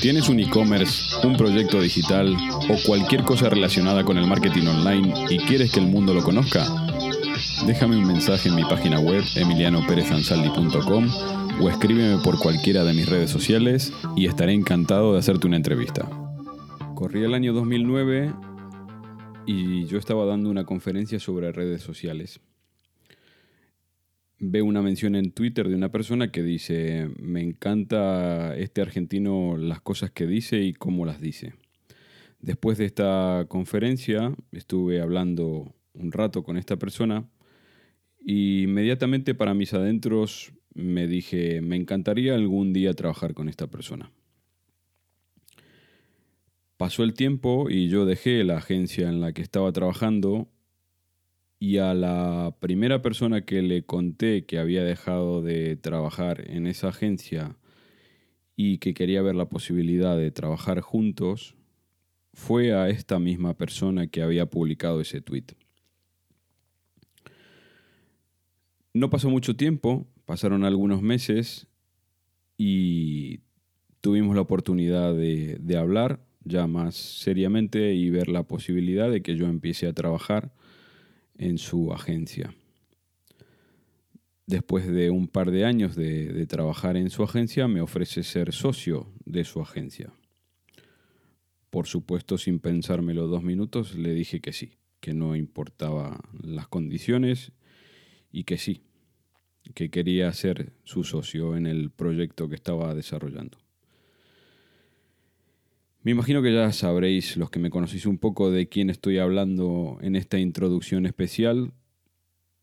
¿Tienes 0.00 0.30
un 0.30 0.40
e-commerce, 0.40 1.26
un 1.26 1.36
proyecto 1.36 1.78
digital 1.78 2.34
o 2.70 2.76
cualquier 2.86 3.22
cosa 3.22 3.50
relacionada 3.50 4.02
con 4.02 4.16
el 4.16 4.26
marketing 4.26 4.66
online 4.66 5.26
y 5.28 5.36
quieres 5.40 5.70
que 5.72 5.80
el 5.80 5.88
mundo 5.88 6.14
lo 6.14 6.22
conozca? 6.22 6.66
Déjame 7.66 7.98
un 7.98 8.06
mensaje 8.06 8.48
en 8.48 8.54
mi 8.54 8.64
página 8.64 8.98
web 8.98 9.22
emilianoperezansaldi.com 9.36 11.06
o 11.60 11.68
escríbeme 11.68 12.22
por 12.24 12.38
cualquiera 12.38 12.82
de 12.84 12.94
mis 12.94 13.10
redes 13.10 13.30
sociales 13.30 13.92
y 14.16 14.24
estaré 14.24 14.54
encantado 14.54 15.12
de 15.12 15.18
hacerte 15.18 15.46
una 15.46 15.56
entrevista. 15.56 16.08
Corría 16.94 17.26
el 17.26 17.34
año 17.34 17.52
2009 17.52 18.32
y 19.44 19.84
yo 19.84 19.98
estaba 19.98 20.24
dando 20.24 20.48
una 20.48 20.64
conferencia 20.64 21.20
sobre 21.20 21.52
redes 21.52 21.82
sociales. 21.82 22.40
Veo 24.42 24.64
una 24.64 24.80
mención 24.80 25.16
en 25.16 25.32
Twitter 25.32 25.68
de 25.68 25.74
una 25.74 25.92
persona 25.92 26.32
que 26.32 26.42
dice, 26.42 27.10
me 27.20 27.42
encanta 27.42 28.56
este 28.56 28.80
argentino 28.80 29.58
las 29.58 29.82
cosas 29.82 30.10
que 30.12 30.26
dice 30.26 30.62
y 30.62 30.72
cómo 30.72 31.04
las 31.04 31.20
dice. 31.20 31.52
Después 32.40 32.78
de 32.78 32.86
esta 32.86 33.44
conferencia 33.48 34.34
estuve 34.50 35.02
hablando 35.02 35.74
un 35.92 36.10
rato 36.10 36.42
con 36.42 36.56
esta 36.56 36.78
persona 36.78 37.28
y 38.18 38.62
inmediatamente 38.62 39.34
para 39.34 39.52
mis 39.52 39.74
adentros 39.74 40.54
me 40.72 41.06
dije, 41.06 41.60
me 41.60 41.76
encantaría 41.76 42.34
algún 42.34 42.72
día 42.72 42.94
trabajar 42.94 43.34
con 43.34 43.50
esta 43.50 43.66
persona. 43.66 44.10
Pasó 46.78 47.02
el 47.02 47.12
tiempo 47.12 47.68
y 47.68 47.88
yo 47.88 48.06
dejé 48.06 48.42
la 48.42 48.56
agencia 48.56 49.10
en 49.10 49.20
la 49.20 49.34
que 49.34 49.42
estaba 49.42 49.70
trabajando 49.70 50.48
y 51.60 51.76
a 51.76 51.92
la 51.92 52.56
primera 52.58 53.02
persona 53.02 53.44
que 53.44 53.60
le 53.60 53.84
conté 53.84 54.46
que 54.46 54.58
había 54.58 54.82
dejado 54.82 55.42
de 55.42 55.76
trabajar 55.76 56.50
en 56.50 56.66
esa 56.66 56.88
agencia 56.88 57.56
y 58.56 58.78
que 58.78 58.94
quería 58.94 59.20
ver 59.20 59.34
la 59.34 59.50
posibilidad 59.50 60.16
de 60.16 60.30
trabajar 60.30 60.80
juntos, 60.80 61.54
fue 62.32 62.72
a 62.72 62.88
esta 62.88 63.18
misma 63.18 63.54
persona 63.54 64.06
que 64.06 64.22
había 64.22 64.46
publicado 64.46 65.02
ese 65.02 65.20
tweet. 65.20 65.44
No 68.94 69.10
pasó 69.10 69.28
mucho 69.28 69.54
tiempo, 69.54 70.06
pasaron 70.24 70.64
algunos 70.64 71.02
meses 71.02 71.68
y 72.56 73.40
tuvimos 74.00 74.34
la 74.34 74.42
oportunidad 74.42 75.14
de, 75.14 75.76
hablar 75.76 76.20
ya 76.42 76.66
más 76.66 76.96
seriamente 76.96 77.92
y 77.94 78.08
ver 78.08 78.28
la 78.28 78.44
posibilidad 78.44 79.10
de 79.10 79.22
que 79.22 79.36
yo 79.36 79.46
empiece 79.46 79.86
a 79.86 79.92
trabajar 79.92 80.52
en 81.40 81.56
su 81.56 81.90
agencia. 81.90 82.54
Después 84.46 84.86
de 84.86 85.10
un 85.10 85.26
par 85.26 85.50
de 85.50 85.64
años 85.64 85.96
de, 85.96 86.46
trabajar 86.46 86.98
en 86.98 87.08
su 87.08 87.22
agencia, 87.22 87.66
me 87.66 87.80
ofrece 87.80 88.22
ser 88.24 88.52
socio 88.52 89.10
de 89.24 89.44
su 89.44 89.62
agencia. 89.62 90.12
Por 91.70 91.86
supuesto, 91.86 92.36
sin 92.36 92.58
pensármelo 92.58 93.26
dos 93.26 93.42
minutos, 93.42 93.94
le 93.94 94.12
dije 94.12 94.40
que 94.40 94.52
sí, 94.52 94.72
que 95.00 95.14
no 95.14 95.34
importaba 95.34 96.20
las 96.42 96.68
condiciones 96.68 97.52
y 98.30 98.44
que 98.44 98.58
sí, 98.58 98.82
que 99.74 99.88
quería 99.88 100.30
ser 100.34 100.74
su 100.84 101.04
socio 101.04 101.56
en 101.56 101.66
el 101.66 101.90
proyecto 101.90 102.50
que 102.50 102.56
estaba 102.56 102.94
desarrollando. 102.94 103.56
Me 106.02 106.12
imagino 106.12 106.40
que 106.40 106.54
ya 106.54 106.72
sabréis, 106.72 107.36
los 107.36 107.50
que 107.50 107.58
me 107.58 107.68
conocéis 107.68 108.06
un 108.06 108.16
poco, 108.16 108.50
de 108.50 108.70
quién 108.70 108.88
estoy 108.88 109.18
hablando 109.18 109.98
en 110.00 110.16
esta 110.16 110.38
introducción 110.38 111.04
especial. 111.04 111.74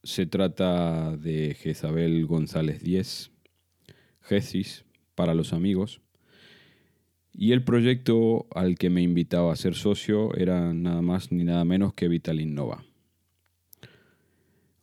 Se 0.01 0.25
trata 0.25 1.15
de 1.15 1.53
Jezabel 1.53 2.25
González 2.25 2.81
Díez, 2.81 3.29
Gesis, 4.21 4.85
para 5.13 5.35
los 5.35 5.53
amigos. 5.53 6.01
Y 7.31 7.51
el 7.51 7.63
proyecto 7.63 8.47
al 8.55 8.75
que 8.75 8.89
me 8.89 9.03
invitaba 9.03 9.53
a 9.53 9.55
ser 9.55 9.75
socio 9.75 10.33
era 10.35 10.73
nada 10.73 11.03
más 11.03 11.31
ni 11.31 11.43
nada 11.43 11.63
menos 11.63 11.93
que 11.93 12.07
Vital 12.07 12.41
Innova. 12.41 12.83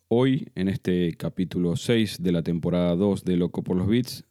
Hoy, 0.07 0.53
en 0.55 0.69
este 0.69 1.15
capítulo 1.15 1.75
6 1.75 2.23
de 2.23 2.31
la 2.31 2.45
temporada 2.45 2.95
2 2.95 3.25
de 3.25 3.37
Loco 3.37 3.65
por 3.65 3.77
los 3.77 3.89
Bits, 3.89 4.25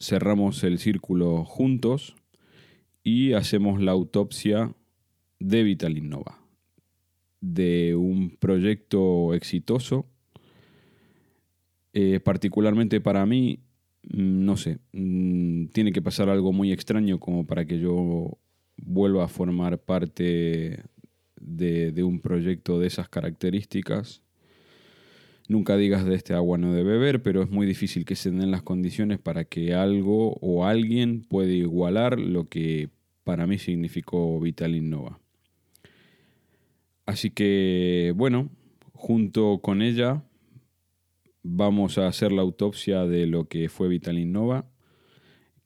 cerramos 0.00 0.64
el 0.64 0.78
círculo 0.78 1.44
juntos 1.44 2.16
y 3.08 3.32
hacemos 3.32 3.80
la 3.80 3.92
autopsia 3.92 4.74
de 5.40 5.62
Vital 5.62 5.96
Innova, 5.96 6.38
de 7.40 7.94
un 7.94 8.36
proyecto 8.36 9.32
exitoso. 9.32 10.04
Eh, 11.94 12.20
particularmente 12.20 13.00
para 13.00 13.24
mí, 13.24 13.60
no 14.02 14.58
sé, 14.58 14.78
tiene 14.92 15.92
que 15.92 16.02
pasar 16.02 16.28
algo 16.28 16.52
muy 16.52 16.70
extraño 16.70 17.18
como 17.18 17.46
para 17.46 17.64
que 17.64 17.78
yo 17.78 18.36
vuelva 18.76 19.24
a 19.24 19.28
formar 19.28 19.78
parte 19.78 20.84
de, 21.40 21.92
de 21.92 22.02
un 22.04 22.20
proyecto 22.20 22.78
de 22.78 22.88
esas 22.88 23.08
características. 23.08 24.20
Nunca 25.48 25.78
digas 25.78 26.04
de 26.04 26.14
este 26.14 26.34
agua 26.34 26.58
no 26.58 26.74
de 26.74 26.82
beber, 26.82 27.22
pero 27.22 27.42
es 27.42 27.48
muy 27.48 27.66
difícil 27.66 28.04
que 28.04 28.16
se 28.16 28.30
den 28.30 28.50
las 28.50 28.62
condiciones 28.62 29.18
para 29.18 29.44
que 29.44 29.72
algo 29.72 30.34
o 30.42 30.66
alguien 30.66 31.22
pueda 31.22 31.52
igualar 31.52 32.20
lo 32.20 32.50
que 32.50 32.90
para 33.28 33.46
mí 33.46 33.58
significó 33.58 34.40
Vital 34.40 34.74
Innova. 34.74 35.20
Así 37.04 37.28
que, 37.28 38.14
bueno, 38.16 38.48
junto 38.94 39.58
con 39.60 39.82
ella 39.82 40.24
vamos 41.42 41.98
a 41.98 42.06
hacer 42.06 42.32
la 42.32 42.40
autopsia 42.40 43.04
de 43.04 43.26
lo 43.26 43.46
que 43.46 43.68
fue 43.68 43.88
Vital 43.88 44.18
Innova, 44.18 44.70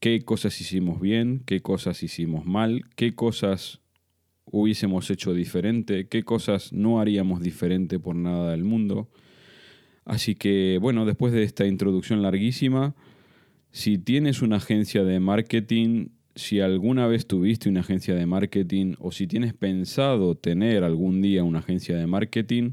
qué 0.01 0.22
cosas 0.22 0.61
hicimos 0.61 1.01
bien, 1.01 1.45
qué 1.47 1.62
cosas 1.62 2.03
hicimos 2.03 2.45
mal, 2.47 2.83
qué 2.97 3.15
cosas 3.15 3.81
hubiésemos 4.45 5.09
hecho 5.09 5.33
diferente, 5.33 6.09
qué 6.09 6.25
cosas 6.25 6.72
no 6.72 6.99
haríamos 6.99 7.43
diferente 7.43 8.01
por 8.01 8.17
nada 8.17 8.51
del 8.51 8.65
mundo. 8.65 9.09
Así 10.05 10.34
que, 10.34 10.81
bueno, 10.83 11.06
después 11.06 11.33
de 11.33 11.45
esta 11.45 11.65
introducción 11.65 12.22
larguísima, 12.22 12.97
si 13.71 13.99
tienes 13.99 14.43
una 14.43 14.56
agencia 14.56 15.05
de 15.05 15.21
marketing, 15.21 16.09
si 16.34 16.60
alguna 16.60 17.06
vez 17.06 17.26
tuviste 17.26 17.69
una 17.69 17.81
agencia 17.81 18.15
de 18.15 18.26
marketing 18.26 18.94
o 18.98 19.12
si 19.12 19.26
tienes 19.26 19.54
pensado 19.54 20.34
tener 20.37 20.84
algún 20.84 21.20
día 21.20 21.44
una 21.44 21.59
agencia 21.59 21.97
de 21.97 22.06
marketing, 22.06 22.72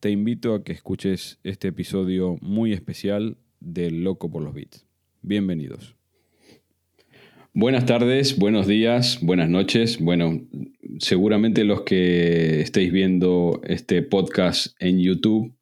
te 0.00 0.10
invito 0.10 0.54
a 0.54 0.62
que 0.62 0.72
escuches 0.72 1.38
este 1.44 1.68
episodio 1.68 2.36
muy 2.40 2.72
especial 2.72 3.36
de 3.60 3.90
Loco 3.90 4.30
por 4.30 4.42
los 4.42 4.54
Bits. 4.54 4.86
Bienvenidos. 5.22 5.96
Buenas 7.52 7.86
tardes, 7.86 8.36
buenos 8.36 8.66
días, 8.66 9.20
buenas 9.22 9.48
noches. 9.48 10.00
Bueno, 10.00 10.40
seguramente 10.98 11.64
los 11.64 11.82
que 11.82 12.60
estéis 12.60 12.92
viendo 12.92 13.60
este 13.64 14.02
podcast 14.02 14.74
en 14.80 15.00
YouTube 15.00 15.54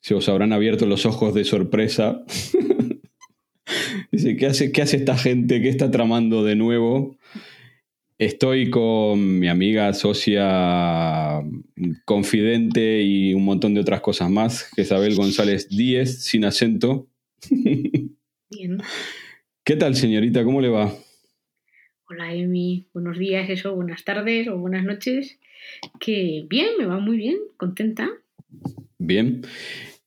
se 0.00 0.14
os 0.14 0.28
habrán 0.28 0.52
abierto 0.52 0.86
los 0.86 1.06
ojos 1.06 1.34
de 1.34 1.44
sorpresa 1.44 2.22
Dice, 4.12 4.36
¿qué 4.36 4.46
hace, 4.46 4.72
¿qué 4.72 4.82
hace 4.82 4.96
esta 4.96 5.16
gente? 5.16 5.60
¿Qué 5.60 5.68
está 5.68 5.90
tramando 5.90 6.44
de 6.44 6.56
nuevo? 6.56 7.16
Estoy 8.18 8.70
con 8.70 9.38
mi 9.38 9.48
amiga, 9.48 9.92
socia, 9.92 11.42
confidente 12.06 13.02
y 13.02 13.34
un 13.34 13.44
montón 13.44 13.74
de 13.74 13.80
otras 13.80 14.00
cosas 14.00 14.30
más, 14.30 14.70
Isabel 14.78 15.14
González 15.14 15.68
Díez, 15.68 16.22
sin 16.22 16.46
acento. 16.46 17.08
Bien. 18.50 18.78
¿Qué 19.64 19.76
tal, 19.76 19.96
señorita? 19.96 20.44
¿Cómo 20.44 20.62
le 20.62 20.70
va? 20.70 20.94
Hola, 22.08 22.32
Emi. 22.32 22.86
Buenos 22.94 23.18
días, 23.18 23.50
eso, 23.50 23.74
buenas 23.74 24.04
tardes 24.04 24.48
o 24.48 24.56
buenas 24.56 24.84
noches. 24.84 25.38
Que 26.00 26.46
bien, 26.48 26.68
me 26.78 26.86
va 26.86 26.98
muy 26.98 27.18
bien, 27.18 27.36
contenta. 27.58 28.08
Bien. 28.96 29.42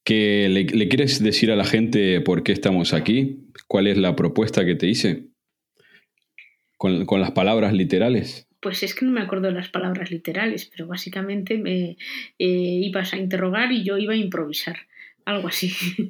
¿Qué 0.10 0.50
le, 0.50 0.64
le, 0.64 0.88
quieres 0.88 1.22
decir 1.22 1.52
a 1.52 1.56
la 1.56 1.66
gente 1.66 2.20
por 2.22 2.42
qué 2.42 2.52
estamos 2.52 2.96
aquí? 2.96 3.42
¿Cuál 3.68 3.86
es 3.86 3.96
la 3.96 4.16
propuesta 4.16 4.66
que 4.66 4.74
te 4.74 4.88
hice? 4.88 5.28
Con, 6.78 7.06
con, 7.06 7.22
las 7.22 7.30
palabras 7.30 7.74
literales. 7.74 8.48
Pues 8.60 8.82
es 8.82 8.96
que 8.96 9.06
no 9.06 9.12
me 9.12 9.22
acuerdo 9.22 9.50
de 9.50 9.54
las 9.54 9.70
palabras 9.70 10.10
literales, 10.10 10.66
pero 10.66 10.88
básicamente 10.88 11.60
me 11.60 11.92
eh, 11.92 11.96
ibas 12.40 13.14
a 13.14 13.18
interrogar 13.18 13.72
y 13.72 13.84
yo 13.84 14.00
iba 14.00 14.14
a 14.14 14.18
improvisar. 14.18 14.78
Algo 15.26 15.50
así. 15.50 15.74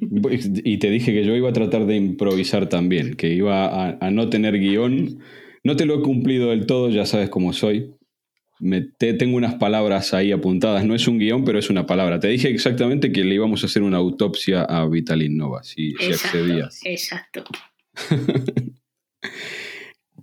Y 0.64 0.78
te 0.78 0.88
dije 0.88 1.12
que 1.12 1.22
yo 1.22 1.36
iba 1.36 1.50
a 1.50 1.52
tratar 1.52 1.84
de 1.84 1.96
improvisar 1.96 2.70
también, 2.70 3.16
que 3.16 3.34
iba 3.34 3.66
a, 3.66 3.98
a 4.00 4.10
no 4.10 4.30
tener 4.30 4.58
guion, 4.58 5.18
No 5.62 5.76
te 5.76 5.84
lo 5.84 5.98
he 5.98 6.02
cumplido 6.02 6.48
del 6.48 6.64
todo, 6.64 6.88
ya 6.88 7.04
sabes 7.04 7.28
cómo 7.28 7.52
soy. 7.52 7.92
Me, 8.60 8.82
te, 8.82 9.14
tengo 9.14 9.36
unas 9.36 9.54
palabras 9.54 10.14
ahí 10.14 10.32
apuntadas. 10.32 10.84
No 10.84 10.94
es 10.94 11.08
un 11.08 11.18
guion, 11.18 11.44
pero 11.44 11.58
es 11.58 11.70
una 11.70 11.86
palabra. 11.86 12.20
Te 12.20 12.28
dije 12.28 12.48
exactamente 12.48 13.10
que 13.10 13.24
le 13.24 13.34
íbamos 13.34 13.62
a 13.62 13.66
hacer 13.66 13.82
una 13.82 13.96
autopsia 13.96 14.62
a 14.62 14.86
Vitalin 14.86 15.36
Nova, 15.36 15.64
si, 15.64 15.92
si 15.92 16.12
accedías. 16.12 16.80
Exacto. 16.84 17.44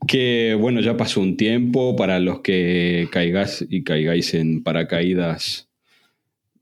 que 0.07 0.56
bueno, 0.60 0.81
ya 0.81 0.95
pasó 0.98 1.22
un 1.22 1.36
tiempo 1.36 1.95
para 1.95 2.19
los 2.19 2.42
que 2.42 3.07
caigáis 3.12 3.66
y 3.69 3.84
caigáis 3.84 4.34
en 4.34 4.63
paracaídas 4.63 5.69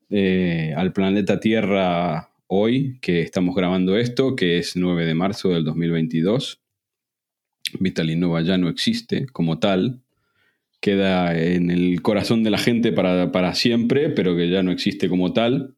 eh, 0.10 0.74
al 0.76 0.94
planeta 0.94 1.40
Tierra 1.40 2.30
hoy, 2.48 3.00
que 3.02 3.22
estamos 3.22 3.56
grabando 3.56 3.98
esto, 3.98 4.36
que 4.36 4.58
es 4.58 4.76
9 4.76 5.06
de 5.06 5.16
marzo 5.16 5.50
del 5.50 5.64
2022. 5.64 6.62
Vitalinova 7.80 8.42
ya 8.42 8.58
no 8.58 8.70
existe 8.70 9.26
como 9.28 9.60
tal, 9.60 10.02
queda 10.86 11.36
en 11.36 11.72
el 11.72 12.04
corazón 12.04 12.44
de 12.44 12.52
la 12.52 12.60
gente 12.60 12.92
para, 12.92 13.32
para 13.32 13.56
siempre, 13.56 14.12
pero 14.12 14.38
que 14.38 14.52
ya 14.52 14.62
no 14.62 14.72
existe 14.72 15.10
como 15.10 15.34
tal. 15.34 15.74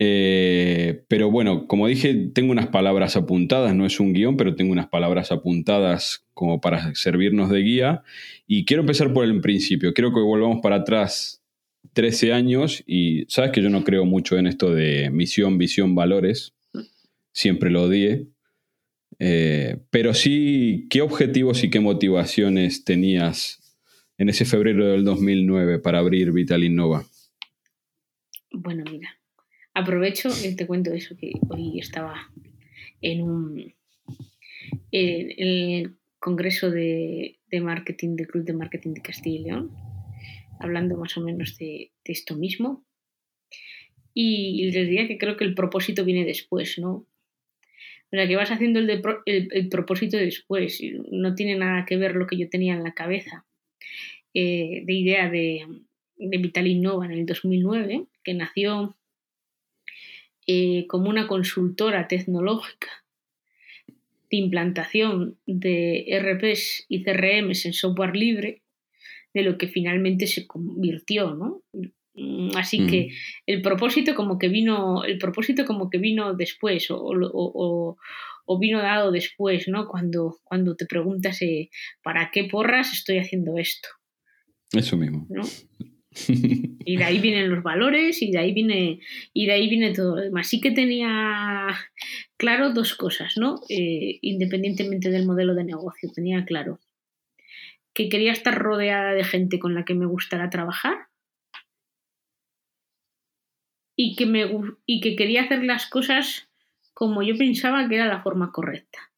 Eh, 0.00 1.04
pero 1.06 1.30
bueno, 1.30 1.68
como 1.68 1.86
dije, 1.86 2.12
tengo 2.34 2.50
unas 2.50 2.66
palabras 2.66 3.14
apuntadas, 3.14 3.76
no 3.76 3.86
es 3.86 4.00
un 4.00 4.12
guion, 4.12 4.36
pero 4.36 4.56
tengo 4.56 4.72
unas 4.72 4.88
palabras 4.88 5.30
apuntadas 5.30 6.26
como 6.34 6.60
para 6.60 6.92
servirnos 6.96 7.48
de 7.48 7.60
guía. 7.60 8.02
Y 8.48 8.64
quiero 8.64 8.80
empezar 8.80 9.12
por 9.12 9.24
el 9.24 9.40
principio. 9.40 9.94
Quiero 9.94 10.12
que 10.12 10.18
volvamos 10.18 10.58
para 10.60 10.76
atrás 10.78 11.40
13 11.92 12.32
años 12.32 12.82
y 12.84 13.24
sabes 13.28 13.52
que 13.52 13.62
yo 13.62 13.70
no 13.70 13.84
creo 13.84 14.04
mucho 14.04 14.36
en 14.36 14.48
esto 14.48 14.74
de 14.74 15.10
misión, 15.10 15.58
visión, 15.58 15.94
valores. 15.94 16.54
Siempre 17.30 17.70
lo 17.70 17.84
odié. 17.84 18.26
Eh, 19.20 19.76
pero 19.90 20.12
sí, 20.12 20.88
¿qué 20.90 21.02
objetivos 21.02 21.62
y 21.62 21.70
qué 21.70 21.78
motivaciones 21.78 22.82
tenías 22.82 23.61
en 24.18 24.28
ese 24.28 24.44
febrero 24.44 24.86
del 24.86 25.04
2009 25.04 25.78
para 25.78 25.98
abrir 25.98 26.32
Vital 26.32 26.64
Innova? 26.64 27.04
Bueno, 28.50 28.84
mira, 28.90 29.18
Aprovecho 29.74 30.28
y 30.44 30.54
te 30.54 30.66
cuento 30.66 30.92
eso, 30.92 31.16
que 31.16 31.32
hoy 31.48 31.78
estaba 31.78 32.30
en 33.00 33.22
un 33.22 33.74
en 34.90 35.30
el 35.38 35.96
Congreso 36.18 36.70
de, 36.70 37.38
Marketing 37.60 38.14
del 38.16 38.28
Club 38.28 38.44
de 38.44 38.52
Marketing 38.52 38.92
de 38.92 39.00
Castilla 39.00 39.40
y 39.40 39.42
León, 39.44 39.70
hablando 40.60 40.96
más 40.96 41.16
o 41.16 41.22
menos 41.22 41.56
de, 41.58 41.90
esto 42.04 42.36
mismo. 42.36 42.84
Y 44.14 44.70
les 44.70 44.86
diría 44.86 45.08
que 45.08 45.16
creo 45.16 45.38
que 45.38 45.44
el 45.44 45.54
propósito 45.54 46.04
viene 46.04 46.26
después, 46.26 46.78
¿no? 46.78 46.92
O 46.92 48.10
sea, 48.10 48.28
que 48.28 48.36
vas 48.36 48.50
haciendo 48.50 48.78
el, 48.78 49.02
el, 49.24 49.68
propósito 49.70 50.18
después. 50.18 50.82
No 51.10 51.34
tiene 51.34 51.56
nada 51.56 51.86
que 51.86 51.96
ver 51.96 52.14
lo 52.14 52.26
que 52.26 52.36
yo 52.36 52.50
tenía 52.50 52.74
en 52.74 52.84
la 52.84 52.92
cabeza 52.92 53.46
eh, 54.34 54.82
de 54.84 54.92
idea 54.92 55.30
de, 55.30 55.66
de 56.16 56.38
Vital 56.38 56.66
Innova 56.66 57.06
en 57.06 57.12
el 57.12 57.26
2009, 57.26 58.06
que 58.24 58.34
nació 58.34 58.96
eh, 60.46 60.86
como 60.88 61.08
una 61.08 61.28
consultora 61.28 62.08
tecnológica 62.08 62.88
de 64.30 64.36
implantación 64.38 65.38
de 65.46 66.06
RPs 66.10 66.86
y 66.88 67.04
CRMs 67.04 67.66
en 67.66 67.72
software 67.74 68.16
libre, 68.16 68.62
de 69.34 69.42
lo 69.42 69.56
que 69.56 69.68
finalmente 69.68 70.26
se 70.26 70.46
convirtió, 70.46 71.34
¿no? 71.34 71.62
Mm, 72.14 72.56
así 72.56 72.86
que 72.86 73.10
el 73.46 73.62
propósito 73.62 74.14
como 74.14 74.38
que 74.38 74.48
vino, 74.48 75.04
el 75.04 75.18
propósito 75.18 75.64
como 75.64 75.88
que 75.90 75.98
vino 75.98 76.34
después, 76.34 76.88
o, 76.90 77.96
vino 78.60 78.82
dado 78.82 79.12
después, 79.12 79.68
¿no? 79.68 79.86
Cuando, 79.88 80.38
cuando 80.44 80.76
te 80.76 80.86
preguntas 80.86 81.40
eh, 81.40 81.70
¿para 82.02 82.30
qué 82.30 82.44
porras 82.44 82.92
estoy 82.92 83.18
haciendo 83.18 83.56
esto? 83.58 83.88
Eso 84.72 84.96
mismo. 84.96 85.26
Y 86.84 86.96
de 86.96 87.04
ahí 87.04 87.20
vienen 87.20 87.48
los 87.48 87.62
valores 87.62 88.20
y 88.20 88.30
de 88.30 88.38
ahí 88.38 88.52
viene, 88.52 89.00
y 89.32 89.46
de 89.46 89.52
ahí 89.52 89.68
viene 89.68 89.94
todo 89.94 90.16
lo 90.16 90.22
demás. 90.22 90.46
Sí 90.46 90.60
que 90.60 90.70
tenía 90.70 91.68
claro 92.36 92.72
dos 92.72 92.94
cosas, 92.94 93.36
¿no? 93.38 93.60
Eh, 93.68 94.18
independientemente 94.20 95.10
del 95.10 95.26
modelo 95.26 95.54
de 95.54 95.64
negocio, 95.64 96.10
tenía 96.14 96.44
claro 96.44 96.80
que 97.94 98.08
quería 98.08 98.32
estar 98.32 98.58
rodeada 98.58 99.12
de 99.12 99.24
gente 99.24 99.58
con 99.58 99.74
la 99.74 99.84
que 99.84 99.94
me 99.94 100.06
gustara 100.06 100.50
trabajar 100.50 101.08
y 103.96 104.16
que, 104.16 104.26
me, 104.26 104.50
y 104.86 105.00
que 105.00 105.14
quería 105.16 105.42
hacer 105.42 105.64
las 105.64 105.86
cosas 105.86 106.48
como 106.94 107.22
yo 107.22 107.36
pensaba 107.36 107.88
que 107.88 107.96
era 107.96 108.06
la 108.06 108.22
forma 108.22 108.50
correcta 108.50 109.11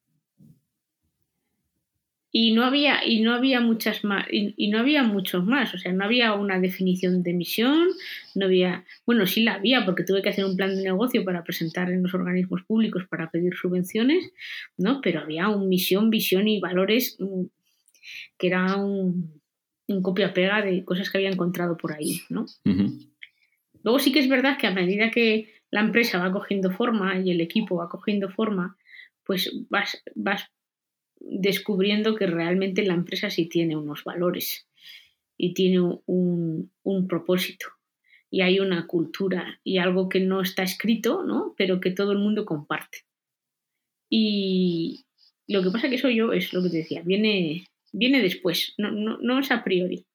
y 2.37 2.51
no 2.51 2.65
había 2.65 3.07
y 3.07 3.21
no 3.21 3.33
había 3.33 3.61
muchas 3.61 4.03
más 4.03 4.25
y, 4.29 4.67
no 4.67 4.79
había 4.79 5.03
muchos 5.03 5.45
más 5.45 5.73
o 5.73 5.77
sea 5.77 5.93
no 5.93 6.03
había 6.03 6.33
una 6.33 6.59
definición 6.59 7.23
de 7.23 7.31
misión 7.31 7.87
no 8.35 8.47
había 8.47 8.83
bueno 9.05 9.25
sí 9.25 9.41
la 9.43 9.53
había 9.53 9.85
porque 9.85 10.03
tuve 10.03 10.21
que 10.21 10.27
hacer 10.27 10.43
un 10.43 10.57
plan 10.57 10.75
de 10.75 10.83
negocio 10.83 11.23
para 11.23 11.45
presentar 11.45 11.89
en 11.89 12.03
los 12.03 12.13
organismos 12.13 12.63
públicos 12.63 13.05
para 13.09 13.31
pedir 13.31 13.53
subvenciones 13.53 14.33
no 14.75 14.99
pero 14.99 15.21
había 15.21 15.47
un 15.47 15.69
misión 15.69 16.09
visión 16.09 16.49
y 16.49 16.59
valores 16.59 17.15
mm, 17.19 17.45
que 18.37 18.47
era 18.47 18.75
un, 18.75 19.41
copia 20.01 20.33
pega 20.33 20.61
de 20.61 20.83
cosas 20.83 21.09
que 21.09 21.19
había 21.19 21.29
encontrado 21.29 21.77
por 21.77 21.93
ahí 21.93 22.19
no 22.27 22.47
luego 23.81 23.99
sí 23.99 24.11
que 24.11 24.19
es 24.19 24.27
verdad 24.27 24.57
que 24.57 24.67
a 24.67 24.71
medida 24.71 25.09
que 25.09 25.53
la 25.71 25.79
empresa 25.79 26.19
va 26.19 26.33
cogiendo 26.33 26.69
forma 26.69 27.17
y 27.17 27.31
el 27.31 27.39
equipo 27.39 27.77
va 27.77 27.87
cogiendo 27.87 28.29
forma 28.29 28.75
pues 29.23 29.53
vas, 29.69 30.03
vas 30.15 30.49
descubriendo 31.19 32.15
que 32.15 32.27
realmente 32.27 32.85
la 32.85 32.93
empresa 32.93 33.29
sí 33.29 33.45
tiene 33.47 33.75
unos 33.75 34.03
valores 34.03 34.67
y 35.37 35.53
tiene 35.53 35.79
un, 36.05 36.71
propósito 37.07 37.67
y 38.29 38.41
hay 38.41 38.59
una 38.59 38.87
cultura 38.87 39.59
y 39.63 39.77
algo 39.77 40.09
que 40.09 40.19
no 40.19 40.41
está 40.41 40.63
escrito, 40.63 41.23
¿no? 41.23 41.53
Pero 41.57 41.79
que 41.79 41.91
todo 41.91 42.11
el 42.11 42.19
mundo 42.19 42.45
comparte. 42.45 42.99
Y 44.09 45.05
lo 45.47 45.63
que 45.63 45.71
pasa 45.71 45.89
que 45.89 45.95
eso 45.95 46.09
yo 46.09 46.33
es 46.33 46.53
lo 46.53 46.63
que 46.63 46.69
te 46.69 46.77
decía, 46.77 47.01
viene, 47.03 47.67
viene 47.91 48.21
después, 48.21 48.73
no, 48.77 48.91
no, 48.91 49.39
es 49.39 49.51
a 49.51 49.63
priori. 49.63 50.05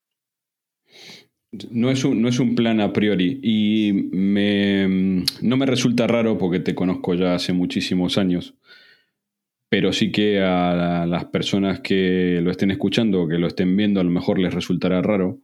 No 1.70 1.91
es, 1.91 2.05
un, 2.05 2.23
no 2.23 2.29
es 2.29 2.38
un 2.38 2.55
plan 2.55 2.81
a 2.81 2.93
priori 2.93 3.41
y 3.43 3.93
me, 3.93 5.25
no 5.43 5.56
me 5.56 5.67
resulta 5.67 6.06
raro 6.06 6.38
porque 6.38 6.61
te 6.61 6.76
conozco 6.76 7.14
ya 7.14 7.35
hace 7.35 7.53
muchísimos 7.53 8.19
años 8.19 8.55
pero 9.70 9.93
sí 9.93 10.11
que 10.11 10.40
a 10.40 11.06
las 11.06 11.26
personas 11.26 11.78
que 11.81 12.40
lo 12.43 12.50
estén 12.50 12.72
escuchando 12.72 13.22
o 13.22 13.28
que 13.28 13.38
lo 13.38 13.46
estén 13.46 13.76
viendo 13.76 14.00
a 14.00 14.05
lo 14.05 14.11
mejor 14.11 14.40
les 14.40 14.52
resultará 14.52 15.00
raro. 15.00 15.39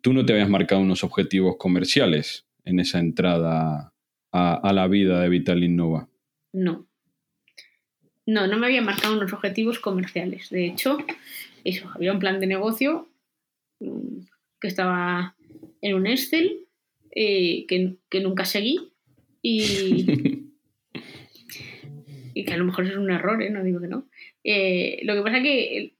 Tú 0.00 0.12
no 0.12 0.24
te 0.24 0.32
habías 0.32 0.48
marcado 0.48 0.80
unos 0.80 1.02
objetivos 1.02 1.56
comerciales 1.58 2.46
en 2.64 2.78
esa 2.78 3.00
entrada 3.00 3.92
a, 4.30 4.72
la 4.72 4.86
vida 4.86 5.20
de 5.20 5.28
Vital 5.28 5.64
Innova. 5.64 6.08
No. 6.52 6.86
No, 8.24 8.46
no 8.46 8.56
me 8.56 8.66
había 8.66 8.82
marcado 8.82 9.16
unos 9.16 9.32
objetivos 9.32 9.80
comerciales. 9.80 10.48
De 10.50 10.66
hecho, 10.66 10.98
eso, 11.64 11.90
había 11.94 12.12
un 12.12 12.20
plan 12.20 12.38
de 12.38 12.46
negocio 12.46 13.08
mm, 13.80 14.20
que 14.60 14.68
estaba 14.68 15.34
en 15.80 15.94
un 15.96 16.06
Excel 16.06 16.66
eh, 17.10 17.66
que, 17.66 17.96
que 18.08 18.20
nunca 18.20 18.44
seguí 18.44 18.92
y, 19.42 20.06
y 22.38 22.44
que 22.44 22.54
a 22.54 22.56
lo 22.56 22.66
mejor 22.66 22.86
es 22.86 22.96
un 22.96 23.10
error, 23.10 23.42
¿eh? 23.42 23.50
no 23.50 23.64
digo 23.64 23.80
que 23.80 23.88
no. 23.88 24.06
Eh, 24.44 25.00
lo 25.02 25.14
que 25.16 25.22
pasa 25.22 25.38
es 25.38 25.42
que 25.42 25.94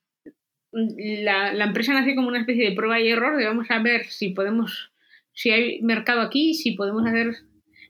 la, 0.71 1.53
la, 1.53 1.65
empresa 1.65 1.93
nace 1.93 2.15
como 2.15 2.29
una 2.29 2.39
especie 2.39 2.71
de 2.71 2.77
prueba 2.77 3.01
y 3.01 3.09
error 3.09 3.37
de 3.37 3.45
vamos 3.45 3.69
a 3.73 3.83
ver 3.83 4.07
si 4.07 4.29
podemos, 4.29 4.93
si 5.33 5.51
hay 5.51 5.83
mercado 5.83 6.21
aquí, 6.21 6.55
si 6.55 6.73
podemos 6.77 7.05
hacer 7.05 7.39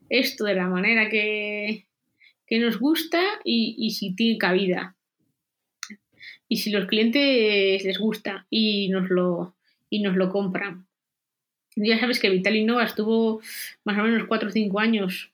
esto 0.09 0.47
de 0.47 0.55
la 0.55 0.67
manera 0.67 1.11
que, 1.11 1.85
que 2.47 2.59
nos 2.59 2.79
gusta 2.79 3.23
y, 3.45 3.75
y, 3.77 3.91
si 3.91 4.15
tiene 4.15 4.39
cabida. 4.39 4.97
Y 6.49 6.57
si 6.57 6.71
los 6.71 6.87
clientes 6.87 7.85
les 7.85 7.99
gusta 7.99 8.47
y 8.49 8.89
nos 8.89 9.11
lo, 9.11 9.57
y 9.91 10.01
nos 10.01 10.17
lo 10.17 10.31
compran. 10.31 10.87
Ya 11.77 12.01
sabes 12.01 12.19
que 12.19 12.31
Vital 12.31 12.57
Innova 12.57 12.85
estuvo 12.85 13.43
más 13.85 13.99
o 13.99 14.05
menos 14.05 14.27
4 14.27 14.49
o 14.49 14.53
5 14.53 14.81
años 14.81 15.33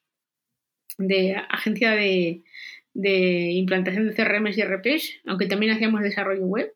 de 0.99 1.37
agencia 1.49 1.93
de, 1.93 2.43
de 2.95 3.51
implantación 3.53 4.09
de 4.09 4.15
CRMs 4.15 4.57
y 4.57 4.63
RPs, 4.63 5.21
aunque 5.27 5.47
también 5.47 5.73
hacíamos 5.73 6.03
desarrollo 6.03 6.47
web. 6.47 6.73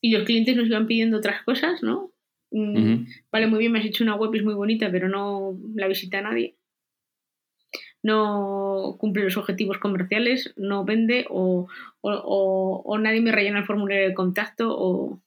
Y 0.00 0.10
los 0.10 0.24
clientes 0.24 0.56
nos 0.56 0.66
iban 0.66 0.86
pidiendo 0.86 1.18
otras 1.18 1.42
cosas, 1.44 1.82
¿no? 1.82 2.12
Mm, 2.50 3.06
vale, 3.30 3.46
muy 3.46 3.58
bien, 3.58 3.72
me 3.72 3.78
has 3.80 3.84
hecho 3.84 4.04
una 4.04 4.14
web, 4.14 4.34
es 4.34 4.44
muy 4.44 4.54
bonita, 4.54 4.90
pero 4.90 5.08
no 5.08 5.58
la 5.74 5.88
visita 5.88 6.20
nadie. 6.22 6.56
No 8.02 8.96
cumple 8.98 9.24
los 9.24 9.36
objetivos 9.36 9.78
comerciales, 9.78 10.54
no 10.56 10.84
vende 10.84 11.26
o, 11.28 11.68
nadie 13.00 13.20
me 13.20 13.32
rellena 13.32 13.58
el 13.60 13.66
formulario 13.66 14.08
de 14.08 14.14
contacto 14.14 14.68
o... 14.70 15.20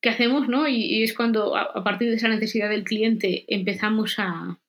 ¿Qué 0.00 0.10
hacemos, 0.10 0.48
no? 0.48 0.68
Y, 0.68 1.02
es 1.02 1.14
cuando 1.14 1.56
a, 1.56 1.82
partir 1.82 2.08
de 2.08 2.16
esa 2.16 2.28
necesidad 2.28 2.70
del 2.70 2.84
cliente 2.84 3.44
empezamos 3.48 4.18
a, 4.18 4.60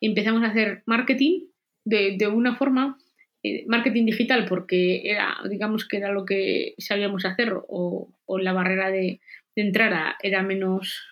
empezamos 0.00 0.42
a 0.42 0.46
hacer 0.46 0.82
marketing 0.86 1.51
de, 1.84 2.26
una 2.28 2.56
forma 2.56 2.98
eh, 3.42 3.64
marketing 3.66 4.06
digital 4.06 4.46
porque 4.46 5.02
era, 5.04 5.36
digamos 5.48 5.86
que 5.86 5.96
era 5.96 6.12
lo 6.12 6.24
que 6.24 6.74
sabíamos 6.78 7.24
hacer 7.24 7.52
o, 7.68 8.12
la 8.40 8.52
barrera 8.52 8.90
de, 8.90 9.20
entrada 9.54 10.16
era 10.22 10.42
menos, 10.42 11.04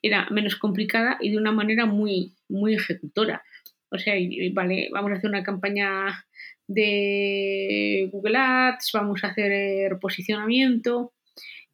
era 0.00 0.26
menos 0.30 0.56
complicada 0.56 1.18
y 1.20 1.30
de 1.30 1.36
una 1.36 1.52
manera 1.52 1.84
muy, 1.84 2.32
muy 2.48 2.74
ejecutora. 2.74 3.42
O 3.90 3.98
sea, 3.98 4.14
vale, 4.52 4.88
vamos 4.92 5.12
a 5.12 5.14
hacer 5.14 5.28
una 5.28 5.44
campaña 5.44 6.24
de 6.66 8.08
Google 8.10 8.38
Ads, 8.38 8.90
vamos 8.94 9.22
a 9.22 9.28
hacer 9.28 9.98
posicionamiento, 10.00 11.12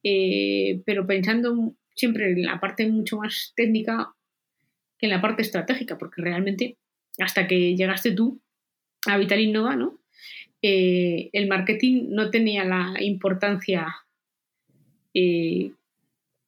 eh, 0.03 0.83
pero 0.85 1.07
pensando 1.07 1.75
siempre 1.95 2.33
en 2.33 2.43
la 2.43 2.59
parte 2.61 2.89
mucho 2.89 3.19
más 3.19 3.53
técnica 3.55 4.15
que 4.99 5.07
en 5.07 5.11
la 5.11 5.21
parte 5.21 5.43
estratégica, 5.43 5.99
porque 5.99 6.23
realmente 6.23 6.77
hasta 7.21 7.47
que 7.47 7.77
llegaste 7.77 8.13
tú 8.13 8.41
a 9.07 9.17
Vital 9.19 9.41
Innova, 9.41 9.77
¿no? 9.77 9.99
Eh, 10.63 11.31
el 11.33 11.49
marketing 11.49 12.09
no 12.11 12.31
tenía 12.31 12.65
la 12.65 12.95
importancia 13.01 13.97
eh, 15.15 15.73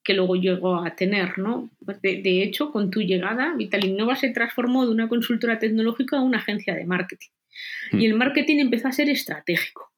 que 0.05 0.14
luego 0.14 0.37
llegó 0.37 0.85
a 0.85 0.95
tener, 0.97 1.38
¿no? 1.38 1.71
De, 2.02 2.43
hecho, 2.43 2.73
con 2.73 2.91
tu 2.91 3.00
llegada, 3.00 3.55
Vital 3.57 3.85
Innova 3.85 4.17
se 4.17 4.31
transformó 4.31 4.85
de 4.85 4.93
una 4.93 5.09
consultora 5.09 5.59
tecnológica 5.59 6.19
a 6.19 6.23
una 6.23 6.38
agencia 6.38 6.75
de 6.75 6.85
marketing. 6.85 7.31
Hmm. 7.93 8.00
Y 8.00 8.07
el 8.07 8.14
marketing 8.14 8.59
empezó 8.59 8.88
a 8.88 8.93
ser 8.93 9.09
estratégico. 9.09 9.93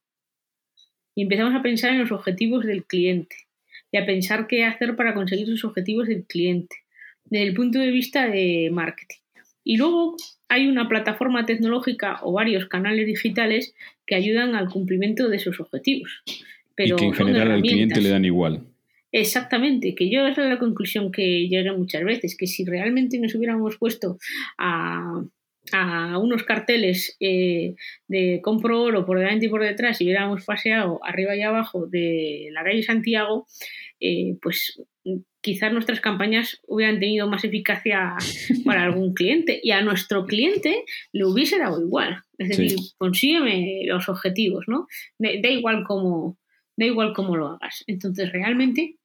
Y 1.15 1.23
empezamos 1.23 1.55
a 1.55 1.61
pensar 1.61 1.91
en 1.91 1.99
los 1.99 2.11
objetivos 2.11 2.65
del 2.65 2.85
cliente 2.85 3.35
y 3.91 3.97
a 3.97 4.05
pensar 4.05 4.47
qué 4.47 4.65
hacer 4.65 4.95
para 4.95 5.13
conseguir 5.13 5.47
sus 5.47 5.63
objetivos 5.63 6.07
del 6.07 6.25
cliente 6.25 6.75
desde 7.23 7.47
el 7.47 7.53
punto 7.53 7.79
de 7.79 7.89
vista 7.89 8.27
de 8.27 8.69
marketing. 8.71 9.24
Y 9.65 9.77
luego 9.77 10.15
hay 10.47 10.67
una 10.67 10.87
plataforma 10.87 11.45
tecnológica 11.45 12.19
o 12.21 12.31
varios 12.31 12.67
canales 12.67 13.07
digitales 13.07 13.75
que 14.05 14.15
ayudan 14.15 14.55
al 14.55 14.69
cumplimiento 14.69 15.27
de 15.27 15.37
esos 15.37 15.59
objetivos. 15.59 16.23
Pero 16.75 16.95
y 16.95 16.99
que 16.99 17.05
en 17.05 17.13
general 17.13 17.51
al 17.51 17.61
cliente 17.61 17.99
le 17.99 18.09
dan 18.09 18.23
igual. 18.23 18.61
Exactamente, 19.11 19.95
que 19.95 20.09
yo 20.09 20.27
esa 20.27 20.43
es 20.43 20.49
la 20.49 20.59
conclusión 20.59 21.11
que 21.11 21.47
llegué 21.47 21.71
muchas 21.71 22.03
veces, 22.03 22.35
que 22.37 22.47
si 22.47 22.65
realmente 22.65 23.17
nos 23.17 23.33
hubiéramos 23.33 23.77
puesto 23.77 24.17
a, 24.57 25.23
unos 26.21 26.43
carteles 26.43 27.17
eh, 27.19 27.73
de 28.07 28.39
compro 28.43 28.83
oro 28.83 29.03
por 29.03 29.17
delante 29.17 29.47
y 29.47 29.49
por 29.49 29.63
detrás 29.63 29.99
y 29.99 30.03
hubiéramos 30.03 30.45
paseado 30.45 30.99
arriba 31.03 31.35
y 31.35 31.41
abajo 31.41 31.87
de 31.87 32.49
la 32.51 32.63
calle 32.63 32.83
Santiago, 32.83 33.47
eh, 33.99 34.37
pues 34.41 34.79
quizás 35.41 35.71
nuestras 35.71 36.01
campañas 36.01 36.59
hubieran 36.67 36.99
tenido 36.99 37.27
más 37.29 37.43
eficacia 37.43 38.15
para 38.65 38.83
algún 38.83 39.13
cliente 39.13 39.59
y 39.61 39.71
a 39.71 39.81
nuestro 39.81 40.25
cliente 40.25 40.83
le 41.13 41.25
hubiese 41.25 41.59
dado 41.59 41.81
igual. 41.81 42.23
Es 42.37 42.49
decir, 42.49 42.75
consígueme 42.97 43.83
los 43.85 44.09
objetivos, 44.09 44.65
¿no? 44.67 44.87
Da, 45.19 45.49
igual 45.49 45.83
cómo, 45.87 46.37
da 46.75 46.85
igual 46.85 47.13
cómo 47.13 47.37
lo 47.37 47.47
hagas. 47.49 47.83
Entonces, 47.87 48.31
realmente, 48.31 48.97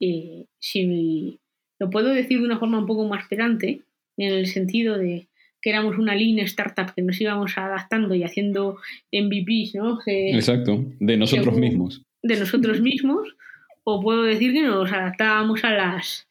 eh, 0.00 0.46
si 0.58 1.40
lo 1.78 1.90
puedo 1.90 2.08
decir 2.08 2.38
de 2.40 2.44
una 2.44 2.58
forma 2.58 2.78
un 2.78 2.86
poco 2.86 3.06
más 3.06 3.28
pedante, 3.28 3.82
en 4.16 4.32
el 4.32 4.46
sentido 4.46 4.98
de 4.98 5.28
que 5.60 5.70
éramos 5.70 5.96
una 5.96 6.16
línea 6.16 6.44
startup 6.44 6.92
que 6.94 7.02
nos 7.02 7.20
íbamos 7.20 7.56
adaptando 7.56 8.14
y 8.16 8.24
haciendo 8.24 8.78
MVPs, 9.12 9.76
¿no? 9.76 10.00
Exacto, 10.04 10.84
de 10.98 11.16
nosotros 11.16 11.56
mismos. 11.56 12.02
De 12.22 12.36
nosotros 12.36 12.80
mismos 12.80 13.28
o 13.84 14.00
puedo 14.00 14.22
decir 14.22 14.52
que 14.52 14.62
nos 14.62 14.92
adaptábamos 14.92 15.64
a 15.64 15.72
las, 15.72 16.28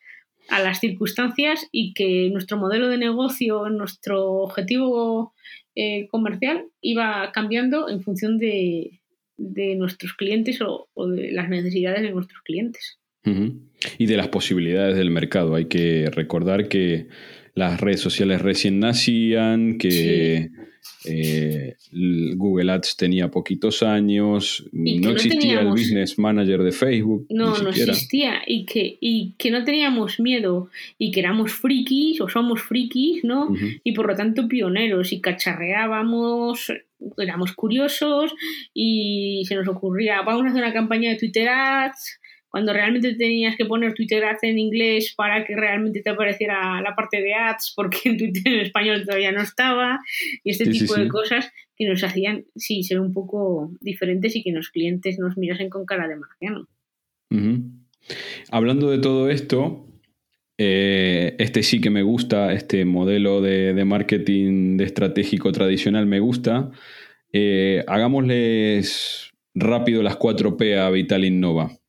a 0.50 0.60
las 0.62 0.80
circunstancias 0.80 1.68
y 1.72 1.94
que 1.94 2.30
nuestro 2.32 2.58
modelo 2.58 2.90
de 2.90 2.98
negocio, 2.98 3.70
nuestro 3.70 4.32
objetivo 4.34 5.34
eh, 5.76 6.08
comercial 6.10 6.66
iba 6.82 7.32
cambiando 7.34 7.90
en 7.90 8.02
función 8.02 8.38
de, 8.38 9.00
nuestros 9.38 10.14
clientes 10.14 10.60
o, 10.62 10.88
de 11.08 11.32
las 11.32 11.50
necesidades 11.50 12.02
de 12.02 12.12
nuestros 12.12 12.42
clientes. 12.44 13.00
Y 13.24 14.06
de 14.08 14.18
las 14.18 14.30
posibilidades 14.30 14.98
del 14.98 15.12
mercado. 15.12 15.56
Hay 15.56 15.66
que 15.66 16.10
recordar 16.12 16.68
que 16.68 17.08
las 17.56 17.80
redes 17.80 18.00
sociales 18.00 18.42
recién 18.42 18.80
nacían, 18.80 19.78
que 19.78 20.50
eh, 21.06 21.76
Google 22.36 22.72
Ads 22.72 22.96
tenía 22.96 23.30
poquitos 23.30 23.84
años, 23.84 24.66
no, 24.72 25.12
existía 25.12 25.62
el 25.62 25.70
Business 25.70 26.18
Manager 26.18 26.62
de 26.62 26.72
Facebook. 26.72 27.26
No, 27.30 27.58
no 27.58 27.70
existía 27.70 28.42
y 28.46 28.66
que, 28.66 28.98
y 29.00 29.34
que 29.38 29.52
no 29.52 29.64
teníamos 29.64 30.20
miedo 30.20 30.70
y 30.98 31.12
que 31.12 31.20
éramos 31.20 31.52
frikis 31.52 32.22
o 32.22 32.30
somos 32.30 32.62
frikis, 32.62 33.24
¿no? 33.24 33.50
Y 33.84 33.94
por 33.94 34.08
lo 34.08 34.16
tanto 34.16 34.48
pioneros 34.48 35.12
y 35.12 35.22
cacharreábamos, 35.22 36.72
éramos 37.18 37.54
curiosos 37.54 38.34
y 38.74 39.44
se 39.48 39.56
nos 39.56 39.68
ocurría, 39.68 40.22
vamos 40.22 40.46
a 40.46 40.50
hacer 40.50 40.62
una 40.62 40.74
campaña 40.74 41.10
de 41.10 41.18
Twitter 41.18 41.50
Ads 41.50 42.21
cuando 42.52 42.74
realmente 42.74 43.16
tenías 43.16 43.56
que 43.56 43.66
poner 43.66 43.94
Twitter 43.94 44.24
Ads 44.26 44.44
en 44.44 44.60
inglés 44.60 45.14
para 45.16 45.46
que 45.46 45.56
realmente 45.56 46.02
te 46.02 46.10
apareciera 46.10 46.82
la 46.82 46.94
parte 46.96 47.22
de 47.22 47.34
ads, 47.34 47.72
porque 47.76 47.98
en 48.06 48.18
Twitter 48.18 48.54
en 48.54 48.60
español 48.60 49.04
todavía 49.06 49.32
no 49.32 49.42
estaba, 49.42 50.00
y 50.44 50.52
este 50.52 50.70
tipo 50.70 50.96
de 50.96 51.08
cosas 51.08 51.50
que 51.78 51.88
nos 51.88 52.04
hacían, 52.04 52.46
sí, 52.56 52.84
ser 52.84 53.00
un 53.00 53.14
poco 53.14 53.72
diferentes 53.80 54.36
y 54.36 54.44
que 54.44 54.52
los 54.52 54.70
clientes 54.70 55.18
nos 55.18 55.38
mirasen 55.38 55.70
con 55.70 55.86
cara 55.86 56.10
de 56.10 56.18
marciano. 56.18 56.68
Hablando 58.52 58.92
de 58.92 59.00
todo 59.00 59.30
esto, 59.30 59.88
eh, 60.58 61.36
este 61.40 61.64
sí 61.64 61.80
que 61.80 61.90
me 61.90 62.04
gusta, 62.04 62.52
este 62.52 62.84
modelo 62.84 63.42
de, 63.42 63.82
marketing 63.86 64.76
de 64.76 64.84
estratégico 64.84 65.54
tradicional 65.54 66.06
me 66.06 66.20
gusta. 66.20 66.70
Eh, 67.32 67.84
hagámosles 67.88 69.32
rápido 69.56 70.04
las 70.04 70.20
4P 70.20 70.78
a 70.78 70.90
Vital 70.90 71.24
Innova. 71.24 71.81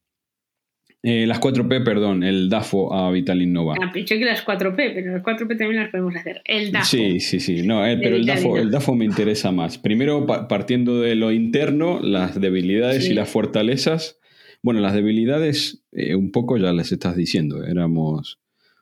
Eh, 1.05 1.27
las 1.27 1.41
4P, 1.41 1.83
perdón, 1.85 2.23
el 2.23 2.49
DAFO 2.49 2.95
a 2.95 3.11
Vital 3.11 3.43
Innova. 3.43 3.75
Ah, 3.83 3.91
pensé 3.93 4.21
que 4.21 4.25
las 4.25 4.47
4P, 4.47 4.77
pero 4.95 5.13
las 5.13 5.23
4P 5.23 5.59
también 5.59 5.83
las 5.83 5.91
podemos 5.91 6.15
hacer. 6.15 6.43
El 6.45 6.71
DAFO. 6.71 6.87
Sí, 6.87 7.19
sí, 7.19 7.41
sí. 7.41 7.67
No, 7.67 7.85
eh, 7.85 7.99
pero 8.01 8.15
el 8.15 8.25
DAFO, 8.25 8.57
el 8.57 8.71
DAFO 8.71 8.95
me 8.95 9.05
interesa 9.05 9.51
más. 9.51 9.79
Primero, 9.79 10.27
partiendo 10.27 11.01
de 11.01 11.17
lo 11.17 11.33
interno, 11.33 11.99
las 12.01 12.41
debilidades 12.41 13.09
y 13.09 13.15
las 13.15 13.29
fortalezas. 13.29 14.21
Bueno, 14.63 14.79
las 14.79 14.95
debilidades, 14.95 15.83
eh, 15.91 16.15
un 16.15 16.31
poco 16.31 16.57
ya 16.57 16.73
les 16.73 16.93
estás 16.93 17.17
diciendo. 17.17 17.65
Éramos 17.65 18.39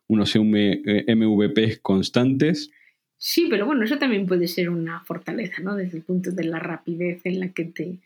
unos 0.07 0.37
MVPs 0.37 1.79
constantes. 1.81 2.71
Sí, 3.17 3.47
pero 3.49 3.65
bueno, 3.65 3.85
eso 3.85 3.99
también 3.99 4.27
puede 4.27 4.47
ser 4.47 4.69
una 4.69 5.01
fortaleza, 5.01 5.63
¿no? 5.63 5.75
Desde 5.75 5.99
el 5.99 6.05
punto 6.05 6.33
de 6.33 6.45
la 6.45 6.59
rapidez 6.59 7.21
en 7.25 7.41
la 7.41 7.49
que 7.51 7.65
te, 7.65 7.97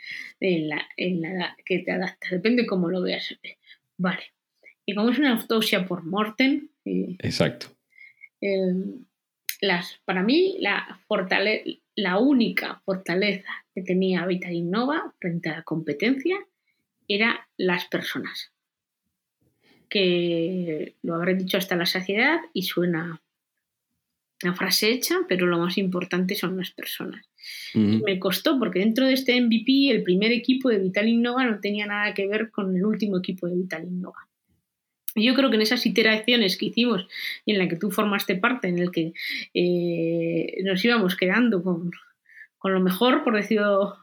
en 0.41 0.69
la, 0.69 0.83
en 0.97 1.23
la 1.23 1.57
que 1.65 1.81
te 1.81 1.91
adaptas. 1.91 2.31
Depende 2.31 2.67
cómo 2.67 2.89
lo 2.91 3.03
veas. 3.03 3.37
Vale. 3.97 4.33
Y 4.87 4.95
como 4.95 5.11
es 5.11 5.19
una 5.19 5.33
autopsia 5.33 5.87
por 5.87 6.05
Morten. 6.05 6.71
Eh, 6.85 7.17
Exacto. 7.21 7.69
las, 9.61 10.01
para 10.05 10.23
mí, 10.23 10.57
la, 10.61 11.01
la 11.97 12.19
única 12.19 12.83
fortaleza 12.85 13.65
que 13.75 13.83
tenía 13.83 14.27
Vital 14.27 14.53
Innova 14.53 15.15
frente 15.21 15.49
a 15.49 15.57
la 15.57 15.63
competencia 15.63 16.37
era 17.09 17.49
las 17.57 17.87
personas. 17.87 18.53
Que 19.89 20.97
lo 21.03 21.15
habré 21.15 21.35
dicho 21.35 21.57
hasta 21.57 21.77
la 21.77 21.87
saciedad 21.87 22.41
y 22.53 22.63
suena 22.63 23.23
una 24.43 24.55
frase 24.55 24.91
hecha, 24.91 25.21
pero 25.29 25.47
lo 25.47 25.59
más 25.59 25.79
importante 25.79 26.35
son 26.35 26.57
las 26.57 26.71
personas. 26.71 27.25
Me 27.75 28.19
costó 28.19 28.59
porque 28.59 28.81
dentro 28.81 29.07
de 29.07 29.15
este 29.15 29.41
MVP 29.41 29.91
el 29.91 30.03
primer 30.03 30.33
equipo 30.33 30.69
de 30.69 30.79
Vital 30.79 31.09
Innova 31.09 31.45
no 31.45 31.61
tenía 31.61 31.87
nada 31.87 32.15
que 32.15 32.27
ver 32.27 32.51
con 32.51 32.77
el 32.77 32.85
último 32.85 33.19
equipo 33.19 33.47
de 33.47 33.57
Vital 33.57 33.85
Innova. 33.85 34.29
Yo 35.17 35.35
creo 35.35 35.49
que 35.51 35.57
en 35.57 35.63
esas 35.63 35.87
iteraciones 35.87 36.57
que 36.57 36.67
hicimos 36.67 37.07
y 37.45 37.53
en 37.53 37.59
la 37.59 37.69
que 37.69 37.77
tú 37.77 37.91
formaste 37.91 38.35
parte, 38.35 38.69
en 38.69 38.79
el 38.79 38.91
que 38.91 39.13
eh, 39.55 40.63
nos 40.65 40.85
íbamos 40.85 41.17
quedando 41.17 41.63
con, 41.63 41.91
lo 42.65 42.81
mejor, 42.81 43.23
por 43.23 43.37
decirlo 43.37 43.97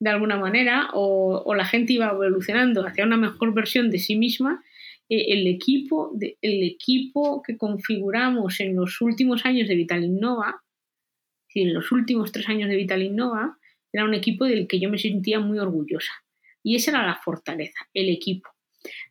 de 0.00 0.10
alguna 0.10 0.36
manera, 0.36 0.90
o, 0.92 1.54
la 1.54 1.64
gente 1.64 1.94
iba 1.94 2.10
evolucionando 2.10 2.86
hacia 2.86 3.04
una 3.04 3.16
mejor 3.16 3.54
versión 3.54 3.90
de 3.90 3.98
sí 3.98 4.16
misma, 4.16 4.62
eh, 5.08 5.26
el, 5.28 5.46
equipo 5.46 6.12
el 6.20 6.62
equipo 6.62 7.42
que 7.42 7.56
configuramos 7.56 8.60
en 8.60 8.76
los 8.76 9.00
últimos 9.00 9.46
años 9.46 9.68
de 9.68 9.76
Vital 9.76 10.04
Innova, 10.04 10.63
en 11.54 11.74
los 11.74 11.92
últimos 11.92 12.32
tres 12.32 12.48
años 12.48 12.68
de 12.68 12.76
Vital 12.76 13.02
Innova, 13.02 13.58
era 13.92 14.04
un 14.04 14.14
equipo 14.14 14.44
del 14.44 14.66
que 14.66 14.80
yo 14.80 14.90
me 14.90 14.98
sentía 14.98 15.38
muy 15.40 15.58
orgullosa. 15.58 16.12
Y 16.62 16.76
esa 16.76 16.90
era 16.90 17.06
la 17.06 17.16
fortaleza, 17.16 17.88
el 17.94 18.08
equipo. 18.08 18.50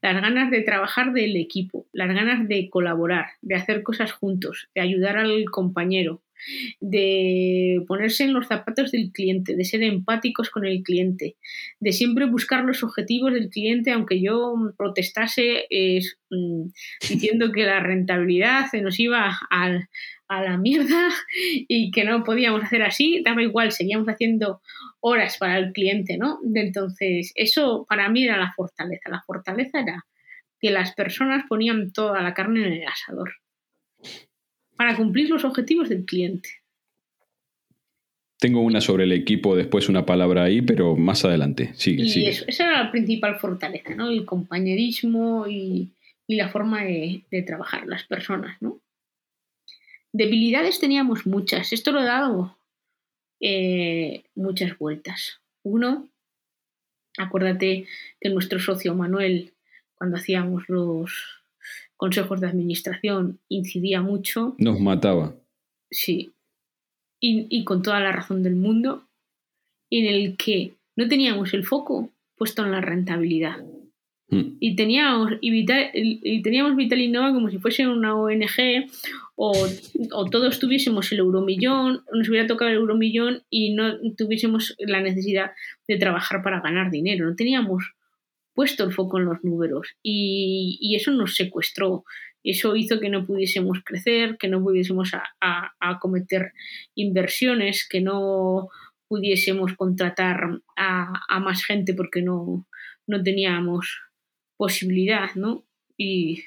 Las 0.02 0.22
ganas 0.22 0.52
de 0.52 0.62
trabajar 0.62 1.14
del 1.14 1.36
equipo, 1.36 1.88
las 1.94 2.10
ganas 2.10 2.48
de 2.48 2.70
colaborar, 2.70 3.28
de 3.42 3.56
hacer 3.56 3.82
cosas 3.82 4.12
juntos, 4.12 4.70
de 4.76 4.82
ayudar 4.82 5.18
al 5.18 5.46
compañero, 5.46 6.22
de 6.80 7.84
ponerse 7.88 8.26
en 8.26 8.34
los 8.34 8.48
zapatos 8.48 8.92
del 8.92 9.12
cliente, 9.12 9.56
de 9.56 9.64
ser 9.64 9.82
empáticos 9.84 10.50
con 10.50 10.66
el 10.66 10.84
cliente, 10.84 11.38
de 11.80 11.92
siempre 11.92 12.26
buscar 12.26 12.66
los 12.66 12.84
objetivos 12.84 13.34
del 13.34 13.50
cliente, 13.50 13.92
aunque 13.92 14.22
yo 14.22 14.54
protestase 14.78 15.66
mm, 16.30 16.68
diciendo 17.10 17.52
que 17.52 17.64
la 17.64 17.80
rentabilidad 17.80 18.70
se 18.70 18.82
nos 18.82 19.00
iba 19.00 19.38
al, 19.50 19.88
a 20.27 20.42
la 20.42 20.58
mierda 20.58 21.10
y 21.68 21.92
que 21.92 22.03
no 22.03 22.24
podíamos 22.24 22.63
hacer 22.63 22.84
así, 22.84 23.22
daba 23.24 23.44
igual, 23.44 23.72
seguíamos 23.72 24.08
haciendo 24.08 24.62
horas 25.00 25.38
para 25.38 25.58
el 25.58 25.74
cliente, 25.74 26.18
¿no? 26.18 26.39
Entonces, 26.53 27.32
eso 27.36 27.86
para 27.89 28.10
mí 28.10 28.24
era 28.24 28.38
la 28.38 28.53
fortaleza. 28.53 29.10
La 29.10 29.22
fortaleza 29.22 29.82
era 29.82 30.06
que 30.60 30.72
las 30.72 30.94
personas 30.94 31.46
ponían 31.48 31.92
toda 31.92 32.22
la 32.22 32.34
carne 32.34 32.65
en 32.65 32.74
el 32.74 32.88
asador 32.88 33.34
para 34.77 34.96
cumplir 34.96 35.30
los 35.30 35.46
objetivos 35.46 35.89
del 35.89 36.06
cliente. 36.06 36.50
Tengo 38.39 38.62
una 38.62 38.82
sobre 38.82 39.06
el 39.06 39.13
equipo, 39.13 39.56
después 39.56 39.88
una 39.88 40.06
palabra 40.06 40.44
ahí, 40.44 40.62
pero 40.62 40.98
más 40.98 41.24
adelante. 41.24 41.72
Sigue, 41.75 42.03
y 42.03 42.25
Eso, 42.27 42.44
esa 42.48 42.65
era 42.65 42.84
la 42.84 42.92
principal 42.92 43.39
fortaleza, 43.39 43.96
¿no? 43.96 44.10
El 44.10 44.25
compañerismo 44.25 45.48
y, 45.48 45.92
la 46.27 46.50
forma 46.50 46.84
de, 46.84 47.24
trabajar, 47.48 47.88
las 47.88 48.03
personas, 48.03 48.62
¿no? 48.62 48.82
Debilidades 50.13 50.79
teníamos 50.79 51.25
muchas. 51.25 51.74
Esto 51.74 51.91
lo 51.91 52.01
he 52.01 52.05
dado 52.05 52.58
eh, 53.41 54.24
muchas 54.36 54.77
vueltas. 54.77 55.41
Uno, 55.63 56.08
acuérdate 57.17 57.88
que 58.22 58.29
nuestro 58.29 58.60
socio 58.60 58.96
Manuel, 58.96 59.53
cuando 59.96 60.17
hacíamos 60.17 60.70
los 60.70 61.43
consejos 61.98 62.41
de 62.41 62.48
administración, 62.48 63.39
incidía 63.50 64.01
mucho. 64.01 64.55
Nos 64.60 64.79
mataba. 64.79 65.36
Sí, 65.89 66.34
y, 67.25 67.63
con 67.63 67.82
toda 67.82 68.01
la 68.01 68.12
razón 68.12 68.43
del 68.43 68.55
mundo, 68.55 69.08
en 69.89 70.05
el 70.08 70.36
que 70.36 70.74
no 70.98 71.08
teníamos 71.08 71.53
el 71.53 71.65
foco 71.65 72.10
puesto 72.36 72.65
en 72.65 72.72
la 72.72 72.82
rentabilidad. 72.82 73.63
Hmm. 74.34 74.58
Y 74.60 74.75
teníamos, 74.75 75.34
y, 75.42 75.52
Vital, 75.52 75.92
y 75.94 76.42
teníamos 76.42 76.75
Vital 76.75 77.00
Innova 77.00 77.34
como 77.34 77.50
si 77.50 77.58
fuese 77.60 77.88
una 77.88 78.16
ONG 78.16 78.88
o, 79.36 79.68
o, 80.12 80.25
todos 80.30 80.60
tuviésemos 80.60 81.12
el 81.12 81.20
euromillón, 81.20 82.04
nos 82.13 82.30
hubiera 82.30 82.48
tocado 82.48 82.72
el 82.72 82.78
euromillón 82.78 83.44
y 83.50 83.74
no 83.74 83.98
tuviésemos 84.18 84.75
la 84.80 85.02
necesidad 85.02 85.52
de 85.88 85.98
trabajar 85.98 86.44
para 86.44 86.62
ganar 86.62 86.92
dinero. 86.92 87.28
No 87.28 87.36
teníamos 87.36 87.94
puesto 88.54 88.84
el 88.84 88.94
foco 88.94 89.18
en 89.18 89.25
los 89.25 89.44
números 89.44 89.96
y, 90.04 90.78
y 90.80 90.96
eso 90.96 91.12
nos 91.12 91.36
secuestró 91.36 92.04
eso 92.44 92.75
hizo 92.75 93.00
que 93.00 93.10
no 93.10 93.25
pudiésemos 93.25 93.80
crecer, 93.84 94.38
que 94.38 94.50
no 94.50 94.62
pudiésemos 94.62 95.12
acometer 95.80 96.52
inversiones, 96.94 97.88
que 97.88 98.02
no 98.02 98.68
pudiésemos 99.08 99.74
contratar 99.75 100.60
a, 100.75 101.40
más 101.40 101.63
gente 101.63 101.94
porque 101.94 102.22
no, 102.22 102.68
no 103.08 103.24
teníamos 103.24 104.02
posibilidad, 104.63 105.36
¿no? 105.36 105.65
Y, 105.98 106.41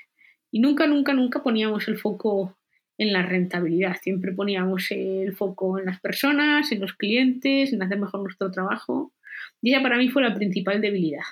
nunca, 0.50 0.87
nunca, 0.87 1.12
nunca 1.12 1.42
poníamos 1.42 1.87
el 1.87 1.99
foco 1.99 2.56
en 2.96 3.12
la 3.12 3.20
rentabilidad. 3.20 3.99
Siempre 4.00 4.32
poníamos 4.32 4.90
el 4.90 5.37
foco 5.37 5.78
en 5.78 5.85
las 5.85 6.00
personas, 6.00 6.73
en 6.73 6.80
los 6.80 6.94
clientes, 6.94 7.75
en 7.75 7.82
hacer 7.82 7.99
mejor 7.99 8.23
nuestro 8.23 8.50
trabajo. 8.50 9.12
Y 9.61 9.73
esa 9.75 9.82
para 9.82 9.99
mí 9.99 10.08
fue 10.08 10.23
la 10.23 10.35
principal 10.35 10.80
debilidad. 10.80 11.25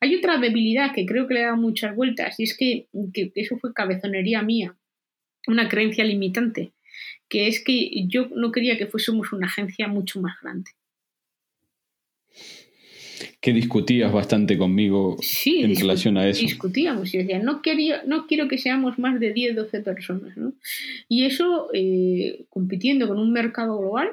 Hay 0.00 0.14
otra 0.14 0.38
debilidad 0.38 0.94
que 0.94 1.04
creo 1.04 1.28
que 1.28 1.34
le 1.34 1.42
da 1.42 1.56
muchas 1.56 1.94
vueltas 1.94 2.40
y 2.40 2.44
es 2.44 2.56
que, 2.56 2.88
eso 3.34 3.58
fue 3.58 3.74
cabezonería 3.74 4.40
mía, 4.40 4.78
una 5.46 5.68
creencia 5.68 6.04
limitante, 6.04 6.72
que 7.28 7.48
es 7.48 7.62
que 7.62 8.06
yo 8.08 8.28
no 8.34 8.50
quería 8.50 8.78
que 8.78 8.86
fuésemos 8.86 9.30
una 9.34 9.46
agencia 9.46 9.88
mucho 9.88 10.22
más 10.22 10.40
grande. 10.40 10.70
Que 13.44 13.52
discutías 13.52 14.10
bastante 14.10 14.56
conmigo 14.56 15.18
en 15.44 15.76
relación 15.76 16.16
a 16.16 16.26
eso. 16.26 16.40
Discutíamos 16.40 17.12
y 17.12 17.18
decía, 17.18 17.40
no, 17.40 17.60
quería, 17.60 18.02
no 18.06 18.26
quiero 18.26 18.48
que 18.48 18.56
seamos 18.56 18.98
más 18.98 19.20
de 19.20 19.34
10, 19.34 19.54
12 19.54 19.80
personas. 19.80 20.34
¿no? 20.38 20.54
Y 21.10 21.26
eso, 21.26 21.68
eh, 21.74 22.46
compitiendo 22.48 23.06
con 23.06 23.18
un 23.18 23.32
mercado 23.32 23.76
global, 23.76 24.12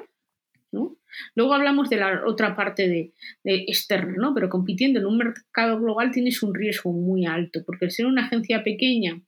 ¿no? 0.70 0.96
Luego 1.34 1.54
hablamos 1.54 1.88
de 1.90 1.96
la 1.96 2.22
otra 2.26 2.56
parte 2.56 2.88
de, 2.88 3.12
externa, 3.44 4.14
¿no? 4.16 4.34
Pero 4.34 4.48
compitiendo 4.48 5.00
en 5.00 5.06
un 5.06 5.18
mercado 5.18 5.78
global 5.80 6.10
tienes 6.10 6.42
un 6.42 6.54
riesgo 6.54 6.92
muy 6.92 7.26
alto, 7.26 7.60
porque 7.64 7.86
al 7.86 7.90
ser 7.90 8.06
una 8.06 8.26
agencia 8.26 8.62
pequeña 8.62 9.20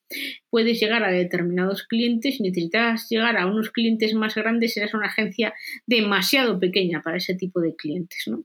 puedes 0.51 0.81
llegar 0.81 1.05
a 1.05 1.11
determinados 1.11 1.83
clientes, 1.87 2.41
necesitas 2.41 3.09
llegar 3.09 3.37
a 3.37 3.47
unos 3.47 3.71
clientes 3.71 4.15
más 4.15 4.35
grandes, 4.35 4.77
eres 4.77 4.95
una 4.95 5.07
agencia 5.07 5.55
demasiado 5.87 6.59
pequeña 6.59 7.03
para 7.03 7.17
ese 7.17 7.35
tipo 7.35 7.61
de 7.61 7.75
clientes, 7.75 8.25
¿no? 8.27 8.45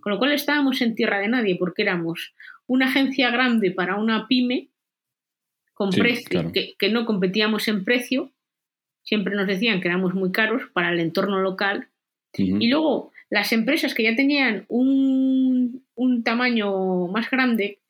Con 0.00 0.12
lo 0.12 0.18
cual 0.18 0.32
estábamos 0.32 0.80
en 0.80 0.94
tierra 0.94 1.20
de 1.20 1.28
nadie, 1.28 1.56
porque 1.56 1.82
éramos 1.82 2.34
una 2.66 2.86
agencia 2.86 3.30
grande 3.30 3.70
para 3.70 3.96
una 3.96 4.26
pyme 4.26 4.70
con 5.74 5.90
precio, 5.90 6.52
que, 6.52 6.74
que 6.78 6.88
no 6.90 7.04
competíamos 7.04 7.66
en 7.68 7.84
precio, 7.84 8.32
siempre 9.02 9.34
nos 9.34 9.46
decían 9.46 9.80
que 9.80 9.88
éramos 9.88 10.14
muy 10.14 10.32
caros 10.32 10.62
para 10.72 10.92
el 10.92 11.00
entorno 11.00 11.40
local 11.40 11.88
y 12.36 12.68
luego, 12.68 13.12
las 13.30 13.52
empresas 13.52 13.94
que 13.94 14.04
ya 14.04 14.14
tenían 14.14 14.64
un, 14.68 15.82
tamaño 16.24 17.06
más 17.08 17.30
grande 17.30 17.80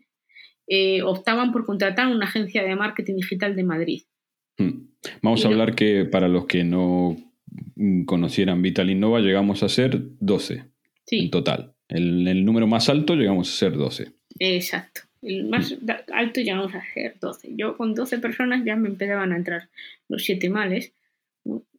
eh, 0.67 1.03
optaban 1.03 1.53
por 1.53 1.65
contratar 1.67 2.09
una 2.09 2.27
agencia 2.27 2.63
de 2.63 2.75
marketing 2.75 3.17
digital 3.17 3.55
de 3.55 3.63
Madrid. 3.63 4.03
Hmm. 4.59 4.89
Vamos 5.23 5.45
a 5.45 5.49
hablar 5.49 5.75
que 5.75 6.05
para 6.05 6.29
los 6.29 6.47
que 6.47 6.65
no 6.65 7.17
conocieran 8.07 8.63
Vital 8.63 8.91
Innova, 8.91 9.21
llegamos 9.21 9.63
a 9.63 9.69
ser 9.69 10.01
12 10.21 10.65
en 11.11 11.31
total. 11.31 11.75
El, 11.89 12.27
el, 12.27 12.45
número 12.45 12.67
más 12.67 12.89
alto 12.89 13.15
llegamos 13.15 13.49
a 13.51 13.53
ser 13.53 13.77
12. 13.77 14.13
Exacto. 14.39 15.03
El 15.21 15.45
más 15.45 15.73
hmm. 15.73 15.91
alto 16.13 16.41
llegamos 16.41 16.75
a 16.75 16.83
ser 16.93 17.17
12. 17.21 17.53
Yo 17.57 17.77
con 17.77 17.95
12 17.95 18.19
personas 18.19 18.65
ya 18.65 18.77
me 18.77 18.89
empezaban 18.89 19.33
a 19.33 19.37
entrar 19.37 19.69
los 20.09 20.25
siete 20.25 20.49
males. 20.49 20.93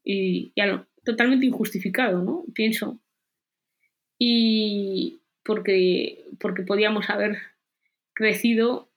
Y 0.03 0.51
ya 0.55 0.85
totalmente 1.05 1.45
injustificado, 1.45 2.21
¿no? 2.23 2.43
Pienso. 2.53 2.99
Y 4.19 5.21
porque, 5.43 6.25
porque 6.39 6.63
podíamos 6.63 7.09
haber 7.09 7.37
crecido 8.13 8.89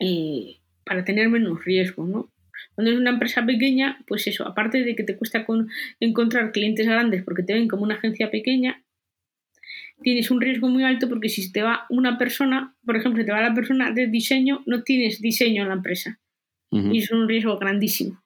eh, 0.00 0.58
para 0.84 1.04
tener 1.04 1.28
menos 1.28 1.64
riesgo, 1.64 2.06
¿no? 2.06 2.32
Cuando 2.74 2.92
es 2.92 2.98
una 2.98 3.10
empresa 3.10 3.44
pequeña, 3.44 4.02
pues 4.06 4.26
eso, 4.26 4.46
aparte 4.46 4.84
de 4.84 4.94
que 4.94 5.02
te 5.02 5.16
cuesta 5.16 5.44
encontrar 5.98 6.52
clientes 6.52 6.86
grandes 6.86 7.22
porque 7.24 7.42
te 7.42 7.54
ven 7.54 7.68
como 7.68 7.82
una 7.82 7.96
agencia 7.96 8.30
pequeña, 8.30 8.82
tienes 10.02 10.30
un 10.30 10.40
riesgo 10.40 10.68
muy 10.68 10.84
alto 10.84 11.08
porque 11.08 11.28
si 11.28 11.52
te 11.52 11.62
va 11.62 11.86
una 11.90 12.18
persona, 12.18 12.76
por 12.84 12.96
ejemplo, 12.96 13.22
si 13.22 13.26
te 13.26 13.32
va 13.32 13.40
la 13.40 13.54
persona 13.54 13.92
de 13.92 14.06
diseño, 14.06 14.62
no 14.66 14.82
tienes 14.82 15.20
diseño 15.20 15.62
en 15.62 15.68
la 15.68 15.74
empresa. 15.74 16.20
Y 16.72 16.98
es 16.98 17.10
un 17.10 17.28
riesgo 17.28 17.58
grandísimo. 17.58 18.22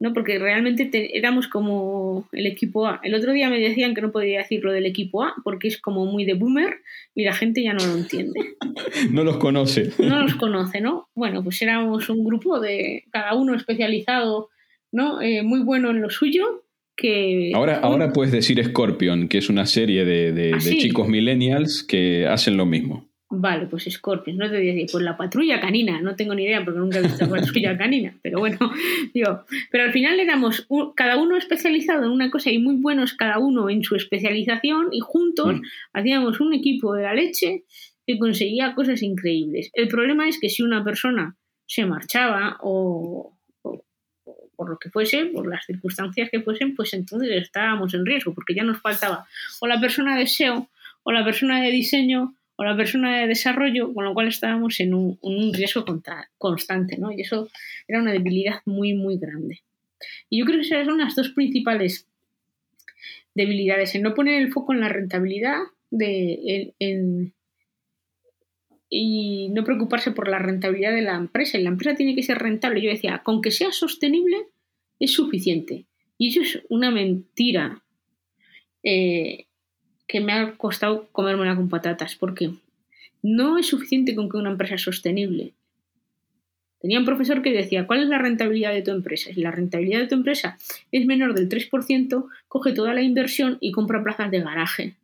¿No? 0.00 0.14
Porque 0.14 0.38
realmente 0.38 1.16
éramos 1.16 1.46
como 1.46 2.26
el 2.32 2.46
equipo 2.46 2.86
A. 2.86 3.00
El 3.04 3.14
otro 3.14 3.32
día 3.32 3.50
me 3.50 3.60
decían 3.60 3.94
que 3.94 4.00
no 4.00 4.10
podía 4.10 4.38
decir 4.38 4.64
lo 4.64 4.72
del 4.72 4.86
equipo 4.86 5.22
A 5.22 5.34
porque 5.44 5.68
es 5.68 5.78
como 5.78 6.06
muy 6.06 6.24
de 6.24 6.34
boomer 6.34 6.78
y 7.14 7.24
la 7.24 7.34
gente 7.34 7.62
ya 7.62 7.74
no 7.74 7.86
lo 7.86 7.98
entiende. 7.98 8.40
no 9.12 9.22
los 9.22 9.36
conoce. 9.36 9.92
No 9.98 10.22
los 10.22 10.34
conoce, 10.36 10.80
¿no? 10.80 11.08
Bueno, 11.14 11.44
pues 11.44 11.60
éramos 11.60 12.08
un 12.08 12.24
grupo 12.24 12.58
de 12.58 13.04
cada 13.10 13.34
uno 13.34 13.54
especializado, 13.54 14.48
¿no? 14.90 15.20
Eh, 15.20 15.42
muy 15.42 15.60
bueno 15.60 15.90
en 15.90 16.00
lo 16.00 16.08
suyo. 16.08 16.64
Que... 16.96 17.52
Ahora, 17.54 17.78
ahora 17.80 18.12
puedes 18.12 18.32
decir 18.32 18.62
Scorpion, 18.64 19.28
que 19.28 19.38
es 19.38 19.48
una 19.48 19.66
serie 19.66 20.04
de, 20.04 20.32
de 20.32 20.52
¿Ah, 20.54 20.58
chicos 20.58 21.08
millennials 21.08 21.82
que 21.82 22.26
hacen 22.26 22.56
lo 22.56 22.66
mismo. 22.66 23.09
Vale, 23.32 23.66
pues 23.66 23.84
Scorpion, 23.88 24.36
no 24.36 24.50
te 24.50 24.56
decir, 24.56 24.88
pues 24.90 25.04
la 25.04 25.16
patrulla 25.16 25.60
canina, 25.60 26.00
no 26.00 26.16
tengo 26.16 26.34
ni 26.34 26.42
idea 26.42 26.64
porque 26.64 26.80
nunca 26.80 26.98
he 26.98 27.02
visto 27.02 27.24
la 27.26 27.30
patrulla 27.30 27.78
canina, 27.78 28.12
pero 28.22 28.40
bueno, 28.40 28.58
digo, 29.14 29.44
pero 29.70 29.84
al 29.84 29.92
final 29.92 30.18
éramos 30.18 30.66
cada 30.96 31.16
uno 31.16 31.36
especializado 31.36 32.06
en 32.06 32.10
una 32.10 32.28
cosa 32.28 32.50
y 32.50 32.58
muy 32.58 32.74
buenos 32.74 33.14
cada 33.14 33.38
uno 33.38 33.70
en 33.70 33.84
su 33.84 33.94
especialización 33.94 34.88
y 34.90 34.98
juntos 34.98 35.60
mm. 35.60 35.62
hacíamos 35.92 36.40
un 36.40 36.54
equipo 36.54 36.92
de 36.94 37.04
la 37.04 37.14
leche 37.14 37.62
que 38.04 38.18
conseguía 38.18 38.74
cosas 38.74 39.00
increíbles. 39.00 39.70
El 39.74 39.86
problema 39.86 40.28
es 40.28 40.40
que 40.40 40.48
si 40.48 40.64
una 40.64 40.82
persona 40.82 41.36
se 41.66 41.86
marchaba 41.86 42.58
o, 42.62 43.38
o 43.62 43.84
por 44.56 44.70
lo 44.70 44.76
que 44.76 44.90
fuese, 44.90 45.26
por 45.26 45.48
las 45.48 45.64
circunstancias 45.66 46.30
que 46.32 46.40
fuesen, 46.40 46.74
pues 46.74 46.92
entonces 46.94 47.30
estábamos 47.30 47.94
en 47.94 48.04
riesgo 48.04 48.34
porque 48.34 48.56
ya 48.56 48.64
nos 48.64 48.80
faltaba 48.80 49.28
o 49.60 49.68
la 49.68 49.80
persona 49.80 50.18
de 50.18 50.26
SEO 50.26 50.68
o 51.04 51.12
la 51.12 51.24
persona 51.24 51.62
de 51.62 51.70
diseño 51.70 52.34
o 52.60 52.64
la 52.64 52.76
persona 52.76 53.20
de 53.22 53.26
desarrollo, 53.26 53.94
con 53.94 54.04
lo 54.04 54.12
cual 54.12 54.28
estábamos 54.28 54.80
en 54.80 54.92
un, 54.92 55.18
riesgo 55.54 55.82
constante, 56.36 56.98
¿no? 56.98 57.10
Y 57.10 57.22
eso 57.22 57.48
era 57.88 58.02
una 58.02 58.12
debilidad 58.12 58.60
muy, 58.66 58.92
muy 58.92 59.16
grande. 59.16 59.62
Y 60.28 60.40
yo 60.40 60.44
creo 60.44 60.58
que 60.58 60.66
esas 60.66 60.84
son 60.84 60.98
las 60.98 61.16
dos 61.16 61.30
principales 61.30 62.06
debilidades, 63.34 63.94
en 63.94 64.02
no 64.02 64.12
poner 64.12 64.42
el 64.42 64.52
foco 64.52 64.74
en 64.74 64.80
la 64.80 64.90
rentabilidad 64.90 65.56
y 68.90 69.48
no 69.48 69.64
preocuparse 69.64 70.10
por 70.10 70.28
la 70.28 70.38
rentabilidad 70.38 70.92
de 70.92 71.00
la 71.00 71.14
empresa. 71.14 71.56
La 71.56 71.70
empresa 71.70 71.96
tiene 71.96 72.14
que 72.14 72.22
ser 72.22 72.36
rentable. 72.36 72.82
Yo 72.82 72.90
decía, 72.90 73.22
con 73.24 73.40
que 73.40 73.52
sea 73.52 73.72
sostenible 73.72 74.36
es 74.98 75.12
suficiente. 75.12 75.86
Y 76.18 76.28
eso 76.28 76.42
es 76.42 76.62
una 76.68 76.90
mentira. 76.90 77.82
Eh, 78.82 79.46
que 80.10 80.20
me 80.20 80.32
ha 80.32 80.52
costado 80.56 81.06
comérmela 81.12 81.54
con 81.54 81.68
patatas, 81.68 82.16
porque 82.16 82.50
no 83.22 83.58
es 83.58 83.68
suficiente 83.68 84.16
con 84.16 84.28
que 84.28 84.38
una 84.38 84.50
empresa 84.50 84.74
es 84.74 84.82
sostenible. 84.82 85.52
Tenía 86.80 86.98
un 86.98 87.04
profesor 87.04 87.42
que 87.42 87.52
decía, 87.52 87.86
¿cuál 87.86 88.02
es 88.02 88.08
la 88.08 88.18
rentabilidad 88.18 88.72
de 88.72 88.82
tu 88.82 88.90
empresa? 88.90 89.32
Si 89.32 89.40
la 89.40 89.52
rentabilidad 89.52 90.00
de 90.00 90.08
tu 90.08 90.16
empresa 90.16 90.58
es 90.90 91.06
menor 91.06 91.34
del 91.34 91.48
3%, 91.48 92.26
coge 92.48 92.72
toda 92.72 92.92
la 92.92 93.02
inversión 93.02 93.58
y 93.60 93.70
compra 93.70 94.02
plazas 94.02 94.32
de 94.32 94.40
garaje. 94.40 94.96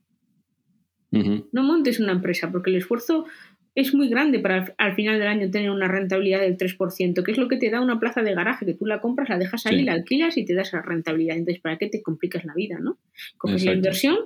No 1.53 1.63
montes 1.63 2.01
una 2.01 2.13
empresa 2.13 2.51
porque 2.51 2.69
el 2.71 2.77
esfuerzo 2.77 3.27
es 3.75 3.95
muy 3.95 4.09
grande 4.09 4.39
para 4.41 4.75
al 4.77 4.95
final 4.97 5.19
del 5.19 5.29
año 5.29 5.51
tener 5.51 5.71
una 5.71 5.87
rentabilidad 5.87 6.41
del 6.41 6.59
3%, 6.59 7.23
que 7.23 7.31
es 7.31 7.39
lo 7.39 7.49
que 7.49 7.57
te 7.57 7.71
da 7.71 7.81
una 7.81 8.01
plaza 8.01 8.23
de 8.23 8.35
garaje, 8.35 8.67
que 8.67 8.75
tú 8.75 8.87
la 8.87 9.01
compras, 9.01 9.29
la 9.29 9.39
dejas 9.39 9.67
ahí, 9.67 9.83
la 9.83 9.93
alquilas 9.93 10.37
y 10.37 10.45
te 10.45 10.55
das 10.55 10.69
esa 10.69 10.83
rentabilidad. 10.83 11.37
Entonces, 11.37 11.63
¿para 11.63 11.79
qué 11.79 11.89
te 11.89 12.03
complicas 12.03 12.45
la 12.45 12.55
vida? 12.55 12.81
¿no? 12.81 12.99
Coges 13.39 13.65
la 13.65 13.73
inversión 13.73 14.17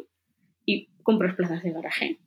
compras 1.02 1.34
plazas 1.34 1.62
de 1.62 1.72
garaje. 1.72 2.18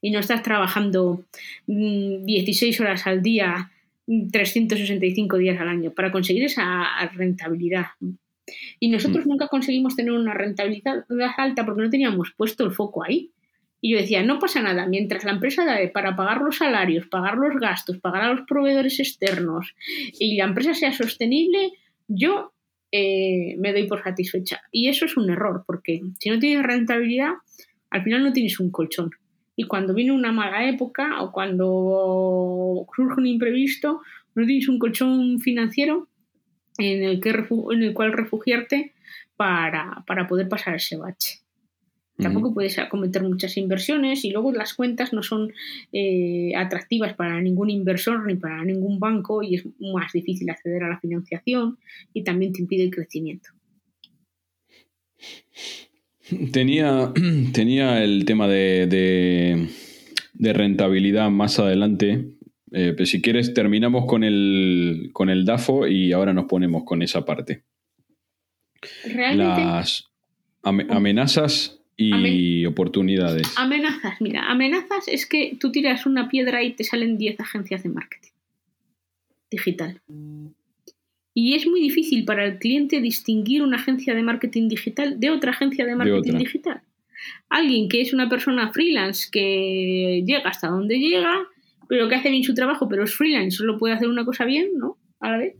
Y 0.00 0.10
no 0.10 0.20
estás 0.20 0.42
trabajando 0.42 1.24
16 1.66 2.78
mm, 2.78 2.82
horas 2.82 3.06
al 3.06 3.22
día 3.22 3.70
365 4.06 5.38
días 5.38 5.60
al 5.60 5.68
año 5.68 5.92
para 5.92 6.10
conseguir 6.10 6.44
esa 6.44 6.84
rentabilidad. 7.14 7.86
Y 8.80 8.90
nosotros 8.90 9.26
mm. 9.26 9.28
nunca 9.28 9.48
conseguimos 9.48 9.96
tener 9.96 10.12
una 10.12 10.34
rentabilidad 10.34 11.04
alta 11.36 11.64
porque 11.64 11.82
no 11.82 11.90
teníamos 11.90 12.32
puesto 12.36 12.64
el 12.64 12.72
foco 12.72 13.04
ahí. 13.04 13.30
Y 13.80 13.92
yo 13.92 13.98
decía, 13.98 14.22
no 14.22 14.38
pasa 14.38 14.62
nada, 14.62 14.86
mientras 14.86 15.24
la 15.24 15.32
empresa 15.32 15.64
da 15.64 15.76
para 15.92 16.14
pagar 16.14 16.40
los 16.40 16.58
salarios, 16.58 17.08
pagar 17.08 17.36
los 17.36 17.58
gastos, 17.60 17.98
pagar 17.98 18.22
a 18.22 18.32
los 18.32 18.46
proveedores 18.46 19.00
externos 19.00 19.74
y 20.20 20.36
la 20.36 20.44
empresa 20.44 20.72
sea 20.72 20.92
sostenible, 20.92 21.72
yo 22.06 22.51
eh, 22.92 23.56
me 23.58 23.72
doy 23.72 23.86
por 23.88 24.02
satisfecha. 24.02 24.60
Y 24.70 24.88
eso 24.88 25.06
es 25.06 25.16
un 25.16 25.30
error, 25.30 25.64
porque 25.66 26.00
si 26.20 26.30
no 26.30 26.38
tienes 26.38 26.64
rentabilidad, 26.64 27.32
al 27.90 28.02
final 28.04 28.22
no 28.22 28.32
tienes 28.32 28.60
un 28.60 28.70
colchón. 28.70 29.10
Y 29.56 29.64
cuando 29.64 29.94
viene 29.94 30.12
una 30.12 30.32
mala 30.32 30.68
época 30.68 31.22
o 31.22 31.32
cuando 31.32 32.86
surge 32.94 33.20
un 33.20 33.26
imprevisto, 33.26 34.00
no 34.34 34.46
tienes 34.46 34.68
un 34.68 34.78
colchón 34.78 35.40
financiero 35.40 36.08
en 36.78 37.02
el, 37.02 37.20
que 37.20 37.30
en 37.30 37.82
el 37.82 37.94
cual 37.94 38.12
refugiarte 38.12 38.92
para, 39.36 40.04
poder 40.28 40.48
pasar 40.48 40.76
ese 40.76 40.96
bache. 40.96 41.41
Tampoco 42.22 42.54
puedes 42.54 42.78
acometer 42.78 43.22
muchas 43.22 43.56
inversiones 43.56 44.24
y 44.24 44.30
luego 44.30 44.52
las 44.52 44.74
cuentas 44.74 45.12
no 45.12 45.22
son 45.22 45.52
eh, 45.92 46.52
atractivas 46.56 47.14
para 47.14 47.40
ningún 47.40 47.70
inversor 47.70 48.24
ni 48.26 48.36
para 48.36 48.64
ningún 48.64 48.98
banco 48.98 49.42
y 49.42 49.56
es 49.56 49.64
más 49.80 50.12
difícil 50.12 50.48
acceder 50.50 50.84
a 50.84 50.88
la 50.88 51.00
financiación 51.00 51.78
y 52.14 52.22
también 52.22 52.52
te 52.52 52.62
impide 52.62 52.84
el 52.84 52.90
crecimiento. 52.90 53.50
Tenía, 56.52 57.12
tenía 57.52 58.02
el 58.02 58.24
tema 58.24 58.48
de, 58.48 59.68
rentabilidad 60.38 61.30
más 61.30 61.58
adelante. 61.58 62.26
Eh, 62.74 62.94
pero 62.96 63.04
si 63.04 63.20
quieres, 63.20 63.52
terminamos 63.52 64.06
con 64.06 64.24
el, 64.24 65.10
con 65.12 65.28
el 65.28 65.44
DAFO 65.44 65.86
y 65.86 66.12
ahora 66.12 66.32
nos 66.32 66.46
ponemos 66.46 66.84
con 66.84 67.02
esa 67.02 67.24
parte. 67.24 67.64
Las 69.34 70.10
amenazas 70.62 71.81
y 72.10 72.66
oportunidades. 72.66 73.52
Amenazas, 73.56 74.20
mira, 74.20 74.50
amenazas 74.50 75.08
es 75.08 75.26
que 75.26 75.56
tú 75.60 75.70
tiras 75.70 76.06
una 76.06 76.28
piedra 76.28 76.62
y 76.62 76.72
te 76.72 76.84
salen 76.84 77.18
10 77.18 77.40
agencias 77.40 77.82
de 77.82 77.88
marketing 77.88 78.30
digital. 79.50 80.00
Y 81.34 81.54
es 81.54 81.66
muy 81.66 81.80
difícil 81.80 82.24
para 82.24 82.44
el 82.44 82.58
cliente 82.58 83.00
distinguir 83.00 83.62
una 83.62 83.76
agencia 83.76 84.14
de 84.14 84.22
marketing 84.22 84.68
digital 84.68 85.18
de 85.18 85.30
otra 85.30 85.52
agencia 85.52 85.86
de 85.86 85.96
marketing 85.96 86.38
digital. 86.38 86.82
Alguien 87.48 87.88
que 87.88 88.00
es 88.00 88.12
una 88.12 88.28
persona 88.28 88.72
freelance 88.72 89.28
que 89.30 90.22
llega 90.26 90.48
hasta 90.48 90.68
donde 90.68 90.98
llega, 90.98 91.46
pero 91.88 92.08
que 92.08 92.16
hace 92.16 92.30
bien 92.30 92.42
su 92.42 92.54
trabajo, 92.54 92.88
pero 92.88 93.04
es 93.04 93.14
freelance, 93.14 93.56
solo 93.56 93.78
puede 93.78 93.94
hacer 93.94 94.08
una 94.08 94.24
cosa 94.24 94.44
bien, 94.44 94.70
¿no? 94.76 94.98
A 95.20 95.30
la 95.30 95.38
vez. 95.38 95.56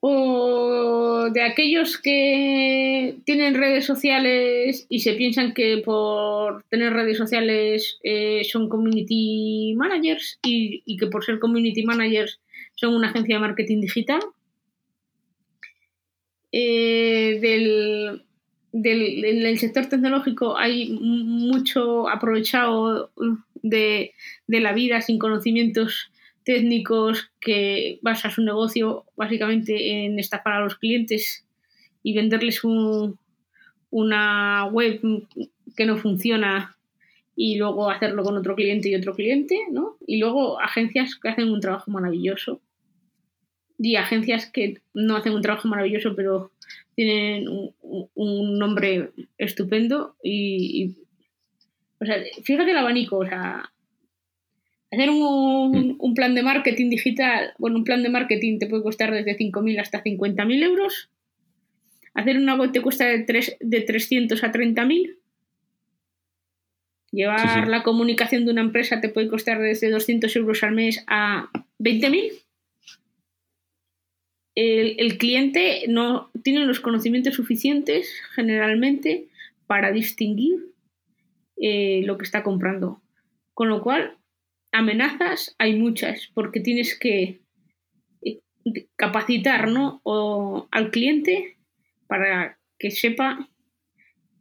O 0.00 1.30
de 1.32 1.42
aquellos 1.42 1.98
que 1.98 3.16
tienen 3.24 3.54
redes 3.54 3.86
sociales 3.86 4.86
y 4.88 5.00
se 5.00 5.14
piensan 5.14 5.54
que 5.54 5.82
por 5.84 6.62
tener 6.64 6.92
redes 6.92 7.18
sociales 7.18 7.98
eh, 8.04 8.42
son 8.44 8.68
community 8.68 9.74
managers 9.76 10.38
y 10.42 10.96
que 10.96 11.06
por 11.06 11.24
ser 11.24 11.38
community 11.38 11.82
managers 11.84 12.40
son 12.76 12.94
una 12.94 13.08
agencia 13.08 13.36
de 13.36 13.40
marketing 13.40 13.80
digital. 13.80 14.20
Eh, 16.52 17.38
del, 17.40 18.22
del, 18.72 19.58
sector 19.58 19.86
tecnológico 19.86 20.56
hay 20.56 20.90
mucho 20.90 22.08
aprovechado 22.08 23.10
de, 23.62 24.12
la 24.46 24.72
vida 24.72 25.00
sin 25.00 25.18
conocimientos 25.18 26.10
técnicos 26.46 27.32
que 27.40 27.98
basa 28.02 28.30
su 28.30 28.40
negocio 28.40 29.04
básicamente 29.16 30.04
en 30.04 30.20
estafar 30.20 30.52
a 30.54 30.60
los 30.60 30.76
clientes 30.76 31.44
y 32.04 32.14
venderles 32.14 32.62
una 33.90 34.64
web 34.66 35.00
que 35.76 35.86
no 35.86 35.96
funciona 35.96 36.76
y 37.34 37.56
luego 37.58 37.90
hacerlo 37.90 38.22
con 38.22 38.36
otro 38.36 38.54
cliente 38.54 38.88
y 38.88 38.94
otro 38.94 39.16
cliente, 39.16 39.58
¿no? 39.72 39.96
Y 40.06 40.18
luego 40.18 40.60
agencias 40.60 41.16
que 41.16 41.28
hacen 41.28 41.50
un 41.50 41.60
trabajo 41.60 41.90
maravilloso 41.90 42.60
y 43.76 43.96
agencias 43.96 44.46
que 44.46 44.80
no 44.94 45.16
hacen 45.16 45.34
un 45.34 45.42
trabajo 45.42 45.66
maravilloso, 45.66 46.14
pero 46.14 46.52
tienen 46.94 47.48
un, 47.48 48.58
nombre 48.58 49.10
estupendo 49.36 50.14
y, 50.22 50.94
o 52.00 52.06
sea, 52.06 52.22
fíjate 52.44 52.70
el 52.70 52.78
abanico, 52.78 53.18
o 53.18 53.26
sea, 53.26 53.72
hacer 54.90 55.10
un, 55.10 55.96
un, 55.98 56.14
plan 56.14 56.34
de 56.34 56.42
marketing 56.42 56.90
digital, 56.90 57.54
bueno, 57.58 57.76
un 57.76 57.84
plan 57.84 58.02
de 58.02 58.08
marketing 58.08 58.58
te 58.58 58.66
puede 58.66 58.82
costar 58.82 59.12
desde 59.12 59.36
5.000 59.36 59.80
hasta 59.80 60.02
50.000 60.02 60.62
euros, 60.62 61.10
hacer 62.14 62.36
una 62.38 62.54
web 62.54 62.72
te 62.72 62.80
cuesta 62.80 63.04
de, 63.06 63.20
3, 63.20 63.56
de 63.60 63.80
300 63.80 64.44
a 64.44 64.52
30.000, 64.52 65.16
llevar 67.12 67.68
la 67.68 67.82
comunicación 67.82 68.44
de 68.44 68.52
una 68.52 68.60
empresa 68.60 69.00
te 69.00 69.08
puede 69.08 69.28
costar 69.28 69.60
desde 69.60 69.90
200 69.90 70.34
euros 70.36 70.62
al 70.62 70.72
mes 70.72 71.04
a 71.06 71.50
20.000 71.78 72.46
el, 74.56 75.18
cliente 75.18 75.84
no 75.86 76.30
tiene 76.42 76.64
los 76.64 76.80
conocimientos 76.80 77.34
suficientes 77.34 78.10
generalmente 78.34 79.28
para 79.66 79.92
distinguir 79.92 80.72
eh, 81.58 82.02
lo 82.04 82.16
que 82.16 82.24
está 82.24 82.42
comprando. 82.42 83.02
Con 83.52 83.68
lo 83.68 83.82
cual, 83.82 84.16
amenazas 84.78 85.54
hay 85.58 85.78
muchas, 85.78 86.30
porque 86.34 86.60
tienes 86.60 86.98
que 86.98 87.40
eh, 88.24 88.40
capacitar 88.96 89.68
o, 90.04 90.68
al 90.70 90.90
cliente 90.90 91.56
para 92.06 92.58
que 92.78 92.90
sepa. 92.90 93.48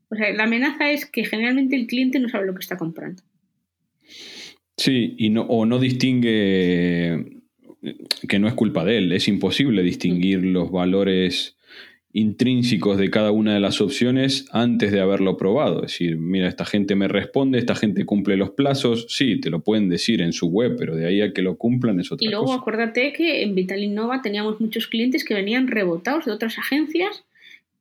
O 0.09 0.15
sea, 0.15 0.33
la 0.33 0.43
amenaza 0.43 0.91
es 0.91 1.05
que 1.05 1.25
generalmente 1.25 1.75
el 1.75 1.87
cliente 1.87 2.19
no 2.19 2.29
sabe 2.29 2.45
lo 2.45 2.53
que 2.53 2.61
está 2.61 2.77
comprando. 2.77 3.23
Sí, 4.77 5.15
y 5.17 5.29
no, 5.29 5.43
o 5.43 5.65
no 5.65 5.79
distingue 5.79 7.35
que 8.27 8.39
no 8.39 8.47
es 8.47 8.53
culpa 8.53 8.83
de 8.83 8.97
él, 8.97 9.11
es 9.11 9.27
imposible 9.27 9.83
distinguir 9.83 10.43
los 10.43 10.71
valores 10.71 11.57
intrínsecos 12.15 12.97
de 12.97 13.09
cada 13.09 13.31
una 13.31 13.53
de 13.53 13.59
las 13.59 13.81
opciones 13.81 14.47
antes 14.53 14.89
de 14.93 15.01
haberlo 15.01 15.35
probado. 15.35 15.83
Es 15.83 15.91
decir, 15.91 16.17
mira, 16.17 16.47
esta 16.47 16.63
gente 16.63 16.95
me 16.95 17.09
responde, 17.09 17.59
esta 17.59 17.75
gente 17.75 18.05
cumple 18.05 18.37
los 18.37 18.51
plazos, 18.51 19.05
sí, 19.09 19.41
te 19.41 19.49
lo 19.49 19.59
pueden 19.59 19.89
decir 19.89 20.21
en 20.21 20.31
su 20.31 20.47
web, 20.47 20.77
pero 20.79 20.95
de 20.95 21.07
ahí 21.07 21.19
a 21.19 21.33
que 21.33 21.41
lo 21.41 21.57
cumplan 21.57 21.99
es 21.99 22.13
otra 22.13 22.25
cosa. 22.25 22.29
Y 22.29 22.31
luego 22.31 22.53
acuérdate 22.53 23.11
que 23.11 23.43
en 23.43 23.53
Vital 23.53 23.83
Innova 23.83 24.21
teníamos 24.21 24.61
muchos 24.61 24.87
clientes 24.87 25.25
que 25.25 25.33
venían 25.33 25.67
rebotados 25.67 26.23
de 26.23 26.31
otras 26.31 26.57
agencias, 26.57 27.25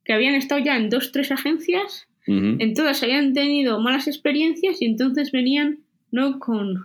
que 0.03 0.11
habían 0.11 0.35
estado 0.35 0.61
ya 0.61 0.75
en 0.75 0.89
dos, 0.89 1.13
tres 1.13 1.31
agencias, 1.31 2.05
en 2.27 2.73
todas 2.73 3.03
habían 3.03 3.33
tenido 3.33 3.79
malas 3.79 4.07
experiencias 4.07 4.81
y 4.81 4.85
entonces 4.85 5.31
venían 5.31 5.79
no 6.11 6.39
con 6.39 6.83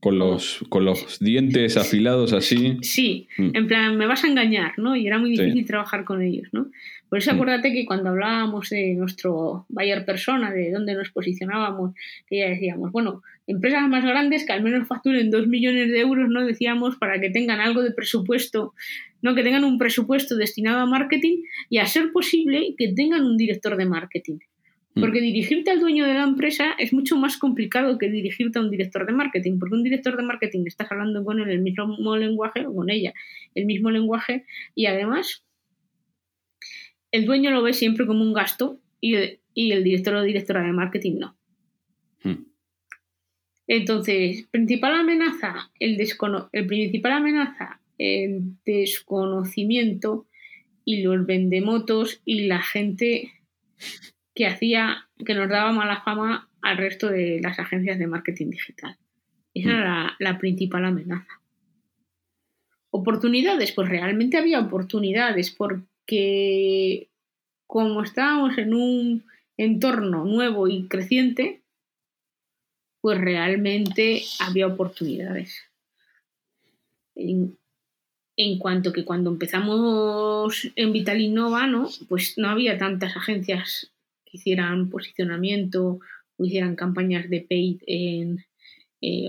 con 0.00 0.18
los, 0.18 0.64
con 0.70 0.84
los 0.86 1.18
dientes 1.20 1.76
afilados 1.76 2.32
así. 2.32 2.78
Sí, 2.80 3.28
mm. 3.36 3.50
en 3.54 3.66
plan, 3.66 3.96
me 3.96 4.06
vas 4.06 4.24
a 4.24 4.28
engañar, 4.28 4.72
¿no? 4.78 4.96
Y 4.96 5.06
era 5.06 5.18
muy 5.18 5.30
difícil 5.30 5.66
trabajar 5.66 6.04
con 6.04 6.22
ellos, 6.22 6.48
¿no? 6.52 6.68
Por 7.10 7.18
eso 7.18 7.32
mm. 7.32 7.34
acuérdate 7.34 7.72
que 7.72 7.84
cuando 7.84 8.08
hablábamos 8.08 8.70
de 8.70 8.94
nuestro 8.94 9.66
buyer 9.68 10.06
persona, 10.06 10.50
de 10.50 10.70
dónde 10.70 10.94
nos 10.94 11.10
posicionábamos, 11.10 11.94
que 12.26 12.38
ya 12.38 12.48
decíamos, 12.48 12.92
bueno, 12.92 13.22
empresas 13.46 13.86
más 13.88 14.04
grandes 14.04 14.46
que 14.46 14.52
al 14.52 14.62
menos 14.62 14.88
facturen 14.88 15.30
dos 15.30 15.46
millones 15.46 15.88
de 15.90 16.00
euros, 16.00 16.30
¿no? 16.30 16.46
Decíamos, 16.46 16.96
para 16.96 17.20
que 17.20 17.28
tengan 17.28 17.60
algo 17.60 17.82
de 17.82 17.90
presupuesto, 17.90 18.74
¿no? 19.20 19.34
Que 19.34 19.42
tengan 19.42 19.64
un 19.64 19.76
presupuesto 19.76 20.34
destinado 20.36 20.80
a 20.80 20.86
marketing 20.86 21.42
y 21.68 21.76
a 21.78 21.86
ser 21.86 22.10
posible 22.10 22.74
que 22.78 22.92
tengan 22.94 23.22
un 23.22 23.36
director 23.36 23.76
de 23.76 23.84
marketing. 23.84 24.38
Mm. 24.94 25.00
Porque 25.00 25.20
dirigirte 25.20 25.70
al 25.70 25.80
dueño 25.80 26.04
de 26.04 26.14
la 26.14 26.24
empresa 26.24 26.72
es 26.78 26.92
mucho 26.92 27.16
más 27.16 27.36
complicado 27.36 27.96
que 27.96 28.10
dirigirte 28.10 28.58
a 28.58 28.62
un 28.62 28.70
director 28.70 29.06
de 29.06 29.12
marketing, 29.12 29.58
porque 29.58 29.76
un 29.76 29.84
director 29.84 30.16
de 30.16 30.24
marketing 30.24 30.64
estás 30.66 30.90
hablando 30.90 31.24
con 31.24 31.38
él 31.38 31.48
el 31.48 31.60
mismo 31.60 32.16
lenguaje 32.16 32.66
o 32.66 32.74
con 32.74 32.90
ella 32.90 33.14
el 33.54 33.66
mismo 33.66 33.90
lenguaje 33.90 34.46
y 34.74 34.86
además 34.86 35.44
el 37.12 37.24
dueño 37.24 37.50
lo 37.50 37.62
ve 37.62 37.72
siempre 37.72 38.06
como 38.06 38.22
un 38.22 38.32
gasto 38.32 38.80
y, 39.00 39.14
el 39.14 39.84
director 39.84 40.14
o 40.14 40.22
directora 40.22 40.62
de 40.62 40.72
marketing 40.72 41.18
no. 41.18 41.36
Mm. 42.24 42.44
Entonces, 43.68 44.48
principal 44.50 44.94
amenaza, 44.94 45.70
el, 45.78 45.96
el 46.52 46.66
principal 46.66 47.12
amenaza, 47.12 47.80
el 47.98 48.56
desconocimiento 48.64 50.26
y 50.84 51.02
los 51.02 51.24
vendemotos 51.24 52.20
y 52.24 52.46
la 52.46 52.60
gente 52.60 53.32
que 54.34 54.46
hacía, 54.46 55.08
que 55.24 55.34
nos 55.34 55.48
daba 55.48 55.72
mala 55.72 56.02
fama 56.02 56.48
al 56.62 56.76
resto 56.76 57.08
de 57.08 57.40
las 57.42 57.58
agencias 57.58 57.98
de 57.98 58.06
marketing 58.06 58.50
digital. 58.50 58.96
Esa 59.54 59.70
era 59.70 60.16
la, 60.18 60.38
principal 60.38 60.84
amenaza. 60.84 61.40
Oportunidades, 62.90 63.72
pues 63.72 63.88
realmente 63.88 64.36
había 64.36 64.60
oportunidades 64.60 65.50
porque 65.50 67.08
como 67.66 68.02
estábamos 68.02 68.58
en 68.58 68.74
un 68.74 69.24
entorno 69.56 70.24
nuevo 70.24 70.68
y 70.68 70.88
creciente, 70.88 71.62
pues 73.00 73.18
realmente 73.18 74.22
había 74.40 74.66
oportunidades. 74.66 75.62
En, 77.14 77.56
cuanto 78.58 78.92
que 78.92 79.04
cuando 79.04 79.30
empezamos 79.30 80.70
en 80.74 80.92
Vital 80.92 81.20
Innova, 81.20 81.66
¿no? 81.66 81.88
Pues 82.08 82.38
no 82.38 82.48
había 82.48 82.78
tantas 82.78 83.16
agencias 83.16 83.89
que 84.30 84.38
hicieran 84.38 84.88
posicionamiento 84.90 85.98
o 86.36 86.44
hicieran 86.44 86.76
campañas 86.76 87.28
de 87.28 87.40
paid 87.40 87.78
en, 87.86 88.44
eh, 89.00 89.26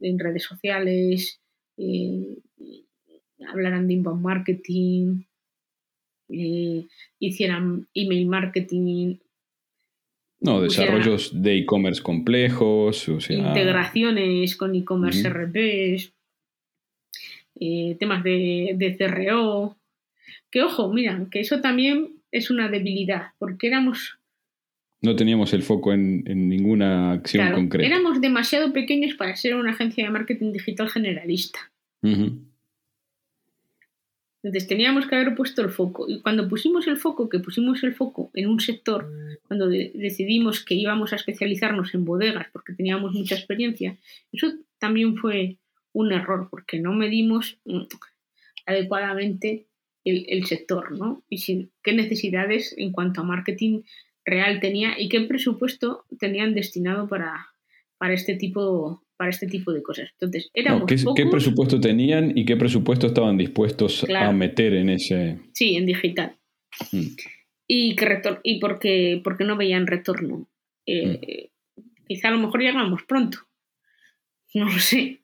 en 0.00 0.18
redes 0.18 0.44
sociales, 0.44 1.40
eh, 1.76 2.38
hablaran 3.48 3.86
de 3.86 3.94
inbound 3.94 4.22
marketing, 4.22 5.22
eh, 6.28 6.86
hicieran 7.18 7.88
email 7.94 8.26
marketing. 8.26 9.16
No, 10.40 10.60
desarrollos 10.60 11.40
de 11.40 11.58
e-commerce 11.58 12.02
complejos, 12.02 13.08
o 13.08 13.20
sea... 13.20 13.48
Integraciones 13.48 14.56
con 14.56 14.74
e-commerce 14.74 15.28
RPs, 15.28 16.12
temas 17.98 18.24
de, 18.24 18.74
de 18.76 18.96
CRO. 18.96 19.76
Que 20.50 20.62
ojo, 20.62 20.92
mira, 20.92 21.28
que 21.30 21.40
eso 21.40 21.60
también 21.60 22.16
es 22.32 22.50
una 22.50 22.68
debilidad, 22.68 23.28
porque 23.38 23.68
éramos 23.68 24.18
no 25.02 25.16
teníamos 25.16 25.52
el 25.52 25.62
foco 25.62 25.92
en, 25.92 26.22
ninguna 26.48 27.12
acción 27.12 27.52
concreta. 27.52 27.86
Éramos 27.86 28.20
demasiado 28.20 28.72
pequeños 28.72 29.14
para 29.14 29.34
ser 29.34 29.56
una 29.56 29.72
agencia 29.72 30.04
de 30.04 30.10
marketing 30.10 30.52
digital 30.52 30.88
generalista. 30.88 31.72
Entonces 34.42 34.68
teníamos 34.68 35.06
que 35.06 35.16
haber 35.16 35.34
puesto 35.34 35.62
el 35.62 35.70
foco. 35.70 36.08
Y 36.08 36.20
cuando 36.20 36.48
pusimos 36.48 36.86
el 36.86 36.96
foco, 36.96 37.28
que 37.28 37.40
pusimos 37.40 37.82
el 37.82 37.94
foco 37.94 38.30
en 38.34 38.48
un 38.48 38.60
sector, 38.60 39.10
cuando 39.48 39.68
decidimos 39.68 40.64
que 40.64 40.74
íbamos 40.74 41.12
a 41.12 41.16
especializarnos 41.16 41.94
en 41.94 42.04
bodegas 42.04 42.46
porque 42.52 42.72
teníamos 42.72 43.12
mucha 43.12 43.34
experiencia, 43.34 43.98
eso 44.32 44.52
también 44.78 45.16
fue 45.16 45.58
un 45.92 46.12
error 46.12 46.48
porque 46.48 46.78
no 46.78 46.92
medimos 46.92 47.58
mm, 47.64 47.82
adecuadamente 48.66 49.66
el, 50.04 50.26
el 50.28 50.46
sector, 50.46 50.96
¿no? 50.96 51.22
Y 51.28 51.38
sin, 51.38 51.70
qué 51.82 51.92
necesidades 51.92 52.74
en 52.78 52.92
cuanto 52.92 53.20
a 53.20 53.24
marketing 53.24 53.82
real 54.24 54.60
tenía 54.60 55.00
y 55.00 55.08
qué 55.08 55.20
presupuesto 55.22 56.04
tenían 56.18 56.54
destinado 56.54 57.08
para, 57.08 57.46
para 57.98 58.14
este 58.14 58.36
tipo 58.36 59.02
para 59.22 59.30
este 59.30 59.46
tipo 59.46 59.72
de 59.72 59.84
cosas. 59.84 60.10
Entonces, 60.14 60.50
éramos 60.52 60.86
¿qué, 61.14 61.26
presupuesto 61.26 61.78
tenían 61.78 62.36
y 62.36 62.44
qué 62.44 62.56
presupuesto 62.56 63.06
estaban 63.06 63.36
dispuestos 63.36 64.04
a 64.12 64.32
meter 64.32 64.74
en 64.74 64.88
ese? 64.88 65.38
Sí, 65.52 65.76
en 65.76 65.86
digital. 65.86 66.36
Mm. 66.90 67.06
Y 67.68 67.94
que 67.94 68.20
y 68.42 68.58
porque, 68.58 69.20
porque 69.22 69.44
no 69.44 69.56
veían 69.56 69.86
retorno. 69.86 70.48
Eh, 70.86 71.50
mm. 71.76 71.82
Quizá 72.08 72.28
a 72.28 72.30
lo 72.32 72.38
mejor 72.38 72.62
llegamos 72.62 73.02
pronto. 73.04 73.38
No 74.54 74.64
lo 74.64 74.78
sé. 74.78 75.20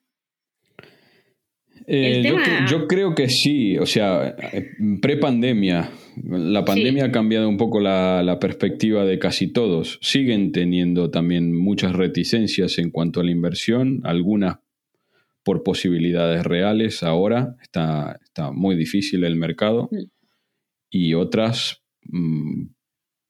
Eh, 1.86 2.22
yo, 2.68 2.86
creo 2.86 3.14
que 3.14 3.28
sí, 3.28 3.78
o 3.78 3.86
sea, 3.86 4.36
eh, 4.52 4.70
pre-pandemia, 5.00 5.90
la 6.24 6.64
pandemia 6.64 7.06
ha 7.06 7.12
cambiado 7.12 7.48
un 7.48 7.56
poco 7.56 7.80
la, 7.80 8.38
perspectiva 8.40 9.04
de 9.04 9.18
casi 9.18 9.48
todos. 9.48 9.98
Siguen 10.02 10.52
teniendo 10.52 11.10
también 11.10 11.56
muchas 11.56 11.94
reticencias 11.94 12.78
en 12.78 12.90
cuanto 12.90 13.20
a 13.20 13.24
la 13.24 13.30
inversión, 13.30 14.00
algunas 14.04 14.58
por 15.42 15.62
posibilidades 15.62 16.44
reales 16.44 17.02
ahora, 17.02 17.56
está, 17.62 18.18
está 18.22 18.52
muy 18.52 18.76
difícil 18.76 19.24
el 19.24 19.36
mercado, 19.36 19.88
mm. 19.90 20.04
y 20.90 21.14
otras 21.14 21.82
mm, 22.02 22.66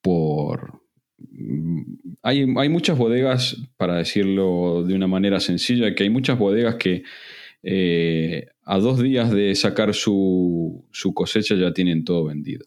por... 0.03 0.83
Mm, 1.19 1.83
hay, 2.23 2.47
hay 2.57 2.69
muchas 2.69 2.99
bodegas, 2.99 3.57
para 3.77 3.97
decirlo 3.97 4.83
de 4.85 4.95
una 4.95 5.07
manera 5.07 5.41
sencilla, 5.41 5.95
que 5.95 6.03
hay 6.03 6.11
muchas 6.11 6.39
bodegas 6.39 6.75
que 6.77 7.05
eh, 7.63 8.47
a 8.65 8.79
dos 8.79 9.01
días 9.01 9.31
de 9.31 9.55
sacar 9.55 9.95
su, 9.95 10.87
cosecha 11.15 11.57
ya 11.57 11.73
tienen 11.73 12.05
todo 12.05 12.27
vendido, 12.27 12.67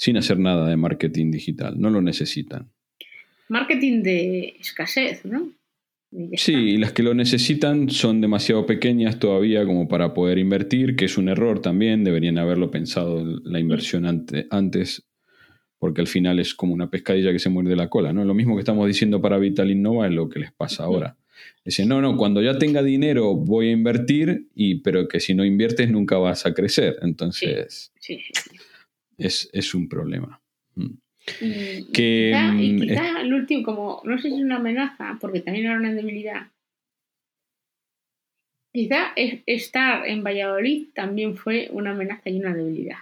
sin 0.00 0.16
hacer 0.16 0.38
nada 0.38 0.66
de 0.66 0.78
marketing 0.78 1.30
digital, 1.30 1.78
no 1.78 1.90
lo 1.90 2.00
necesitan. 2.00 2.70
Marketing 3.50 4.02
de 4.02 4.56
escasez, 4.58 5.26
¿no? 5.26 5.52
Sí, 6.36 6.54
y 6.54 6.76
las 6.78 6.92
que 6.92 7.02
lo 7.02 7.12
necesitan 7.12 7.90
son 7.90 8.22
demasiado 8.22 8.64
pequeñas 8.64 9.18
todavía 9.18 9.66
como 9.66 9.88
para 9.88 10.14
poder 10.14 10.38
invertir, 10.38 10.96
que 10.96 11.04
es 11.04 11.18
un 11.18 11.28
error 11.28 11.60
también, 11.60 12.02
deberían 12.02 12.38
haberlo 12.38 12.70
pensado 12.70 13.22
la 13.44 13.60
inversión 13.60 14.06
antes, 14.06 15.04
porque 15.78 16.00
al 16.00 16.06
final 16.06 16.38
es 16.38 16.54
como 16.54 16.72
una 16.72 16.88
pescadilla 16.88 17.30
que 17.30 17.38
se 17.38 17.50
muerde 17.50 17.76
la 17.76 17.90
cola, 17.90 18.14
¿no? 18.14 18.24
Lo 18.24 18.32
mismo 18.32 18.56
que 18.56 18.60
estamos 18.60 18.86
diciendo 18.86 19.20
para 19.20 19.36
Vital 19.36 19.70
Innova 19.70 20.06
es 20.06 20.14
lo 20.14 20.30
que 20.30 20.40
les 20.40 20.52
pasa 20.52 20.84
ahora. 20.84 21.18
Dice, 21.62 21.84
no, 21.84 22.00
no, 22.00 22.16
cuando 22.16 22.40
ya 22.40 22.58
tenga 22.58 22.82
dinero 22.82 23.34
voy 23.34 23.68
a 23.68 23.72
invertir, 23.72 24.48
y, 24.54 24.76
pero 24.76 25.08
que 25.08 25.20
si 25.20 25.34
no 25.34 25.44
inviertes 25.44 25.90
nunca 25.90 26.16
vas 26.16 26.46
a 26.46 26.54
crecer. 26.54 26.96
Entonces, 27.02 27.92
Es, 29.20 29.74
un 29.74 29.88
problema. 29.88 30.40
Mm. 30.74 30.94
Y, 31.40 31.92
que, 31.92 32.34
quizá, 32.80 33.20
el 33.20 33.34
último, 33.34 33.62
como 33.62 34.00
no 34.04 34.16
sé 34.18 34.30
si 34.30 34.36
es 34.36 34.40
una 34.40 34.56
amenaza, 34.56 35.18
porque 35.20 35.40
también 35.40 35.66
era 35.66 35.76
una 35.76 35.92
debilidad. 35.92 36.48
Quizá 38.72 39.12
estar 39.16 40.06
en 40.06 40.22
Valladolid 40.24 40.88
también 40.94 41.36
fue 41.36 41.68
una 41.72 41.90
amenaza 41.90 42.30
y 42.30 42.38
una 42.38 42.54
debilidad. 42.54 42.98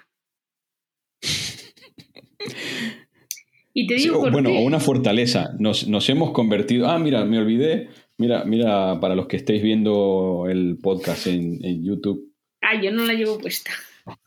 y 3.75 3.87
te 3.87 3.95
digo. 3.95 4.31
bueno, 4.31 4.51
una 4.61 4.81
fortaleza. 4.81 5.55
Nos, 5.59 5.87
nos 5.87 6.09
hemos 6.09 6.33
convertido. 6.33 6.89
Ah, 6.89 6.99
mira, 6.99 7.25
me 7.25 7.39
olvidé 7.39 7.89
Mira, 8.19 8.45
mira, 8.45 8.99
para 9.01 9.15
los 9.15 9.29
que 9.29 9.37
estéis 9.37 9.63
viendo 9.63 10.47
el 10.51 10.77
podcast 10.83 11.29
en, 11.29 11.85
YouTube. 11.85 12.35
Ah, 12.61 12.81
yo 12.83 12.91
no 12.91 13.05
la 13.05 13.15
llevo 13.15 13.39
puesta. 13.39 13.71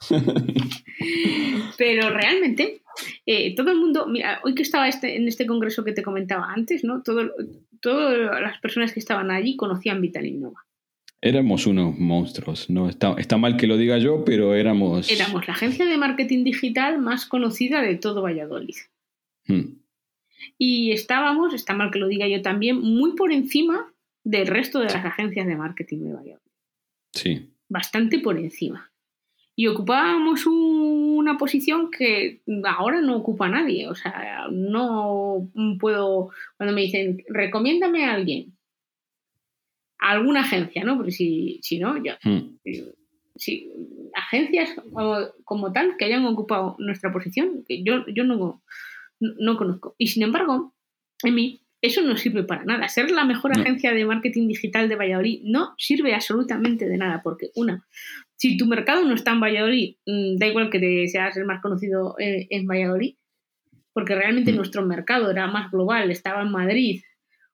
Pero 1.78 2.10
realmente, 2.10 2.82
eh, 3.26 3.56
todo 3.56 3.72
el 3.72 3.78
mundo, 3.78 4.08
mira, 4.08 4.40
hoy 4.44 4.56
que 4.56 4.64
estaba 4.64 4.88
este, 4.88 5.16
en 5.16 5.28
este 5.28 5.46
congreso 5.46 5.84
que 5.84 5.94
te 5.94 6.04
comentaba 6.04 6.52
antes, 6.52 6.84
¿no? 6.84 7.02
Todas 7.02 7.30
las 8.42 8.60
personas 8.60 8.94
que 8.94 9.00
estaban 9.00 9.32
allí 9.32 9.56
conocían 9.56 10.02
Vital 10.02 10.26
Innova. 10.26 10.66
Éramos 11.22 11.68
unos 11.68 11.98
monstruos, 11.98 12.70
¿no? 12.70 12.90
Está, 12.90 13.14
está 13.18 13.38
mal 13.38 13.56
que 13.58 13.68
lo 13.68 13.78
diga 13.78 14.00
yo, 14.00 14.26
pero 14.26 14.56
éramos... 14.56 15.12
Éramos 15.12 15.48
la 15.48 15.54
agencia 15.54 15.86
de 15.86 15.98
marketing 15.98 16.44
digital 16.44 17.00
más 17.00 17.26
conocida 17.26 17.82
de 17.82 17.96
todo 17.96 18.24
Valladolid. 18.24 18.76
Hmm 19.48 19.82
y 20.58 20.92
estábamos, 20.92 21.54
está 21.54 21.74
mal 21.74 21.92
que 21.92 22.00
lo 22.00 22.08
diga 22.08 22.28
yo 22.28 22.42
también, 22.42 22.80
muy 22.80 23.16
por 23.16 23.32
encima 23.32 23.94
del 24.24 24.48
resto 24.48 24.80
de 24.80 24.86
las 24.86 25.06
agencias 25.06 25.48
de 25.48 25.56
marketing 25.56 26.00
de 26.00 26.14
Valladolid. 26.14 26.52
Sí. 27.14 27.50
Bastante 27.70 28.20
por 28.20 28.38
encima. 28.38 28.91
Y 29.56 29.68
ocupábamos 29.68 30.46
una 30.48 31.38
posición 31.38 31.92
que 31.92 32.42
ahora 32.66 33.02
no 33.02 33.18
ocupa 33.18 33.50
nadie. 33.50 33.88
O 33.88 33.96
sea, 33.96 34.48
no 34.52 35.50
puedo. 35.80 36.32
Cuando 36.58 36.74
me 36.74 36.82
dicen, 36.82 37.24
recomiéndame 37.28 38.06
a 38.06 38.14
alguien, 38.14 38.58
a 40.00 40.12
alguna 40.12 40.42
agencia, 40.42 40.84
¿no? 40.84 40.96
Porque 40.96 41.12
si, 41.12 41.60
si 41.62 41.80
no, 41.80 42.02
yo. 42.04 42.14
Hmm. 42.24 42.58
Si, 43.36 43.72
agencias 44.14 44.74
como, 44.76 45.16
como, 45.44 45.72
tal 45.72 45.96
que 45.98 46.06
hayan 46.06 46.26
ocupado 46.26 46.76
nuestra 46.80 47.12
posición, 47.12 47.64
que 47.68 47.82
yo, 47.84 48.06
yo 48.08 48.24
no, 48.24 48.62
no 49.20 49.58
conozco. 49.58 49.96
Y 49.98 50.08
sin 50.08 50.24
embargo, 50.24 50.74
en 51.24 51.36
mí, 51.36 51.61
eso 51.82 52.02
no 52.02 52.16
sirve 52.18 52.44
para 52.44 52.64
nada. 52.64 52.88
Ser 52.88 53.12
la 53.12 53.26
mejor 53.26 53.52
agencia 53.52 53.94
de 53.94 54.06
marketing 54.06 54.48
digital 54.48 54.88
de 54.90 54.96
Valladolid 54.96 55.42
no 55.44 55.74
sirve 55.78 56.14
absolutamente 56.14 56.88
de 56.88 56.98
nada, 56.98 57.22
porque 57.24 57.52
una, 57.56 57.86
si 58.36 58.58
tu 58.58 58.66
mercado 58.66 59.04
no 59.06 59.16
está 59.16 59.32
en 59.32 59.42
Valladolid, 59.42 59.96
mm, 60.06 60.38
da 60.38 60.48
igual 60.48 60.70
que 60.70 60.80
te 60.80 61.08
seas 61.08 61.36
el 61.38 61.46
más 61.46 61.62
conocido 61.62 62.16
eh, 62.20 62.48
en 62.50 62.68
Valladolid, 62.68 63.16
porque 63.94 64.16
realmente 64.16 64.54
mm. 64.54 64.56
nuestro 64.56 64.86
mercado 64.86 65.32
era 65.32 65.48
más 65.48 65.72
global, 65.72 66.12
estaba 66.12 66.42
en 66.42 66.52
Madrid 66.52 67.02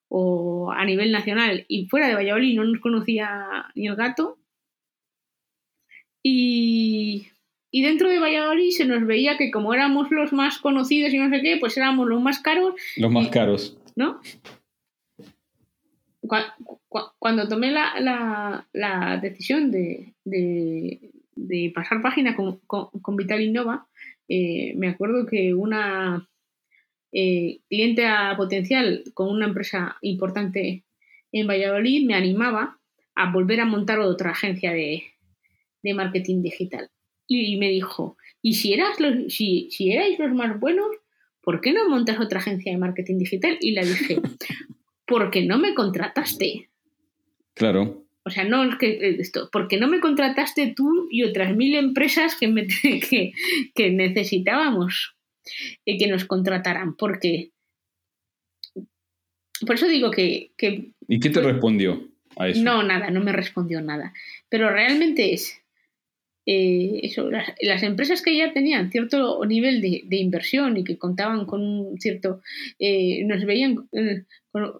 o 0.09 0.71
a 0.71 0.85
nivel 0.85 1.11
nacional 1.11 1.65
y 1.67 1.87
fuera 1.87 2.07
de 2.07 2.15
Valladolid 2.15 2.55
no 2.55 2.63
nos 2.63 2.79
conocía 2.79 3.67
ni 3.75 3.87
el 3.87 3.95
gato. 3.95 4.37
Y 6.23 7.27
y 7.71 7.81
dentro 7.83 8.09
de 8.09 8.19
Valladolid 8.19 8.71
se 8.71 8.85
nos 8.85 9.05
veía 9.05 9.37
que 9.37 9.51
como 9.51 9.73
éramos 9.73 10.09
los 10.11 10.31
más 10.31 10.57
conocidos 10.57 11.13
y 11.13 11.17
no 11.17 11.29
sé 11.29 11.41
qué, 11.41 11.57
pues 11.59 11.77
éramos 11.77 12.07
los 12.07 12.21
más 12.21 12.39
caros. 12.39 12.75
Los 12.95 13.11
más 13.11 13.27
caros. 13.27 13.77
¿No? 13.97 14.21
cuando 17.19 17.47
tomé 17.47 17.71
la, 17.71 19.19
decisión 19.21 19.71
de, 19.71 20.13
pasar 21.73 22.01
página 22.01 22.35
con, 22.35 22.59
con, 22.67 23.15
Vital 23.15 23.41
Innova, 23.41 23.87
eh, 24.27 24.73
me 24.75 24.89
acuerdo 24.89 25.25
que 25.25 25.53
una 25.53 26.27
eh, 27.11 27.59
cliente 27.69 28.05
a 28.05 28.35
potencial 28.35 29.03
con 29.13 29.29
una 29.29 29.47
empresa 29.47 29.97
importante 30.01 30.83
en 31.31 31.47
Valladolid 31.47 32.05
me 32.05 32.13
animaba 32.13 32.79
a 33.15 33.31
volver 33.31 33.61
a 33.61 33.65
montar 33.65 33.99
otra 33.99 34.31
agencia 34.31 34.73
de, 34.73 35.03
marketing 35.95 36.41
digital. 36.41 36.89
Y, 37.27 37.55
me 37.57 37.69
dijo, 37.69 38.17
¿y 38.41 38.55
si, 38.55 38.73
eras 38.73 38.99
los, 38.99 39.33
si, 39.33 39.69
si 39.71 39.91
erais 39.91 40.19
los 40.19 40.33
más 40.33 40.59
buenos, 40.59 40.87
¿por 41.47 41.61
qué 41.61 41.71
no 41.71 41.87
montas 41.87 42.19
otra 42.19 42.39
agencia 42.39 42.73
de 42.73 42.77
marketing 42.77 43.19
digital? 43.19 43.57
Y 43.61 43.71
le 43.71 43.85
dije, 43.85 44.17
porque 45.07 45.45
no 45.45 45.57
me 45.57 45.73
contrataste. 45.73 46.67
Claro. 47.53 48.05
O 48.23 48.29
sea, 48.29 48.43
no 48.43 48.65
es 48.65 48.75
que 48.75 48.89
eh, 48.89 49.15
esto, 49.19 49.47
porque 49.49 49.77
no 49.77 49.87
me 49.87 50.01
contrataste 50.01 50.73
tú 50.75 51.07
y 51.09 51.23
otras 51.23 51.55
mil 51.55 51.75
empresas 51.75 52.35
que, 52.35 52.49
me, 52.49 52.67
que, 53.09 53.31
que 53.73 53.91
necesitábamos 53.91 55.15
y 55.85 55.97
que 55.97 56.07
nos 56.07 56.25
contrataran. 56.25 56.97
Porque. 56.97 57.51
Por 59.65 59.75
eso 59.75 59.87
digo 59.87 60.11
que. 60.11 60.51
¿Y 61.07 61.19
qué 61.21 61.29
te 61.29 61.39
respondió 61.39 62.09
a 62.35 62.49
eso? 62.49 62.61
No, 62.61 62.83
nada, 62.83 63.09
no 63.09 63.21
me 63.21 63.31
respondió 63.31 63.79
nada. 63.79 64.11
Pero 64.49 64.69
realmente 64.69 65.33
es. 65.33 65.61
Eh, 66.49 67.01
eso, 67.03 67.29
las, 67.29 67.83
empresas 67.83 68.21
que 68.21 68.37
ya 68.37 68.53
tenían 68.53 68.89
cierto 68.89 69.45
nivel 69.45 69.81
de, 69.81 70.15
inversión 70.15 70.77
y 70.77 70.85
que 70.85 70.97
contaban 70.97 71.45
con 71.45 71.61
un 71.61 71.99
cierto, 71.99 72.41
eh, 72.79 73.25
nos 73.25 73.43
veían 73.43 73.89
eh, 73.91 74.23
con, 74.49 74.71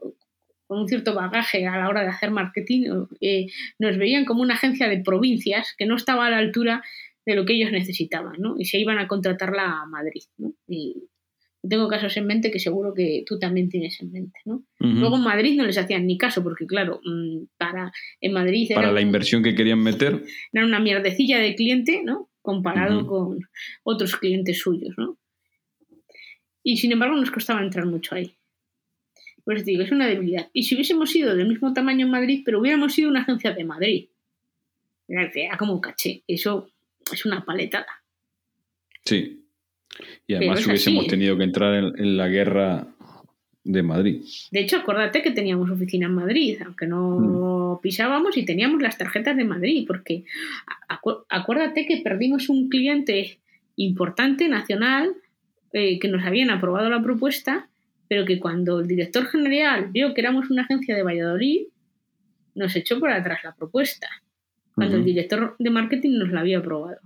un 0.70 0.88
cierto 0.88 1.14
bagaje 1.14 1.68
a 1.68 1.78
la 1.78 1.90
hora 1.90 2.04
de 2.04 2.08
hacer 2.08 2.32
marketing, 2.32 2.90
nos 3.80 3.98
veían 3.98 4.24
como 4.24 4.42
una 4.42 4.54
agencia 4.54 4.88
de 4.88 5.00
provincias 5.04 5.76
que 5.78 5.86
no 5.86 5.98
estaba 5.98 6.28
a 6.28 6.30
la 6.30 6.38
altura 6.38 6.84
de 7.26 7.36
lo 7.36 7.46
que 7.46 7.54
ellos 7.54 7.72
necesitaban, 7.72 8.36
¿no? 8.40 8.56
Y 8.58 8.66
se 8.66 8.80
iban 8.80 8.98
a 8.98 9.08
contratarla 9.08 9.82
a 9.82 9.86
Madrid, 9.88 10.24
¿no? 10.38 10.54
Y, 10.68 11.10
tengo 11.68 11.88
casos 11.88 12.16
en 12.18 12.26
mente 12.26 12.52
que 12.52 12.60
seguro 12.60 12.94
que 12.94 13.24
tú 13.26 13.40
también 13.40 13.70
tienes 13.70 14.00
en 14.02 14.12
mente, 14.12 14.40
¿no? 14.46 14.64
Luego 14.80 15.18
en 15.18 15.24
Madrid 15.24 15.56
no 15.58 15.66
les 15.66 15.78
hacían 15.78 16.06
ni 16.06 16.18
caso, 16.18 16.44
porque 16.44 16.66
claro, 16.66 17.02
mm, 17.04 17.46
para 17.58 17.92
en 18.22 18.34
Madrid... 18.34 18.70
Para 18.74 18.92
la 18.92 19.02
inversión 19.02 19.44
que 19.44 19.56
querían 19.56 19.82
meter. 19.82 20.24
Era 20.54 20.66
una 20.66 20.80
mierdecilla 20.80 21.40
de 21.40 21.56
cliente, 21.56 22.02
¿no? 22.04 22.30
Comparado 22.42 23.06
con 23.08 23.40
otros 23.84 24.16
clientes 24.16 24.60
suyos, 24.60 24.94
¿no? 24.98 25.18
Y 26.64 26.78
sin 26.78 26.92
embargo 26.92 27.16
nos 27.16 27.32
costaba 27.32 27.62
entrar 27.62 27.86
mucho 27.86 28.16
ahí. 28.16 28.36
Pues 29.44 29.64
digo, 29.64 29.84
es 29.84 29.92
una 29.92 30.08
debilidad. 30.08 30.50
Y 30.54 30.64
si 30.64 30.76
hubiésemos 30.76 31.10
sido 31.10 31.36
del 31.36 31.48
mismo 31.48 31.74
tamaño 31.74 32.06
en 32.06 32.12
Madrid, 32.12 32.42
pero 32.46 32.60
hubiéramos 32.60 32.94
sido 32.94 33.10
una 33.10 33.22
agencia 33.22 33.54
de 33.54 33.64
Madrid, 33.64 34.10
era 35.08 35.58
como 35.58 35.80
caché. 35.80 36.24
Eso 36.28 36.70
es 37.12 37.26
una 37.26 37.46
paletada. 37.46 37.88
Sí. 39.06 39.47
Y 40.28 40.36
además 40.36 40.66
hubiésemos 40.66 41.08
tenido 41.08 41.38
que 41.38 41.44
entrar 41.44 41.74
en, 41.98 42.18
la 42.18 42.28
guerra 42.28 42.88
de 43.64 43.84
Madrid. 43.84 44.24
De 44.52 44.60
hecho, 44.60 44.78
acuérdate 44.78 45.22
que 45.22 45.32
teníamos 45.32 45.70
oficina 45.70 46.08
en 46.08 46.16
Madrid, 46.16 46.58
aunque 46.66 46.88
no 46.88 47.78
mm. 47.78 47.82
pisábamos 47.82 48.38
y 48.38 48.46
teníamos 48.46 48.82
las 48.82 48.98
tarjetas 48.98 49.36
de 49.36 49.44
Madrid, 49.44 49.86
porque 49.88 50.24
acuérdate 51.30 51.86
que 51.86 51.98
perdimos 51.98 52.50
un 52.50 52.70
cliente 52.70 53.40
importante 53.76 54.48
nacional 54.48 55.16
eh, 55.74 56.00
que 56.00 56.08
nos 56.08 56.24
habían 56.26 56.50
aprobado 56.50 56.90
la 56.90 57.02
propuesta, 57.02 57.70
pero 58.08 58.26
que 58.26 58.40
cuando 58.40 58.80
el 58.80 58.88
director 58.88 59.26
general 59.28 59.90
vio 59.92 60.14
que 60.14 60.22
éramos 60.22 60.50
una 60.50 60.64
agencia 60.64 60.96
de 60.96 61.04
Valladolid, 61.04 61.68
nos 62.56 62.76
echó 62.76 63.00
por 63.00 63.12
atrás 63.12 63.40
la 63.44 63.54
propuesta, 63.54 64.08
cuando 64.74 64.98
el 64.98 65.04
director 65.04 65.56
de 65.60 65.70
marketing 65.70 66.18
nos 66.18 66.32
la 66.32 66.42
había 66.42 66.60
aprobado. 66.60 67.00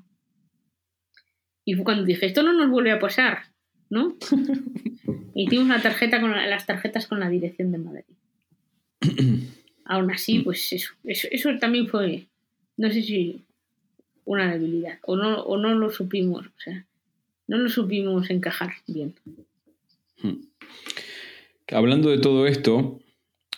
Y 1.66 1.74
fue 1.76 1.84
cuando 1.84 2.04
dije, 2.04 2.26
esto 2.26 2.44
no 2.44 2.54
nos 2.54 2.70
vuelve 2.70 2.92
a 2.92 3.00
pasar, 3.00 3.44
¿no? 3.90 4.18
y 5.36 5.44
hicimos 5.44 5.66
una 5.66 5.82
tarjeta 5.82 6.20
con 6.20 6.32
las 6.32 6.66
tarjetas 6.66 7.08
con 7.08 7.20
la 7.20 7.30
dirección 7.30 7.72
de 7.72 7.78
Madrid. 7.78 8.04
Aún 9.86 10.12
así, 10.12 10.40
mm. 10.40 10.44
pues 10.44 10.74
eso, 10.74 10.94
eso, 11.04 11.58
también 11.60 11.88
fue, 11.88 12.28
no 12.78 12.90
sé 12.90 13.02
si 13.02 13.42
una 14.26 14.52
debilidad, 14.52 15.00
o 15.04 15.16
no, 15.16 15.42
o 15.42 15.58
no 15.58 15.74
lo 15.76 15.92
supimos, 15.92 16.48
o 16.48 16.60
sea, 16.60 16.86
no 17.48 17.58
lo 17.58 17.70
supimos 17.70 18.30
encajar 18.30 18.72
bien. 18.88 19.14
Hmm. 20.22 20.46
Hablando 21.68 22.10
de 22.10 22.20
todo 22.20 22.48
esto, 22.48 23.02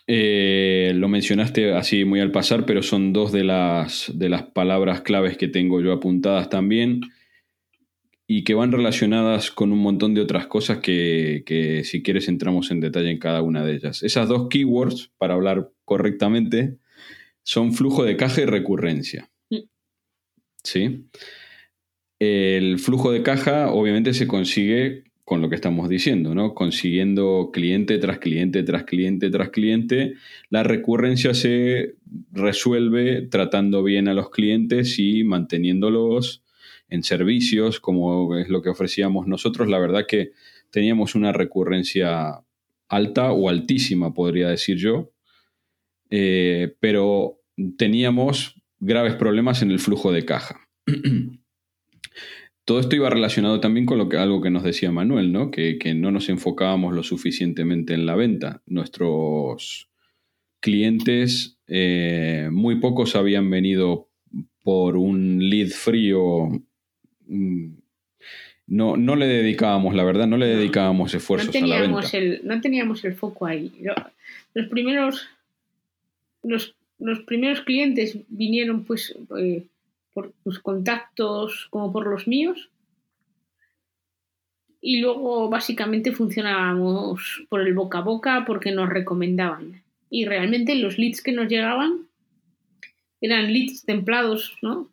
eh, 0.08 0.94
lo 0.96 1.08
mencionaste 1.08 1.74
así 1.74 2.06
muy 2.06 2.20
al 2.20 2.32
pasar, 2.32 2.66
pero 2.66 2.82
son 2.82 3.14
dos 3.14 3.32
de 3.32 3.44
las, 3.44 4.12
de 4.14 4.30
las 4.30 4.44
palabras 4.44 5.02
claves 5.02 5.38
que 5.38 5.48
tengo 5.48 5.82
yo 5.82 5.94
apuntadas 5.94 6.50
también 6.50 7.02
y 8.36 8.44
que 8.44 8.56
van 8.56 8.72
relacionadas 8.72 9.52
con 9.52 9.72
un 9.72 9.78
montón 9.78 10.16
de 10.16 10.22
otras 10.22 10.48
cosas 10.48 10.80
que, 10.80 11.84
si 11.86 12.02
quieres 12.02 12.28
entramos 12.28 12.72
en 12.72 12.80
detalle 12.80 13.12
en 13.12 13.20
cada 13.20 13.44
una 13.44 13.64
de 13.64 13.76
ellas. 13.76 14.02
Esas 14.02 14.28
dos 14.28 14.48
keywords, 14.50 15.12
para 15.20 15.36
hablar 15.36 15.70
correctamente, 15.86 16.80
son 17.44 17.74
flujo 17.74 18.04
de 18.04 18.18
caja 18.18 18.42
y 18.42 18.46
recurrencia. 18.46 19.30
¿Sí? 20.64 21.06
El 22.18 22.80
flujo 22.80 23.12
de 23.12 23.22
caja 23.22 23.72
obviamente 23.72 24.16
se 24.16 24.26
consigue 24.26 25.04
con 25.26 25.44
lo 25.44 25.48
que 25.48 25.56
estamos 25.56 25.88
diciendo, 25.88 26.34
¿no? 26.34 26.56
Consiguiendo 26.56 27.52
cliente 27.54 28.00
tras 28.00 28.18
cliente, 28.18 28.64
tras 28.64 28.86
cliente, 28.86 29.30
tras 29.30 29.50
cliente. 29.50 30.16
La 30.50 30.64
recurrencia 30.64 31.36
se 31.36 31.98
resuelve 32.32 33.28
tratando 33.28 33.84
bien 33.84 34.08
a 34.08 34.16
los 34.16 34.32
clientes 34.32 34.98
y 34.98 35.24
manteniéndolos 35.24 36.43
en 36.94 37.02
servicios, 37.02 37.80
como 37.80 38.38
es 38.38 38.50
lo 38.50 38.62
que 38.62 38.70
ofrecíamos 38.70 39.26
nosotros, 39.26 39.68
la 39.68 39.80
verdad 39.80 40.06
que 40.08 40.34
teníamos 40.70 41.16
una 41.16 41.32
recurrencia 41.32 42.44
alta 42.88 43.32
o 43.32 43.50
altísima, 43.50 44.14
podría 44.14 44.50
decir 44.50 44.78
yo, 44.78 45.12
eh, 46.12 46.76
pero 46.80 47.40
teníamos 47.80 48.62
graves 48.80 49.16
problemas 49.16 49.64
en 49.64 49.72
el 49.72 49.80
flujo 49.80 50.12
de 50.12 50.24
caja. 50.24 50.70
Todo 52.64 52.80
esto 52.80 52.96
iba 52.96 53.10
relacionado 53.10 53.60
también 53.60 53.88
con 53.88 53.98
lo 53.98 54.08
que, 54.08 54.18
algo 54.18 54.44
que 54.44 54.52
nos 54.52 54.62
decía 54.62 54.92
Manuel, 54.92 55.32
¿no? 55.32 55.50
Que, 55.50 55.80
no 55.96 56.12
nos 56.12 56.30
enfocábamos 56.30 56.94
lo 56.94 57.02
suficientemente 57.02 57.96
en 57.96 58.06
la 58.06 58.16
venta. 58.16 58.62
Nuestros 58.68 59.90
clientes, 60.60 61.58
eh, 61.66 62.50
muy 62.52 62.80
pocos 62.80 63.16
habían 63.16 63.50
venido 63.50 64.10
por 64.62 64.96
un 64.96 65.50
lead 65.50 65.70
frío 65.70 66.50
no, 68.68 68.96
no 68.98 69.16
le 69.16 69.28
dedicábamos, 69.28 69.94
la 69.94 70.04
verdad, 70.04 70.28
no 70.28 70.38
le 70.38 70.48
dedicábamos 70.48 71.14
esfuerzos 71.14 71.54
no 71.54 71.66
a 71.66 71.68
la 71.68 71.82
venta. 71.82 72.18
El, 72.18 72.42
no 72.44 72.62
teníamos 72.62 73.04
el 73.04 73.14
foco 73.14 73.46
ahí. 73.46 73.72
Los 74.54 74.68
primeros, 74.68 75.28
los, 76.44 76.76
primeros 77.26 77.62
clientes 77.62 78.18
vinieron 78.30 78.84
pues 78.84 79.16
eh, 79.38 79.64
por 80.14 80.32
tus 80.44 80.60
contactos 80.60 81.68
como 81.70 81.92
por 81.92 82.08
los 82.08 82.28
míos. 82.28 82.70
Y 84.80 85.00
luego 85.00 85.50
básicamente 85.50 86.12
funcionábamos 86.12 87.46
por 87.50 87.62
el 87.62 87.74
boca 87.74 88.00
a 88.00 88.02
boca 88.02 88.44
porque 88.46 88.72
nos 88.72 88.90
recomendaban. 88.90 89.82
Y 90.10 90.26
realmente 90.26 90.76
los 90.76 90.98
leads 90.98 91.22
que 91.22 91.32
nos 91.32 91.48
llegaban 91.48 92.08
eran 93.22 93.52
leads 93.52 93.86
templados, 93.86 94.58
¿no? 94.62 94.90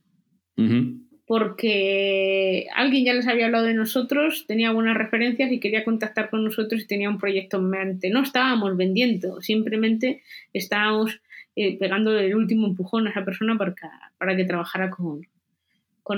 Porque 1.30 2.66
alguien 2.74 3.04
ya 3.04 3.14
les 3.14 3.28
había 3.28 3.46
hablado 3.46 3.64
de 3.64 3.74
nosotros, 3.74 4.46
tenía 4.48 4.72
buenas 4.72 4.96
referencias 4.96 5.52
y 5.52 5.60
quería 5.60 5.84
contactar 5.84 6.28
con 6.28 6.42
nosotros 6.42 6.82
y 6.82 6.86
tenía 6.88 7.08
un 7.08 7.18
proyecto 7.18 7.58
en 7.58 7.70
mente. 7.70 8.10
No 8.10 8.24
estábamos 8.24 8.76
vendiendo, 8.76 9.40
simplemente 9.40 10.24
estábamos 10.52 11.20
eh, 11.54 11.78
pegando 11.78 12.18
el 12.18 12.34
último 12.34 12.66
empujón 12.66 13.06
a 13.06 13.10
esa 13.10 13.24
persona 13.24 13.56
para, 13.56 13.76
para 14.18 14.36
que 14.36 14.44
trabajara 14.44 14.90
con, 14.90 15.24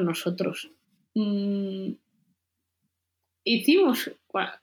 nosotros. 0.03 0.71
Mm, 1.15 1.91
hicimos, 3.45 4.13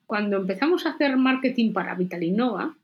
cuando 0.08 0.38
empezamos 0.38 0.88
a 0.88 0.94
hacer 0.94 1.16
marketing 1.16 1.74
para 1.74 1.94
Vitalinnova, 1.94 2.76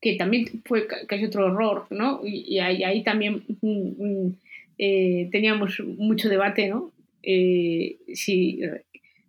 que 0.00 0.16
también 0.16 0.62
fue 0.64 0.86
casi 0.86 1.26
otro 1.26 1.48
error, 1.48 1.88
¿no? 1.90 2.22
Y, 2.24 2.58
ahí, 2.58 3.04
también... 3.04 3.44
Mm, 3.60 4.02
mm, 4.02 4.36
eh, 4.82 5.28
teníamos 5.30 5.78
mucho 5.80 6.30
debate, 6.30 6.70
¿no? 6.70 6.90
Eh, 7.22 7.98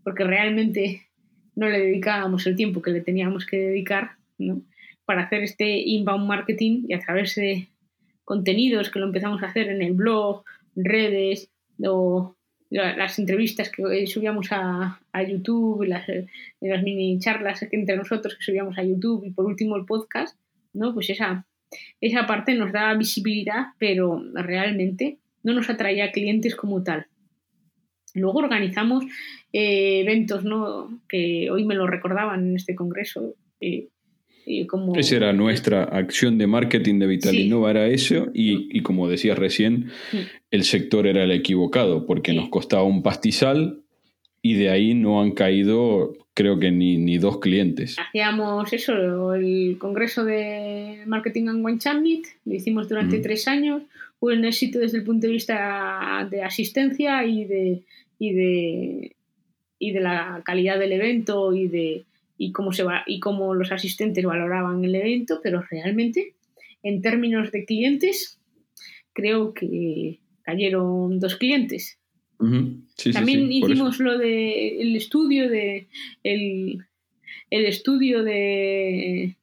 porque 0.01 0.23
realmente 0.23 1.01
no 1.57 1.67
le 1.67 1.77
dedicábamos 1.77 2.47
el 2.47 2.55
tiempo 2.55 2.81
que 2.81 2.91
le 2.91 3.01
teníamos 3.01 3.45
que 3.45 3.57
dedicar. 3.57 4.11
Para 5.03 5.23
hacer 5.23 5.43
este 5.43 5.77
inbound 5.77 6.25
marketing 6.25 6.85
y 6.87 6.93
a 6.93 6.99
través 6.99 7.35
de 7.35 7.67
contenidos 8.23 8.89
que 8.89 8.99
lo 8.99 9.07
empezamos 9.07 9.43
a 9.43 9.47
hacer 9.47 9.67
en 9.67 9.81
el 9.81 9.91
blog, 9.91 10.45
redes, 10.73 11.51
las 12.69 13.19
entrevistas 13.19 13.69
que 13.69 14.07
subíamos 14.07 14.47
a, 14.51 15.01
YouTube, 15.27 15.83
las, 15.83 16.07
las 16.61 16.81
mini 16.81 17.19
charlas 17.19 17.67
entre 17.69 17.97
nosotros 17.97 18.37
que 18.37 18.43
subíamos 18.43 18.77
a 18.77 18.83
YouTube 18.83 19.25
y 19.25 19.31
por 19.31 19.45
último 19.45 19.75
el 19.75 19.83
podcast, 19.83 20.39
¿no? 20.71 20.93
Pues 20.93 21.09
esa, 21.09 21.45
esa 21.99 22.25
parte 22.25 22.53
nos 22.53 22.71
da 22.71 22.93
visibilidad, 22.93 23.73
pero 23.77 24.23
realmente 24.33 25.17
no 25.43 25.53
nos 25.53 25.69
atraía 25.69 26.11
clientes 26.11 26.55
como 26.55 26.83
tal. 26.83 27.07
Luego 28.13 28.39
organizamos 28.39 29.05
eh, 29.53 30.01
eventos, 30.01 30.43
¿no? 30.43 31.01
Que 31.07 31.49
hoy 31.49 31.65
me 31.65 31.75
lo 31.75 31.87
recordaban 31.87 32.49
en 32.49 32.55
este 32.55 32.75
congreso. 32.75 33.35
Eh, 33.59 33.87
como... 34.67 34.95
Esa 34.95 35.15
era 35.15 35.33
nuestra 35.33 35.83
acción 35.83 36.37
de 36.37 36.47
marketing 36.47 36.99
de 36.99 37.07
Vitalinova, 37.07 37.71
era 37.71 37.87
eso, 37.87 38.27
y, 38.33 38.81
como 38.81 39.07
decías 39.07 39.37
recién, 39.37 39.91
el 40.49 40.63
sector 40.63 41.07
era 41.07 41.23
el 41.23 41.31
equivocado, 41.31 42.05
porque 42.05 42.33
nos 42.33 42.49
costaba 42.49 42.83
un 42.83 43.03
pastizal 43.03 43.80
y 44.41 44.55
de 44.55 44.69
ahí 44.69 44.93
no 44.93 45.21
han 45.21 45.31
caído, 45.31 46.13
creo 46.33 46.59
que 46.59 46.71
ni, 46.71 47.17
dos 47.17 47.39
clientes. 47.39 47.97
Hacíamos 47.99 48.73
eso, 48.73 49.33
el 49.33 49.77
congreso 49.77 50.25
de 50.25 51.03
Marketing 51.05 51.47
and 51.47 51.65
Wine 51.65 51.79
Summit, 51.79 52.25
lo 52.45 52.55
hicimos 52.55 52.89
durante 52.89 53.19
tres 53.19 53.47
años, 53.47 53.83
fue 54.19 54.35
un 54.35 54.45
éxito 54.45 54.79
desde 54.79 54.99
el 54.99 55.03
punto 55.03 55.27
de 55.27 55.33
vista 55.33 56.27
de 56.29 56.43
asistencia 56.43 57.25
y 57.25 57.45
de, 57.45 57.81
y 58.17 58.33
de, 58.33 59.15
y 59.77 59.91
de 59.91 59.99
la 59.99 60.41
calidad 60.43 60.79
del 60.79 60.93
evento 60.93 61.53
y 61.53 61.67
de 61.67 62.05
y 62.37 62.51
cómo 62.51 62.73
se 62.73 62.81
va 62.81 63.03
y 63.05 63.19
cómo 63.19 63.53
los 63.53 63.71
asistentes 63.71 64.25
valoraban 64.25 64.83
el 64.83 64.95
evento, 64.95 65.41
pero 65.43 65.61
realmente 65.69 66.33
en 66.81 67.03
términos 67.03 67.51
de 67.51 67.65
clientes 67.65 68.39
creo 69.13 69.53
que 69.53 70.17
cayeron 70.41 71.19
dos 71.19 71.35
clientes. 71.35 71.99
También 73.13 73.51
hicimos 73.51 73.99
lo 73.99 74.17
de 74.17 74.81
el 74.81 74.95
estudio 74.95 75.49
de 75.49 75.87
el, 76.23 76.85
el 77.49 77.65
estudio 77.65 78.23
de 78.23 79.35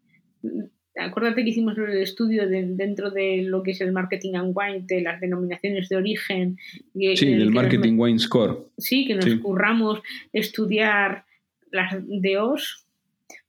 acuérdate 0.99 1.45
que 1.45 1.51
hicimos 1.51 1.77
el 1.79 1.99
estudio 1.99 2.49
dentro 2.49 3.11
de 3.11 3.43
lo 3.43 3.63
que 3.63 3.73
es 3.73 3.81
el 3.81 3.93
marketing 3.93 4.35
and 4.35 4.53
wine, 4.55 4.85
de 4.87 5.01
las 5.01 5.21
denominaciones 5.21 5.89
de 5.89 5.97
origen. 5.97 6.59
Sí, 6.95 7.35
del 7.35 7.51
marketing 7.51 7.95
wine 7.99 8.19
score. 8.19 8.67
Sí, 8.77 9.07
que 9.07 9.15
nos 9.15 9.35
curramos 9.37 10.01
estudiar 10.33 11.25
las 11.71 11.95
DOs, 12.07 12.87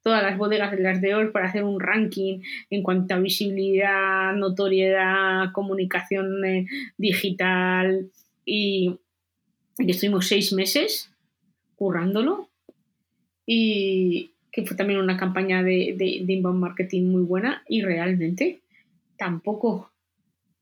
todas 0.01 0.23
las 0.23 0.37
bodegas 0.37 0.71
de 0.71 0.79
las 0.79 1.01
DOs 1.01 1.31
para 1.31 1.47
hacer 1.47 1.63
un 1.63 1.79
ranking 1.79 2.41
en 2.69 2.83
cuanto 2.83 3.15
a 3.15 3.19
visibilidad, 3.19 4.33
notoriedad, 4.35 5.51
comunicación 5.53 6.45
eh, 6.45 6.67
digital 6.97 8.09
y, 8.45 8.95
y 9.79 9.91
estuvimos 9.91 10.27
seis 10.27 10.53
meses 10.53 11.09
currándolo 11.75 12.49
y, 13.45 14.31
que 14.51 14.65
fue 14.65 14.75
también 14.75 14.99
una 14.99 15.17
campaña 15.17 15.63
de, 15.63 15.95
de, 15.97 16.33
inbound 16.33 16.59
marketing 16.59 17.03
muy 17.03 17.21
buena 17.21 17.63
y 17.67 17.81
realmente 17.81 18.59
tampoco, 19.17 19.91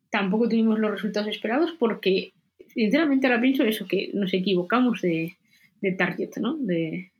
tampoco 0.09 0.47
tuvimos 0.49 0.79
los 0.79 0.91
resultados 0.91 1.29
esperados 1.29 1.73
porque 1.79 2.33
sinceramente 2.67 3.27
ahora 3.27 3.41
pienso 3.41 3.63
eso, 3.63 3.87
que 3.87 4.11
nos 4.13 4.33
equivocamos 4.33 5.01
de, 5.01 5.35
target, 5.97 6.31
¿no? 6.37 6.57
De, 6.57 7.11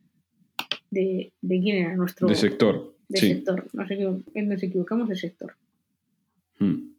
de, 0.91 1.31
quién 1.41 1.77
era 1.77 1.95
nuestro... 1.95 2.27
De 2.27 2.35
sector. 2.35 2.95
De 3.07 3.19
sector. 3.19 3.67
Nos, 3.73 3.89
equivocamos 4.63 5.09
de 5.09 5.15
sector. 5.15 5.55
Hmm. 6.59 6.96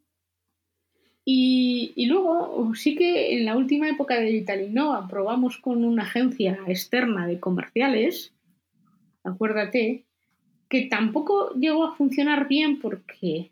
Y, 1.31 1.93
y, 1.95 2.07
luego 2.07 2.73
sí 2.73 2.95
que 2.95 3.37
en 3.37 3.45
la 3.45 3.55
última 3.55 3.87
época 3.87 4.15
de 4.15 4.31
Innova 4.31 5.07
probamos 5.07 5.57
con 5.57 5.83
una 5.83 6.03
agencia 6.03 6.57
externa 6.67 7.27
de 7.27 7.39
comerciales 7.39 8.33
acuérdate, 9.23 10.05
que 10.67 10.85
tampoco 10.85 11.53
llegó 11.53 11.85
a 11.85 11.95
funcionar 11.95 12.47
bien 12.47 12.79
porque 12.79 13.51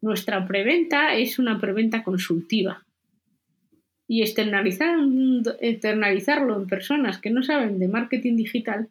nuestra 0.00 0.46
preventa 0.46 1.14
es 1.14 1.38
una 1.38 1.60
preventa 1.60 2.02
consultiva. 2.02 2.84
Y 4.06 4.22
externalizar, 4.22 4.98
externalizarlo 5.60 6.56
en 6.56 6.66
personas 6.66 7.18
que 7.18 7.30
no 7.30 7.42
saben 7.42 7.78
de 7.78 7.88
marketing 7.88 8.36
digital 8.36 8.88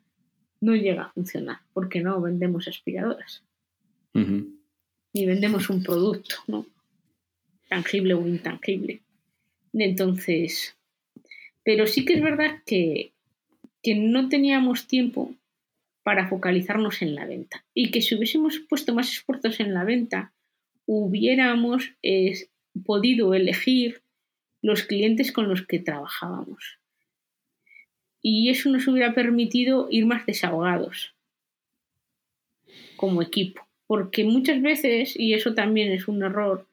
no 0.59 0.75
llega 0.75 1.03
a 1.03 1.11
funcionar 1.11 1.57
porque 1.73 2.01
no 2.01 2.19
vendemos 2.19 2.67
aspiradoras. 2.67 3.43
Ni 4.13 5.25
vendemos 5.25 5.69
un 5.69 5.83
producto, 5.83 6.35
¿no? 6.47 6.65
Tangible 7.73 8.13
o 8.13 8.27
intangible. 8.27 9.01
Entonces, 9.73 10.77
pero 11.63 11.87
sí 11.87 12.05
que 12.05 12.13
es 12.13 12.21
verdad 12.21 12.61
que, 12.67 13.13
que 13.81 13.95
no 13.95 14.29
teníamos 14.29 14.85
tiempo 14.85 15.33
para 16.03 16.27
focalizarnos 16.27 17.01
en 17.01 17.15
la 17.15 17.25
venta. 17.25 17.65
Y 17.73 17.89
que 17.89 18.01
si 18.01 18.13
hubiésemos 18.13 18.59
puesto 18.59 18.93
más 18.93 19.11
esfuerzos 19.11 19.59
en 19.59 19.73
la 19.73 19.85
venta, 19.85 20.33
hubiéramos 20.85 21.95
podido 22.85 23.33
elegir 23.33 24.03
los 24.61 24.83
clientes 24.83 25.31
con 25.31 25.49
los 25.49 25.65
que 25.65 25.79
trabajábamos. 25.79 26.79
Y 28.21 28.51
eso 28.51 28.69
nos 28.69 28.87
hubiera 28.87 29.15
permitido 29.15 29.87
ir 29.89 30.05
más 30.05 30.27
desahogados 30.27 31.15
como 32.97 33.23
equipo. 33.23 33.67
Porque 33.87 34.23
muchas 34.23 34.61
veces, 34.61 35.19
y 35.19 35.33
eso 35.33 35.55
también 35.55 35.91
es 35.91 36.07
un 36.07 36.21
error, 36.21 36.67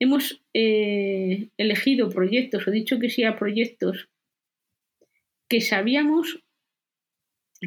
hemos 0.00 0.42
eh, 0.54 1.48
elegido 1.56 2.08
proyectos 2.08 2.66
o 2.66 2.70
dicho 2.70 2.98
que 2.98 3.10
sí 3.10 3.24
a 3.24 3.36
proyectos 3.36 4.08
que 5.48 5.60
sabíamos 5.60 6.40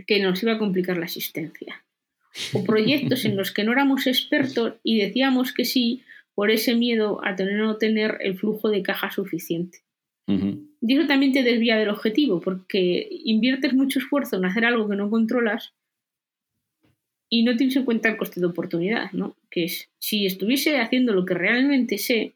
que 0.08 0.20
nos 0.20 0.42
iba 0.44 0.54
a 0.54 0.60
complicar 0.60 0.98
la 0.98 1.06
asistencia. 1.06 1.84
O 2.54 2.64
proyectos 2.64 3.26
en 3.26 3.36
los 3.36 3.52
que 3.52 3.64
no 3.64 3.74
éramos 3.74 4.08
expertos 4.08 4.76
y 4.84 5.00
decíamos 5.00 5.52
que 5.52 5.66
sí 5.66 6.04
por 6.34 6.50
ese 6.50 6.76
miedo 6.76 7.20
a 7.26 7.36
tener 7.36 7.58
no 7.58 7.78
tener 7.78 8.18
el 8.22 8.38
flujo 8.38 8.70
de 8.70 8.84
caja 8.84 9.12
suficiente. 9.12 9.80
Y 10.28 10.98
eso 10.98 11.08
también 11.08 11.34
te 11.34 11.44
desvía 11.44 11.76
del 11.76 11.90
objetivo, 11.90 12.40
porque 12.40 13.06
inviertes 13.26 13.74
mucho 13.74 14.00
esfuerzo 14.00 14.38
en 14.38 14.46
hacer 14.46 14.64
algo 14.64 14.88
que 14.88 14.96
no 14.96 15.10
controlas 15.10 15.74
y 17.34 17.44
no 17.44 17.56
tienes 17.56 17.78
en 17.78 17.86
cuenta 17.86 18.10
el 18.10 18.18
coste 18.18 18.42
de 18.42 18.46
oportunidad, 18.46 19.12
¿no? 19.14 19.38
Que 19.50 19.64
es, 19.64 19.90
si 19.98 20.26
estuviese 20.26 20.80
haciendo 20.80 21.14
lo 21.14 21.26
que 21.26 21.34
realmente 21.34 21.98
sé, 21.98 22.34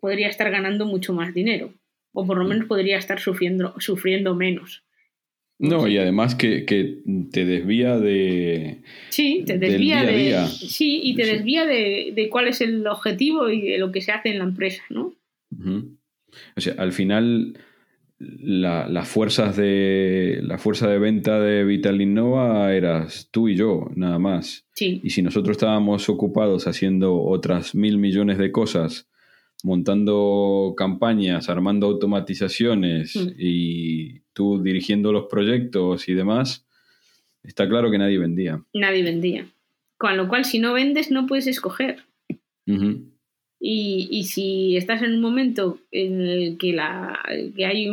podría 0.00 0.28
estar 0.28 0.50
ganando 0.50 0.86
mucho 0.86 1.12
más 1.12 1.34
dinero 1.34 1.74
o 2.12 2.26
por 2.26 2.38
lo 2.38 2.44
menos 2.44 2.66
podría 2.66 2.96
estar 2.96 3.20
sufriendo, 3.20 3.74
sufriendo 3.78 4.34
menos. 4.34 4.82
No, 5.58 5.86
y 5.86 5.98
además 5.98 6.34
que, 6.34 6.64
te 7.30 7.44
desvía 7.44 7.98
de. 7.98 8.78
Sí, 9.10 9.44
te 9.46 9.58
desvía 9.58 10.02
de. 10.04 10.46
Sí, 10.48 11.00
y 11.04 11.14
te 11.14 11.26
desvía 11.26 11.66
de, 11.66 12.28
cuál 12.30 12.48
es 12.48 12.62
el 12.62 12.86
objetivo 12.86 13.48
y 13.50 13.68
de 13.68 13.78
lo 13.78 13.92
que 13.92 14.00
se 14.00 14.10
hace 14.10 14.30
en 14.30 14.38
la 14.38 14.44
empresa, 14.44 14.82
¿no? 14.88 15.14
O 16.56 16.60
sea, 16.60 16.74
al 16.78 16.92
final, 16.92 17.58
las 18.40 19.08
fuerzas 19.08 19.56
de. 19.56 20.40
La 20.42 20.58
fuerza 20.58 20.88
de 20.88 20.98
venta 20.98 21.40
de 21.40 21.64
Vital 21.64 22.00
Innova 22.00 22.72
eras 22.72 23.28
tú 23.30 23.48
y 23.48 23.56
yo, 23.56 23.90
nada 23.94 24.18
más. 24.18 24.66
Sí. 24.74 25.00
Y 25.02 25.10
si 25.10 25.22
nosotros 25.22 25.56
estábamos 25.56 26.08
ocupados 26.08 26.66
haciendo 26.66 27.20
otras 27.20 27.74
mil 27.74 27.98
millones 27.98 28.38
de 28.38 28.52
cosas 28.52 29.08
montando 29.64 30.74
campañas, 30.76 31.48
armando 31.48 31.86
automatizaciones 31.86 33.14
mm. 33.16 33.28
y 33.38 34.20
tú 34.32 34.62
dirigiendo 34.62 35.12
los 35.12 35.26
proyectos 35.26 36.08
y 36.08 36.14
demás, 36.14 36.66
está 37.42 37.68
claro 37.68 37.90
que 37.90 37.98
nadie 37.98 38.18
vendía. 38.18 38.62
Nadie 38.72 39.02
vendía. 39.02 39.46
Con 39.98 40.16
lo 40.16 40.28
cual, 40.28 40.44
si 40.44 40.58
no 40.58 40.72
vendes, 40.72 41.10
no 41.10 41.26
puedes 41.26 41.46
escoger. 41.46 42.04
Y, 43.64 44.24
si 44.24 44.76
estás 44.76 45.02
en 45.02 45.14
un 45.14 45.20
momento 45.20 45.78
en 45.92 46.20
el 46.20 46.58
que, 46.58 46.72
la, 46.72 47.16
que 47.54 47.64
hay 47.64 47.88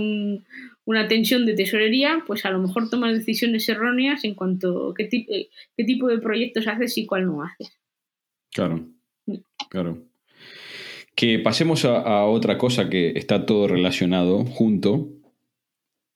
una 0.86 1.08
tensión 1.08 1.46
de 1.46 1.54
tesorería, 1.54 2.24
pues 2.26 2.44
a 2.44 2.50
lo 2.50 2.58
mejor 2.58 2.90
tomas 2.90 3.16
decisiones 3.16 3.70
erróneas 3.70 4.24
en 4.24 4.34
cuanto 4.34 4.90
a 4.90 4.94
qué, 4.96 5.08
qué 5.08 5.84
tipo 5.84 6.08
de 6.08 6.18
proyectos 6.18 6.68
haces 6.68 6.98
y 6.98 7.06
cuál 7.06 7.28
no 7.28 7.44
haces. 7.44 7.78
Claro, 8.52 8.90
mm. 9.28 9.36
claro. 9.70 10.04
Que 11.14 11.38
pasemos 11.38 11.86
a, 11.86 12.26
otra 12.26 12.58
cosa 12.58 12.90
que 12.90 13.12
está 13.16 13.46
todo 13.46 13.68
relacionado 13.68 14.46
junto 14.46 15.10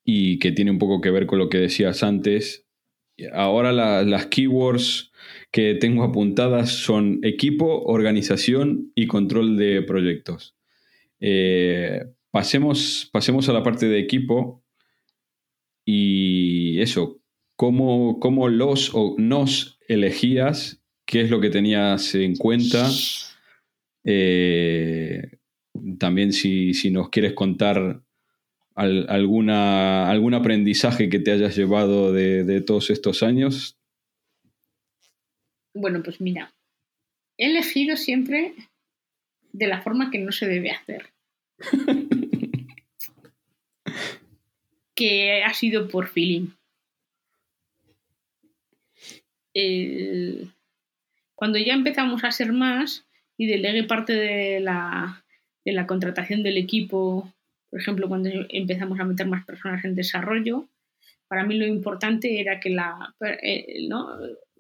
y 0.04 0.40
que 0.40 0.52
tiene 0.52 0.72
un 0.72 0.80
poco 0.80 1.00
que 1.00 1.12
ver 1.12 1.28
con 1.28 1.38
lo 1.38 1.50
que 1.50 1.60
decías 1.60 2.02
antes. 2.02 2.66
Ahora 3.32 3.72
las 3.72 4.26
keywords 4.26 5.12
que 5.54 5.76
tengo 5.76 6.04
apuntadas 6.04 6.72
son 6.72 7.20
equipo, 7.22 7.84
organización 7.84 8.92
y 8.96 9.06
control 9.06 9.56
de 9.56 9.84
proyectos. 9.84 10.56
Eh, 11.20 12.04
pasemos, 12.32 13.08
pasemos 13.14 13.48
a 13.48 13.54
la 13.54 13.62
parte 13.62 13.88
de 13.88 14.00
equipo 14.00 14.64
y 15.86 16.82
eso, 16.82 17.22
¿cómo, 17.56 18.20
cómo 18.20 18.50
los 18.50 18.96
o 18.96 19.16
nos 19.20 19.78
elegías? 19.88 20.82
¿Qué 21.06 21.22
es 21.22 21.30
lo 21.30 21.40
que 21.40 21.52
tenías 21.52 22.16
en 22.16 22.36
cuenta? 22.36 22.90
Eh, 24.06 25.38
también 26.00 26.34
si, 26.34 26.74
nos 26.90 27.10
quieres 27.10 27.34
contar 27.34 28.02
alguna, 28.74 30.10
algún 30.10 30.34
aprendizaje 30.34 31.10
que 31.10 31.20
te 31.20 31.32
hayas 31.32 31.56
llevado 31.56 32.12
de, 32.12 32.62
todos 32.62 32.90
estos 32.90 33.22
años. 33.22 33.78
Bueno, 35.74 36.04
pues 36.04 36.22
mira, 36.22 36.54
he 37.38 37.48
elegido 37.48 37.98
siempre 37.98 38.54
de 39.52 39.68
la 39.68 39.82
forma 39.82 40.12
que 40.12 40.20
no 40.20 40.32
se 40.32 40.48
debe 40.48 40.72
hacer. 40.72 41.12
que 44.96 45.44
ha 45.44 45.54
sido 45.54 45.88
por 45.88 46.08
feeling. 46.08 46.50
cuando 51.36 51.60
ya 51.60 51.74
empezamos 51.74 52.24
a 52.24 52.32
ser 52.32 52.52
más 52.54 53.06
y 53.38 53.46
delegué 53.46 53.84
parte 53.84 54.14
de 54.14 54.60
la, 54.60 55.24
de 55.64 55.74
la 55.74 55.86
contratación 55.86 56.42
del 56.42 56.58
equipo, 56.58 57.32
por 57.70 57.80
ejemplo, 57.80 58.08
cuando 58.08 58.30
empezamos 58.50 59.00
a 59.00 59.04
meter 59.04 59.28
más 59.28 59.46
personas 59.46 59.86
en 59.86 59.94
desarrollo, 59.94 60.68
para 61.28 61.44
mí 61.44 61.58
lo 61.58 61.66
importante 61.66 62.40
era 62.40 62.60
que 62.60 62.70
la, 62.70 63.16
eh, 63.42 63.88
¿no? 63.88 64.10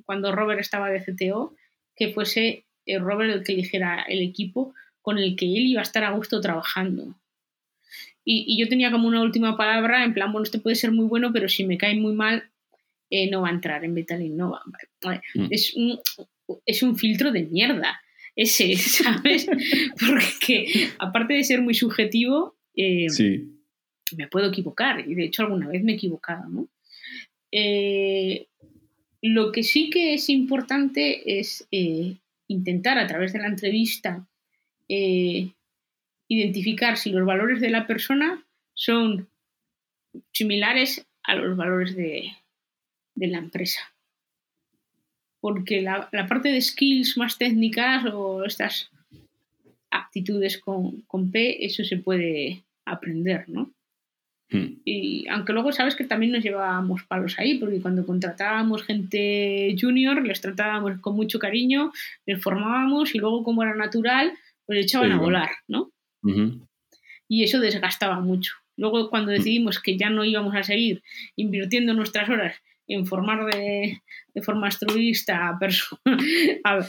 cuando 0.05 0.31
Robert 0.31 0.59
estaba 0.59 0.89
de 0.89 1.01
CTO, 1.01 1.55
que 1.95 2.11
fuese 2.13 2.65
eh, 2.85 2.99
Robert 2.99 3.33
el 3.33 3.43
que 3.43 3.53
eligiera 3.53 4.03
el 4.03 4.21
equipo 4.21 4.73
con 5.01 5.17
el 5.17 5.35
que 5.35 5.45
él 5.45 5.65
iba 5.67 5.81
a 5.81 5.83
estar 5.83 6.03
a 6.03 6.11
gusto 6.11 6.41
trabajando. 6.41 7.15
Y, 8.25 8.57
yo 8.57 8.69
tenía 8.69 8.89
como 8.89 9.07
una 9.07 9.21
última 9.21 9.57
palabra, 9.57 10.03
en 10.05 10.13
plan, 10.13 10.31
bueno, 10.31 10.43
este 10.43 10.59
puede 10.59 10.77
ser 10.77 10.91
muy 10.91 11.05
bueno, 11.05 11.33
pero 11.33 11.49
si 11.49 11.65
me 11.65 11.77
cae 11.77 11.95
muy 11.95 12.13
mal, 12.13 12.49
eh, 13.09 13.29
no 13.29 13.41
va 13.41 13.49
a 13.49 13.51
entrar 13.51 13.83
en 13.83 13.93
Betal 13.93 14.21
Innova. 14.21 14.61
Mm. 15.35 15.47
Es, 15.49 15.73
un, 15.75 15.99
es 16.65 16.83
un 16.83 16.95
filtro 16.95 17.31
de 17.31 17.43
mierda 17.43 17.99
ese, 18.35 18.75
¿sabes? 18.77 19.47
Porque 19.99 20.89
aparte 20.99 21.33
de 21.33 21.43
ser 21.43 21.61
muy 21.61 21.73
subjetivo, 21.73 22.55
eh, 22.75 23.07
me 24.15 24.27
puedo 24.27 24.49
equivocar 24.49 25.07
y 25.07 25.15
de 25.15 25.25
hecho 25.25 25.43
alguna 25.43 25.67
vez 25.67 25.83
me 25.83 25.93
he 25.93 25.95
equivocado, 25.95 26.47
¿no? 26.49 26.67
lo 29.21 29.51
que 29.51 29.63
sí 29.63 29.91
que 29.91 30.15
es 30.15 30.27
importante 30.27 31.39
es 31.39 31.67
intentar 32.47 32.97
a 32.97 33.07
través 33.07 33.31
de 33.31 33.39
la 33.39 33.47
entrevista 33.47 34.25
eh, 34.89 35.51
identificar 36.27 36.97
si 36.97 37.11
los 37.11 37.25
valores 37.25 37.61
de 37.61 37.69
la 37.69 37.87
persona 37.87 38.43
son 38.73 39.29
similares 40.31 41.05
a 41.23 41.35
los 41.35 41.55
valores 41.55 41.95
de, 41.95 42.31
la 43.15 43.37
empresa. 43.37 43.79
Porque 45.39 45.81
la, 45.81 46.09
parte 46.27 46.49
de 46.49 46.61
skills 46.61 47.17
más 47.17 47.37
técnicas 47.37 48.05
o 48.11 48.45
estas 48.45 48.89
aptitudes 49.89 50.57
con, 50.57 51.01
con 51.01 51.31
P, 51.31 51.65
eso 51.65 51.83
se 51.83 51.97
puede 51.97 52.63
aprender, 52.85 53.47
¿no? 53.47 53.71
Hmm. 54.53 54.77
Y 54.85 55.27
aunque 55.29 55.51
luego 55.51 55.71
sabes 55.71 55.95
que 55.95 56.03
también 56.03 56.31
nos 56.31 56.43
llevábamos 56.43 57.03
palos 57.05 57.39
ahí, 57.39 57.57
porque 57.57 57.81
cuando 57.81 58.05
contratábamos 58.05 58.83
gente 58.83 59.75
junior, 59.79 60.23
les 60.23 60.41
tratábamos 60.41 61.01
con 61.01 61.15
mucho 61.15 61.39
cariño, 61.39 61.91
les 62.27 62.41
formábamos 62.41 63.15
y 63.15 63.17
luego, 63.17 63.43
como 63.43 63.63
era 63.63 63.73
natural, 63.73 64.31
pues 64.67 64.85
echaban 64.85 65.11
a 65.11 65.17
volar, 65.17 65.49
¿no? 65.67 65.91
Y 67.27 67.43
eso 67.43 67.59
desgastaba 67.59 68.19
mucho. 68.19 68.53
Luego, 68.77 69.09
cuando 69.09 69.31
hmm. 69.31 69.35
decidimos 69.35 69.79
que 69.79 69.97
ya 69.97 70.11
no 70.11 70.23
íbamos 70.23 70.55
a 70.55 70.61
seguir 70.61 71.01
invirtiendo 71.35 71.95
nuestras 71.95 72.29
horas 72.29 72.55
en 72.87 73.07
formar 73.07 73.45
de, 73.45 74.01
forma 74.43 74.67
altruista 74.67 75.57
a, 76.63 76.79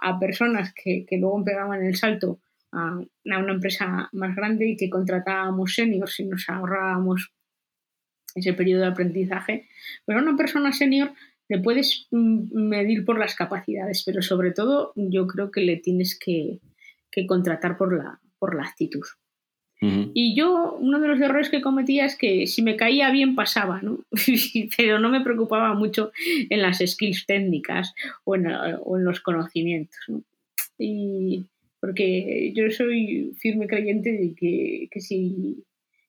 a, 0.00 0.20
personas 0.20 0.72
que, 0.74 1.04
que 1.08 1.16
luego 1.16 1.44
pegaban 1.44 1.82
el 1.82 1.96
salto 1.96 2.40
a, 2.72 3.00
una 3.24 3.52
empresa 3.52 4.08
más 4.12 4.36
grande 4.36 4.68
y 4.68 4.76
que 4.76 4.90
contratábamos 4.90 5.74
seniors 5.74 6.20
y 6.20 6.24
nos 6.24 6.48
ahorrábamos 6.48 7.32
ese 8.34 8.52
periodo 8.52 8.82
de 8.82 8.88
aprendizaje. 8.88 9.68
Pero 10.04 10.18
a 10.18 10.22
una 10.22 10.36
persona 10.36 10.72
senior 10.72 11.12
le 11.48 11.58
puedes 11.58 12.06
mm, 12.10 12.54
medir 12.54 13.04
por 13.04 13.18
las 13.18 13.34
capacidades, 13.34 14.02
pero 14.04 14.22
sobre 14.22 14.52
todo 14.52 14.92
yo 14.96 15.26
creo 15.26 15.50
que 15.50 15.62
le 15.62 15.76
tienes 15.76 16.18
que, 16.18 16.60
contratar 17.26 17.78
por 17.78 17.96
la, 17.96 18.20
por 18.38 18.54
la 18.54 18.64
actitud. 18.64 19.04
Y 19.78 20.34
yo, 20.34 20.74
uno 20.80 20.98
de 21.00 21.08
los 21.08 21.20
errores 21.20 21.50
que 21.50 21.60
cometía 21.60 22.06
es 22.06 22.16
que 22.16 22.46
si 22.46 22.62
me 22.62 22.76
caía 22.76 23.10
bien 23.10 23.34
pasaba, 23.34 23.82
¿no? 23.82 23.98
pero 24.76 24.98
no 24.98 25.10
me 25.10 25.20
preocupaba 25.20 25.74
mucho 25.74 26.12
en 26.48 26.62
las 26.62 26.78
skills 26.78 27.26
técnicas 27.26 27.94
o 28.24 28.36
en, 28.36 28.46
o 28.46 28.96
en 28.96 29.04
los 29.04 29.20
conocimientos. 29.20 29.98
¿no? 30.08 30.22
Y, 30.78 31.46
porque 31.86 32.52
yo 32.52 32.68
soy 32.72 33.32
firme 33.38 33.68
creyente 33.68 34.10
de 34.10 34.34
que, 34.34 34.88
que 34.90 35.00
sí, 35.00 35.64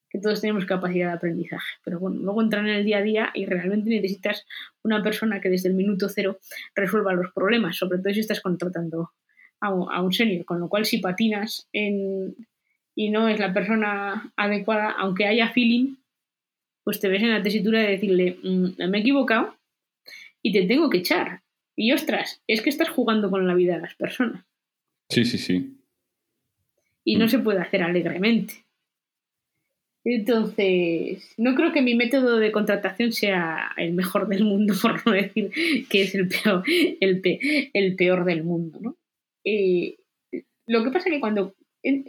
que 0.10 0.18
todos 0.18 0.42
tenemos 0.42 0.66
capacidad 0.66 1.10
de 1.10 1.18
aprendizaje, 1.18 1.68
pero 1.84 2.00
bueno, 2.00 2.18
luego 2.18 2.42
entrar 2.42 2.68
en 2.68 2.78
el 2.78 2.84
día 2.84 2.98
a 2.98 3.04
día 3.04 3.30
y 3.36 3.46
realmente 3.46 3.92
necesitas 3.92 4.44
una 4.82 5.04
persona 5.04 5.40
que 5.40 5.50
desde 5.50 5.70
el 5.70 5.76
minuto 5.76 6.10
cero 6.10 6.40
resuelva 6.74 7.14
los 7.14 7.32
problemas, 7.32 7.78
sobre 7.78 8.00
todo 8.00 8.12
si 8.12 8.22
estás 8.22 8.42
contratando 8.42 9.12
a 9.60 10.02
un, 10.02 10.12
senior, 10.14 10.46
con 10.46 10.60
lo 10.60 10.68
cual 10.68 10.84
si 10.84 10.98
patinas 10.98 11.68
en, 11.72 12.36
y 12.96 13.12
no 13.12 13.28
es 13.28 13.40
la 13.40 13.54
persona 13.54 14.34
adecuada, 14.36 14.96
aunque 14.98 15.28
haya 15.28 15.52
feeling, 15.52 15.98
pues 16.84 17.00
te 17.00 17.08
ves 17.08 17.22
en 17.22 17.30
la 17.30 17.44
tesitura 17.44 17.82
de 17.82 17.92
decirle, 17.92 18.40
mm, 18.42 18.90
me 18.90 18.98
he 18.98 19.02
equivocado 19.02 19.56
y 20.42 20.54
te 20.54 20.64
tengo 20.64 20.90
que 20.90 20.98
echar. 20.98 21.44
Y 21.76 21.92
ostras, 21.92 22.42
es 22.48 22.64
que 22.64 22.72
estás 22.72 22.90
jugando 22.90 23.30
con 23.30 23.46
la 23.46 23.54
vida 23.54 23.76
de 23.76 23.82
las 23.82 23.94
personas. 23.94 24.44
Sí, 25.10 25.26
sí, 25.26 25.38
sí. 25.38 25.78
Y 27.04 27.16
no 27.16 27.26
mm. 27.26 27.30
se 27.30 27.40
puede 27.40 27.60
hacer 27.60 27.84
alegremente. 27.84 28.66
Entonces, 30.04 31.34
no 31.38 31.54
creo 31.56 31.74
que 31.74 31.82
mi 31.82 31.94
método 31.94 32.38
de 32.38 32.54
contratación 32.54 33.12
sea 33.12 33.72
el 33.76 33.94
mejor 33.94 34.28
del 34.30 34.46
mundo, 34.46 34.74
por 34.82 35.06
no 35.06 35.12
decir 35.12 35.52
que 35.90 36.04
es 36.04 36.16
el 36.16 36.30
peor, 36.30 36.64
el, 36.68 37.22
el 37.74 37.96
peor 37.96 38.24
del 38.26 38.44
mundo. 38.44 38.80
¿no? 38.82 38.98
Eh, 39.44 39.98
lo 40.66 40.84
que 40.84 40.92
pasa 40.92 41.10
es 41.10 41.16
que 41.16 41.20
cuando 41.20 41.56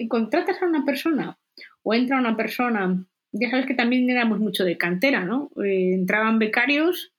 contratas 0.09 0.63
a 0.63 0.67
una 0.67 0.85
persona 0.85 1.39
o 1.83 1.95
entra 1.95 2.19
una 2.19 2.37
persona, 2.37 3.05
ya 3.33 3.51
sabes 3.51 3.67
que 3.67 3.75
también 3.75 4.09
éramos 4.11 4.39
mucho 4.39 4.65
de 4.65 4.79
cantera, 4.79 5.25
¿no? 5.25 5.51
Eh, 5.63 5.95
entraban 5.95 6.39
becarios 6.39 7.13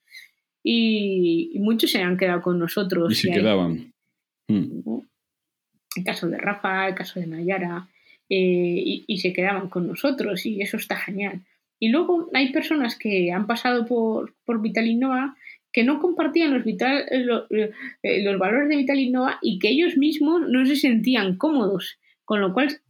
y, 0.63 1.57
muchos 1.59 1.91
se 1.91 2.01
han 2.01 2.17
quedado 2.17 2.41
con 2.41 2.57
nosotros. 2.57 3.11
Y 3.11 3.15
se 3.15 3.31
quedaban. 3.31 3.93
Mm 4.47 4.99
el 5.95 6.03
caso 6.03 6.27
de 6.27 6.37
Rafa, 6.37 6.87
el 6.87 6.95
caso 6.95 7.19
de 7.19 7.27
Nayara, 7.27 7.87
eh, 8.29 9.03
y, 9.07 9.17
se 9.17 9.33
quedaban 9.33 9.69
con 9.69 9.87
nosotros 9.87 10.45
y 10.45 10.61
eso 10.61 10.77
está 10.77 10.95
genial. 10.95 11.41
Y 11.79 11.89
luego 11.89 12.29
hay 12.33 12.51
personas 12.51 12.97
que 12.97 13.31
han 13.31 13.47
pasado 13.47 13.85
por, 13.85 14.35
por 14.45 14.61
Vital 14.61 14.87
Innova 14.87 15.35
que 15.71 15.83
no 15.83 15.99
compartían 15.99 16.53
los, 16.53 16.63
vital, 16.63 17.05
eh, 17.11 17.71
eh, 18.03 18.23
los 18.23 18.39
valores 18.39 18.69
de 18.69 18.75
Vital 18.75 18.99
Innova 18.99 19.39
y 19.41 19.59
que 19.59 19.69
ellos 19.69 19.97
mismos 19.97 20.41
no 20.47 20.65
se 20.65 20.75
sentían 20.75 21.37
cómodos, 21.37 21.99
con 22.25 22.41
lo 22.41 22.53
cual 22.53 22.81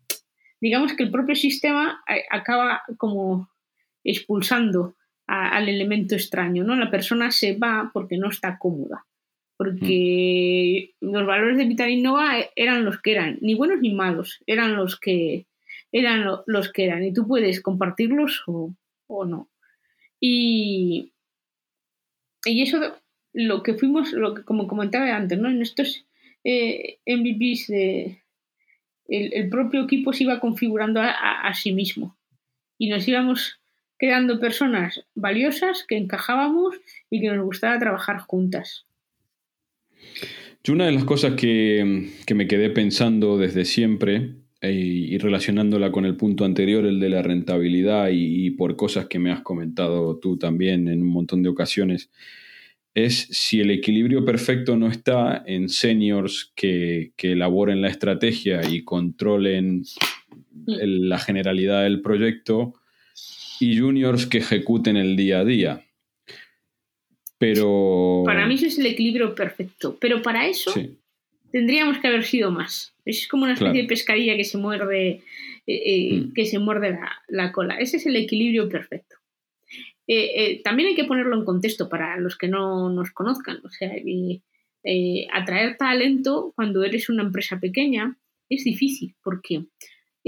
digamos 0.61 0.93
que 0.93 1.03
el 1.03 1.11
propio 1.11 1.35
sistema 1.35 2.03
acaba 2.29 2.81
como 2.97 3.49
expulsando 4.03 4.95
al 5.27 5.69
elemento 5.69 6.15
extraño, 6.15 6.63
¿no? 6.63 6.75
La 6.75 6.89
persona 6.89 7.31
se 7.31 7.55
va 7.55 7.91
porque 7.93 8.17
no 8.17 8.29
está 8.29 8.57
cómoda 8.57 9.05
porque 9.59 10.95
los 11.01 11.25
valores 11.25 11.57
de 11.57 11.65
Vital 11.65 11.89
Innova 11.89 12.37
eran 12.55 12.85
los 12.85 13.01
que 13.01 13.11
eran, 13.11 13.39
ni 13.41 13.55
buenos 13.55 13.81
ni 13.81 13.93
malos, 13.93 14.41
eran 14.47 14.77
los 14.77 14.97
que 14.97 15.47
eran 15.91 16.25
los 16.45 16.71
que 16.71 16.85
eran 16.85 17.03
y 17.03 17.11
tú 17.11 17.27
puedes 17.27 17.59
compartirlos 17.59 18.41
o, 18.47 19.25
no. 19.25 19.49
Y, 20.17 21.11
y 22.45 22.61
eso 22.61 23.01
lo 23.33 23.61
que 23.61 23.73
fuimos, 23.73 24.13
lo 24.13 24.33
que 24.33 24.43
como 24.43 24.65
comentaba 24.65 25.13
antes, 25.13 25.37
¿no? 25.37 25.49
En 25.49 25.61
estos 25.61 26.05
eh, 26.45 26.99
MVPs 27.05 27.67
de, 27.67 28.23
el, 29.09 29.49
propio 29.49 29.83
equipo 29.83 30.13
se 30.13 30.23
iba 30.23 30.39
configurando 30.39 31.01
a, 31.01 31.53
sí 31.53 31.73
mismo 31.73 32.17
y 32.77 32.87
nos 32.87 33.05
íbamos 33.09 33.59
creando 33.97 34.39
personas 34.39 35.05
valiosas 35.15 35.83
que 35.85 35.97
encajábamos 35.97 36.77
y 37.09 37.19
que 37.19 37.27
nos 37.27 37.43
gustaba 37.43 37.77
trabajar 37.77 38.19
juntas. 38.19 38.85
Yo 40.63 40.73
una 40.73 40.85
de 40.85 40.91
las 40.91 41.05
cosas 41.05 41.33
que, 41.35 42.09
me 42.33 42.47
quedé 42.47 42.69
pensando 42.69 43.37
desde 43.37 43.65
siempre 43.65 44.35
eh, 44.61 44.71
y 44.71 45.17
relacionándola 45.17 45.91
con 45.91 46.05
el 46.05 46.15
punto 46.17 46.43
anterior, 46.43 46.85
el 46.85 46.99
de 46.99 47.09
la 47.09 47.21
rentabilidad 47.21 48.09
y, 48.11 48.51
por 48.51 48.75
cosas 48.75 49.07
que 49.07 49.19
me 49.19 49.31
has 49.31 49.41
comentado 49.41 50.17
tú 50.17 50.37
también 50.37 50.87
en 50.87 51.01
un 51.01 51.07
montón 51.09 51.43
de 51.43 51.49
ocasiones, 51.49 52.11
es 52.93 53.27
si 53.31 53.61
el 53.61 53.71
equilibrio 53.71 54.25
perfecto 54.25 54.75
no 54.75 54.87
está 54.87 55.43
en 55.45 55.69
seniors 55.69 56.51
que, 56.55 57.13
que 57.15 57.31
elaboren 57.31 57.81
la 57.81 57.87
estrategia 57.87 58.61
y 58.69 58.83
controlen 58.83 59.83
la 60.65 61.19
generalidad 61.19 61.83
del 61.83 62.01
proyecto 62.01 62.73
y 63.59 63.77
juniors 63.77 64.25
que 64.25 64.39
ejecuten 64.39 64.97
el 64.97 65.15
día 65.15 65.39
a 65.39 65.45
día. 65.45 65.88
Pero. 67.39 68.23
Para 68.25 68.45
mí 68.45 68.55
eso 68.55 68.67
es 68.67 68.77
el 68.77 68.85
equilibrio 68.85 69.33
perfecto. 69.33 69.97
Pero 69.99 70.21
para 70.21 70.47
eso 70.47 70.71
tendríamos 71.51 71.97
que 71.97 72.07
haber 72.07 72.25
sido 72.25 72.51
más. 72.51 72.93
Es 73.05 73.27
como 73.27 73.45
una 73.45 73.53
especie 73.53 73.81
de 73.81 73.87
pescadilla 73.87 74.35
que 74.35 74.43
se 74.43 74.59
muerde, 74.59 75.09
eh, 75.09 75.23
eh, 75.65 76.13
mm. 76.13 76.33
que 76.33 76.45
se 76.45 76.59
muerde 76.59 76.99
la, 77.27 77.51
cola. 77.51 77.75
Ese 77.79 77.97
es 77.97 78.05
el 78.05 78.17
equilibrio 78.17 78.69
perfecto. 78.69 79.15
Eh, 80.05 80.61
también 80.63 80.89
hay 80.89 80.95
que 80.95 81.05
ponerlo 81.05 81.35
en 81.37 81.45
contexto 81.45 81.87
para 81.87 82.17
los 82.17 82.37
que 82.37 82.47
no 82.47 82.89
nos 82.89 83.11
conozcan. 83.11 83.61
O 83.63 83.69
sea, 83.69 83.91
atraer 85.31 85.77
talento 85.77 86.51
cuando 86.55 86.83
eres 86.83 87.09
una 87.09 87.23
empresa 87.23 87.59
pequeña 87.59 88.17
es 88.49 88.63
difícil 88.63 89.15
porque 89.23 89.65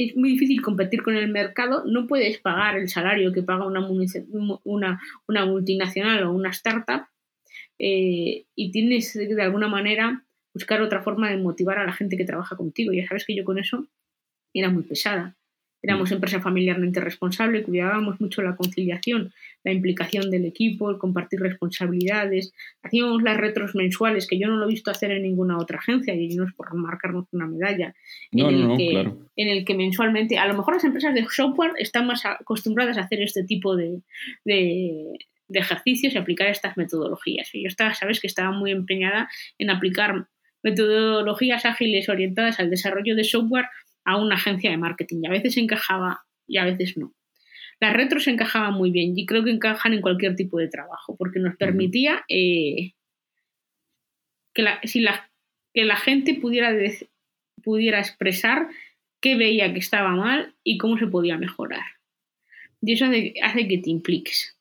es 0.06 0.16
muy 0.16 0.30
difícil 0.30 0.62
competir 0.62 1.04
con 1.04 1.16
el 1.16 1.30
mercado, 1.30 1.84
no 1.86 2.08
puedes 2.08 2.40
pagar 2.40 2.78
el 2.78 2.90
salario 2.90 3.32
que 3.32 3.44
paga 3.44 3.66
una, 3.66 3.88
una, 3.88 5.46
multinacional 5.46 6.24
o 6.24 6.34
una 6.34 6.50
startup 6.50 7.06
eh, 7.80 8.46
y 8.56 8.72
tienes 8.72 9.14
de 9.14 9.42
alguna 9.42 9.68
manera 9.68 10.24
buscar 10.54 10.82
otra 10.82 11.02
forma 11.02 11.30
de 11.30 11.38
motivar 11.38 11.80
a 11.80 11.86
la 11.86 11.94
gente 11.94 12.18
que 12.18 12.26
trabaja 12.26 12.56
contigo. 12.56 12.94
Ya 12.94 13.08
sabes 13.08 13.26
que 13.26 13.36
yo 13.36 13.44
con 13.44 13.58
eso 13.58 13.88
era 14.54 14.70
muy 14.70 14.84
pesada. 14.84 15.36
Éramos 15.82 16.12
mm. 16.12 16.14
empresa 16.14 16.42
familiarmente 16.42 17.00
responsable, 17.00 17.64
cuidábamos 17.64 18.20
mucho 18.22 18.42
la 18.42 18.56
conciliación, 18.56 19.34
la 19.64 19.72
implicación 19.72 20.30
del 20.30 20.46
equipo, 20.46 20.92
el 20.92 20.98
compartir 20.98 21.40
responsabilidades. 21.40 22.54
Hacíamos 22.84 23.24
las 23.24 23.38
retros 23.38 23.76
mensuales, 23.76 24.28
que 24.28 24.38
yo 24.38 24.48
no 24.48 24.58
lo 24.58 24.66
he 24.66 24.70
visto 24.70 24.92
hacer 24.92 25.12
en 25.12 25.24
ninguna 25.24 25.58
otra 25.58 25.80
agencia, 25.80 26.14
y 26.14 26.36
no 26.36 26.46
es 26.46 26.54
por 26.54 26.74
marcarnos 26.76 27.26
una 27.32 27.48
medalla. 27.48 27.94
en, 28.32 28.46
el 28.46 28.78
que, 28.78 29.00
en 29.36 29.48
el 29.48 29.66
que 29.66 29.76
mensualmente, 29.76 30.38
a 30.38 30.48
lo 30.48 30.56
mejor 30.56 30.76
las 30.76 30.84
empresas 30.84 31.14
de 31.14 31.26
software 31.30 31.74
están 31.78 32.08
más 32.08 32.26
acostumbradas 32.26 32.98
a 32.98 33.02
hacer 33.02 33.22
este 33.22 33.44
tipo 33.44 33.76
de, 33.76 34.02
de, 34.46 35.18
de 35.48 35.60
ejercicios 35.60 36.14
y 36.14 36.18
aplicar 36.18 36.48
estas 36.48 36.78
metodologías. 36.78 37.54
Y 37.54 37.64
yo 37.64 37.68
estaba, 37.68 37.94
sabes 37.94 38.20
que 38.20 38.28
estaba 38.28 38.52
muy 38.52 38.72
empeñada 38.72 39.30
en 39.58 39.70
aplicar 39.70 40.28
metodologías 40.64 41.66
ágiles 41.66 42.10
orientadas 42.10 42.60
al 42.60 42.70
desarrollo 42.70 43.16
de 43.16 43.24
software 43.24 43.66
a 44.06 44.18
una 44.18 44.36
agencia 44.36 44.72
de 44.72 44.78
marketing. 44.78 45.22
Y 45.24 45.28
a 45.28 45.32
veces 45.32 45.58
encajaba 45.58 46.26
y 46.48 46.58
a 46.58 46.66
veces 46.66 46.98
no. 46.98 47.14
Las 47.80 47.94
retros 47.94 48.28
encajaban 48.28 48.74
muy 48.74 48.92
bien 48.92 49.18
y 49.18 49.26
creo 49.26 49.44
que 49.44 49.52
encajan 49.52 49.94
en 49.94 50.02
cualquier 50.02 50.36
tipo 50.36 50.60
de 50.60 50.68
trabajo 50.68 51.16
porque 51.18 51.40
nos 51.40 51.56
permitía 51.56 52.24
eh, 52.30 52.94
que, 54.54 54.62
la, 54.62 54.80
si 54.84 55.00
la, 55.00 55.32
que 55.74 55.86
la 55.86 55.96
gente 55.96 56.36
pudiera, 56.36 56.72
pudiera 57.64 58.00
expresar 58.00 58.68
qué 59.20 59.36
veía 59.36 59.74
que 59.74 59.80
estaba 59.80 60.12
mal 60.12 60.54
y 60.64 60.78
cómo 60.78 60.98
se 60.98 61.08
podía 61.08 61.38
mejorar. 61.38 61.86
Y 62.82 62.94
eso 62.94 63.06
hace, 63.06 63.68
que 63.68 63.78
te 63.78 63.90
impliques. 63.90 64.58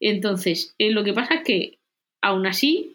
Entonces, 0.00 0.74
eh, 0.78 0.90
lo 0.90 1.04
que 1.04 1.12
pasa 1.12 1.34
es 1.36 1.44
que 1.44 1.78
aún 2.22 2.46
así 2.46 2.93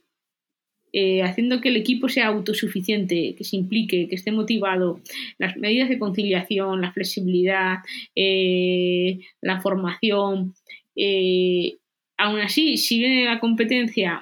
eh, 0.91 1.21
haciendo 1.23 1.61
que 1.61 1.69
el 1.69 1.77
equipo 1.77 2.09
sea 2.09 2.27
autosuficiente, 2.27 3.35
que 3.37 3.43
se 3.43 3.55
implique, 3.55 4.07
que 4.07 4.15
esté 4.15 4.31
motivado, 4.31 5.01
las 5.37 5.57
medidas 5.57 5.89
de 5.89 5.99
conciliación, 5.99 6.81
la 6.81 6.91
flexibilidad, 6.91 7.77
eh, 8.15 9.19
la 9.41 9.61
formación. 9.61 10.55
Eh, 10.95 11.77
aún 12.17 12.39
así, 12.39 12.77
si 12.77 12.99
viene 12.99 13.25
la 13.25 13.39
competencia, 13.39 14.21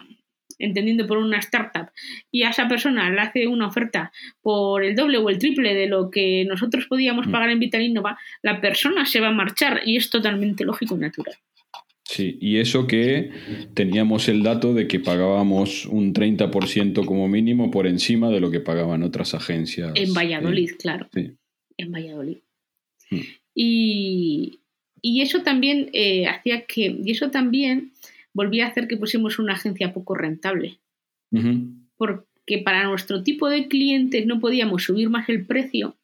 entendiendo 0.59 1.07
por 1.07 1.17
una 1.17 1.37
startup, 1.37 1.89
y 2.31 2.43
a 2.43 2.49
esa 2.49 2.67
persona 2.67 3.09
le 3.09 3.21
hace 3.21 3.47
una 3.47 3.67
oferta 3.67 4.11
por 4.41 4.83
el 4.83 4.95
doble 4.95 5.17
o 5.19 5.29
el 5.29 5.37
triple 5.37 5.73
de 5.73 5.87
lo 5.87 6.09
que 6.09 6.45
nosotros 6.45 6.85
podíamos 6.87 7.27
mm. 7.27 7.31
pagar 7.31 7.49
en 7.49 7.59
Vital 7.59 7.81
Innova, 7.81 8.17
la 8.41 8.59
persona 8.59 9.05
se 9.05 9.19
va 9.19 9.27
a 9.27 9.31
marchar 9.31 9.81
y 9.85 9.97
es 9.97 10.09
totalmente 10.09 10.65
lógico 10.65 10.95
y 10.95 10.99
natural. 10.99 11.35
Sí, 12.09 12.37
y 12.39 12.57
eso 12.57 12.87
que 12.87 13.31
teníamos 13.73 14.29
el 14.29 14.41
dato 14.41 14.73
de 14.73 14.87
que 14.87 15.01
pagábamos 15.01 15.85
un 15.85 16.13
30% 16.13 17.05
como 17.05 17.27
mínimo 17.27 17.69
por 17.69 17.85
encima 17.85 18.29
de 18.29 18.39
lo 18.39 18.49
que 18.49 18.61
pagaban 18.61 19.03
otras 19.03 19.33
agencias. 19.33 19.91
En 19.95 20.13
Valladolid, 20.13 20.71
claro. 20.79 21.09
En 21.13 21.91
Valladolid. 21.91 22.37
Hmm. 23.09 23.19
Y, 23.53 24.61
eso 25.03 25.41
también 25.41 25.89
eh, 25.91 26.27
hacía 26.27 26.65
que, 26.65 26.97
y 27.03 27.11
eso 27.11 27.29
también 27.29 27.91
volvía 28.33 28.65
a 28.65 28.69
hacer 28.69 28.87
que 28.87 28.95
pusiéramos 28.95 29.37
una 29.37 29.53
agencia 29.53 29.93
poco 29.93 30.15
rentable. 30.15 30.79
Porque 31.97 32.59
para 32.63 32.85
nuestro 32.85 33.21
tipo 33.21 33.49
de 33.49 33.67
clientes 33.67 34.25
no 34.25 34.39
podíamos 34.39 34.83
subir 34.83 35.09
más 35.09 35.27
el 35.27 35.45
precio 35.45 35.97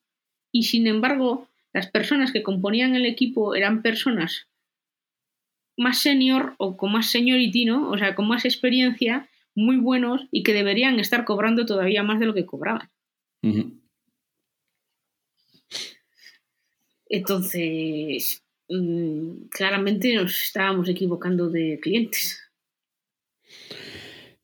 y 0.52 0.64
sin 0.64 0.86
embargo 0.88 1.48
las 1.72 1.88
personas 1.88 2.34
que 2.34 2.44
componían 2.44 2.96
el 2.96 3.06
equipo 3.06 3.56
eran 3.56 3.82
personas 3.82 4.48
más 5.78 6.00
senior 6.00 6.56
o 6.58 6.78
con 6.78 6.92
más 6.92 7.10
seniority, 7.12 7.66
¿no? 7.66 7.90
O 7.90 7.98
sea, 7.98 8.16
con 8.16 8.28
más 8.28 8.46
experiencia, 8.46 9.30
muy 9.56 9.78
buenos 9.78 10.28
y 10.32 10.44
que 10.44 10.54
deberían 10.54 11.00
estar 11.00 11.26
cobrando 11.26 11.66
todavía 11.66 12.04
más 12.04 12.20
de 12.20 12.26
lo 12.26 12.34
que 12.34 12.46
cobraban. 12.46 12.90
Entonces, 17.08 18.44
mm, 18.70 19.48
claramente 19.50 20.16
nos 20.16 20.42
estábamos 20.44 20.90
equivocando 20.90 21.50
de 21.50 21.80
clientes. 21.82 22.40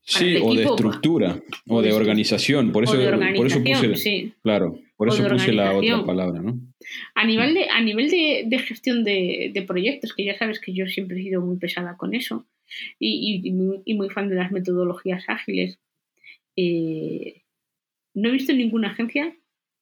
Sí, 0.02 0.38
o 0.42 0.56
de 0.56 0.64
estructura, 0.64 1.40
o 1.68 1.82
de 1.82 1.94
organización. 1.94 2.72
Por 2.72 2.84
eso, 2.84 2.94
por 3.36 3.46
eso 3.46 3.64
puse, 3.64 4.34
claro, 4.42 4.80
por 4.98 5.08
eso 5.08 5.28
puse 5.28 5.54
la 5.54 5.76
otra 5.76 6.04
palabra, 6.04 6.42
¿no? 6.42 6.60
A 7.16 7.26
nivel 7.26 7.54
de, 7.54 7.70
a 7.70 7.82
nivel 7.82 8.10
de, 8.10 8.60
gestión 8.60 9.04
de, 9.04 9.64
proyectos, 9.68 10.14
que 10.14 10.26
ya 10.26 10.38
sabes 10.38 10.60
que 10.60 10.74
yo 10.74 10.88
siempre 10.88 11.20
he 11.20 11.24
sido 11.24 11.42
muy 11.42 11.58
pesada 11.58 11.98
con 11.98 12.14
eso 12.14 12.46
y, 13.00 13.52
muy, 13.52 14.10
fan 14.10 14.30
de 14.30 14.36
las 14.36 14.52
metodologías 14.52 15.26
ágiles, 15.28 15.80
eh, 16.56 17.42
no 18.14 18.30
he 18.30 18.34
visto 18.34 18.54
ninguna 18.54 18.92
agencia 18.92 19.36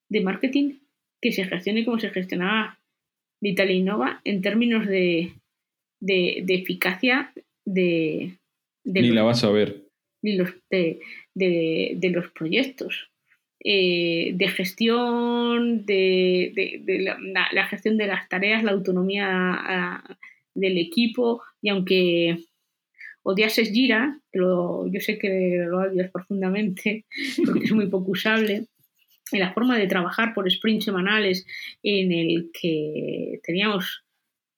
de 0.09 0.21
marketing 0.21 0.79
que 1.21 1.31
se 1.31 1.45
gestione 1.45 1.85
como 1.85 1.99
se 1.99 2.09
gestionaba 2.09 2.79
Vital 3.41 3.71
Innova 3.71 4.21
en 4.23 4.41
términos 4.41 4.87
de, 4.87 5.33
eficacia 6.01 7.33
de, 7.65 8.37
Ni 8.83 9.09
la 9.09 9.23
vas 9.23 9.43
a 9.43 9.51
ver. 9.51 9.83
Ni 10.21 10.35
los, 10.35 10.53
de 10.69 12.09
los 12.11 12.31
proyectos. 12.31 13.09
Eh, 13.63 14.33
de 14.35 14.47
gestión, 14.49 15.85
de, 15.85 16.53
la, 17.51 17.67
gestión 17.67 17.97
de 17.97 18.07
las 18.07 18.29
tareas, 18.29 18.63
la 18.63 18.71
autonomía 18.71 20.03
del 20.53 20.77
equipo 20.77 21.41
y 21.61 21.69
aunque 21.69 22.45
odiases 23.23 23.71
Gira, 23.71 24.19
que 24.31 24.39
yo 24.39 24.99
sé 24.99 25.17
que 25.17 25.65
lo 25.67 25.79
odias 25.79 26.11
profundamente 26.11 27.05
porque 27.45 27.65
es 27.65 27.71
muy 27.71 27.87
poco 27.87 28.11
usable, 28.11 28.67
en 29.31 29.39
la 29.39 29.53
forma 29.53 29.77
de 29.77 29.87
trabajar 29.87 30.33
por 30.33 30.49
sprints 30.49 30.85
semanales 30.85 31.45
en 31.83 32.11
el 32.11 32.49
que 32.53 33.39
teníamos 33.43 34.05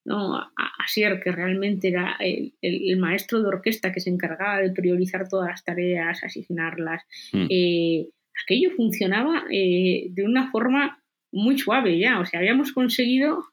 ¿no? 0.05 0.35
a, 0.35 0.49
que 0.95 1.31
realmente 1.31 1.87
era 1.87 2.17
el, 2.19 2.97
maestro 2.97 3.41
de 3.41 3.47
orquesta 3.47 3.91
que 3.91 3.99
se 3.99 4.09
encargaba 4.09 4.59
de 4.59 4.71
priorizar 4.71 5.27
todas 5.29 5.49
las 5.49 5.63
tareas, 5.63 6.23
asignarlas, 6.23 7.03
mm. 7.31 7.47
eh, 7.49 8.07
aquello 8.43 8.71
funcionaba 8.71 9.43
eh, 9.51 10.07
de 10.09 10.23
una 10.23 10.51
forma 10.51 11.01
muy 11.31 11.57
suave 11.57 11.99
ya, 11.99 12.19
o 12.19 12.25
sea, 12.25 12.39
habíamos 12.39 12.71
conseguido, 12.71 13.43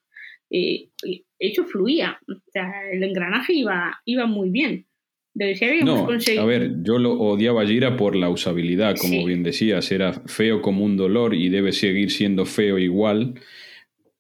eh, 0.51 0.89
hecho 1.39 1.64
fluía, 1.64 2.18
o 2.28 2.51
sea, 2.53 2.72
el 2.91 3.03
engranaje 3.03 3.53
iba, 3.53 4.01
iba 4.05 4.26
muy 4.26 4.51
bien. 4.51 4.87
no, 5.82 6.09
a 6.09 6.45
ver, 6.47 6.82
yo 6.82 6.99
lo 6.99 7.12
odiaba 7.12 7.62
a 7.62 7.66
Gira 7.66 7.99
por 7.99 8.16
la 8.16 8.30
usabilidad, 8.30 8.97
como 8.97 9.26
bien 9.26 9.43
decías, 9.43 9.93
era 9.93 10.14
feo 10.14 10.62
como 10.62 10.82
un 10.82 10.97
dolor 10.97 11.34
y 11.34 11.51
debe 11.51 11.72
seguir 11.72 12.11
siendo 12.11 12.47
feo 12.47 12.78
igual, 12.78 13.34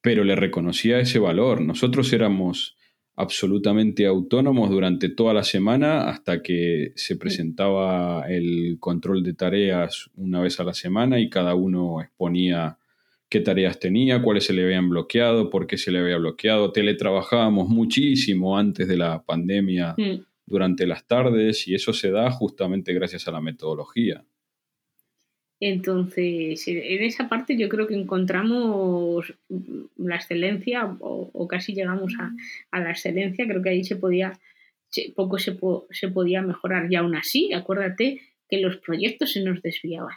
pero 0.02 0.24
le 0.24 0.36
reconocía 0.36 1.00
ese 1.00 1.18
valor. 1.18 1.62
Nosotros 1.62 2.12
éramos 2.12 2.76
absolutamente 3.16 4.06
autónomos 4.06 4.70
durante 4.70 5.08
toda 5.08 5.32
la 5.32 5.42
semana 5.42 6.08
hasta 6.10 6.42
que 6.42 6.92
se 6.96 7.16
presentaba 7.16 8.26
el 8.28 8.76
control 8.78 9.22
de 9.22 9.32
tareas 9.32 10.10
una 10.16 10.40
vez 10.40 10.60
a 10.60 10.64
la 10.64 10.74
semana 10.74 11.18
y 11.18 11.30
cada 11.30 11.54
uno 11.54 12.02
exponía 12.02 12.78
qué 13.30 13.40
tareas 13.40 13.80
tenía, 13.80 14.22
cuáles 14.22 14.44
se 14.44 14.52
le 14.52 14.64
habían 14.64 14.90
bloqueado, 14.90 15.48
por 15.48 15.66
qué 15.66 15.78
se 15.78 15.90
le 15.90 15.98
había 15.98 16.18
bloqueado. 16.18 16.72
Teletrabajábamos 16.72 17.70
muchísimo 17.70 18.58
antes 18.58 18.86
de 18.86 18.98
la 18.98 19.22
pandemia 19.22 19.94
mm. 19.96 20.24
durante 20.44 20.86
las 20.86 21.06
tardes 21.06 21.66
y 21.66 21.74
eso 21.74 21.94
se 21.94 22.10
da 22.10 22.30
justamente 22.30 22.92
gracias 22.92 23.26
a 23.28 23.32
la 23.32 23.40
metodología. 23.40 24.24
Entonces, 25.60 26.68
en 26.68 27.02
esa 27.02 27.28
parte 27.28 27.56
yo 27.56 27.68
creo 27.68 27.86
que 27.86 27.94
encontramos 27.94 29.32
la 29.96 30.16
excelencia 30.16 30.96
o, 31.00 31.48
casi 31.48 31.72
llegamos 31.72 32.14
a, 32.70 32.80
la 32.80 32.90
excelencia. 32.90 33.46
Creo 33.46 33.62
que 33.62 33.70
ahí 33.70 33.84
se 33.84 33.96
podía, 33.96 34.38
poco 35.14 35.38
se, 35.38 35.56
se, 35.90 36.08
podía 36.08 36.42
mejorar. 36.42 36.92
Y 36.92 36.96
aún 36.96 37.16
así, 37.16 37.52
acuérdate 37.54 38.20
que 38.48 38.60
los 38.60 38.76
proyectos 38.76 39.32
se 39.32 39.42
nos 39.42 39.62
desviaban. 39.62 40.16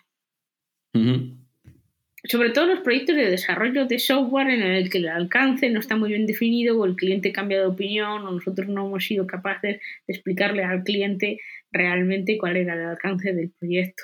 Sobre 2.25 2.49
todo 2.49 2.65
los 2.65 2.81
proyectos 2.81 3.15
de 3.15 3.29
desarrollo 3.29 3.85
de 3.85 3.97
software 3.97 4.49
en 4.49 4.61
el 4.61 4.89
que 4.89 4.97
el 4.97 5.07
alcance 5.07 5.69
no 5.69 5.79
está 5.79 5.95
muy 5.95 6.09
bien 6.09 6.25
definido 6.25 6.77
o 6.77 6.85
el 6.85 6.97
cliente 6.97 7.31
cambia 7.31 7.59
de 7.59 7.67
opinión 7.67 8.25
o 8.25 8.31
nosotros 8.31 8.67
no 8.67 8.87
hemos 8.87 9.05
sido 9.05 9.25
capaces 9.25 9.79
de 10.05 10.13
explicarle 10.13 10.65
al 10.65 10.83
cliente 10.83 11.39
realmente 11.71 12.37
cuál 12.37 12.57
era 12.57 12.73
el 12.73 12.81
alcance 12.81 13.31
del 13.31 13.51
proyecto 13.51 14.03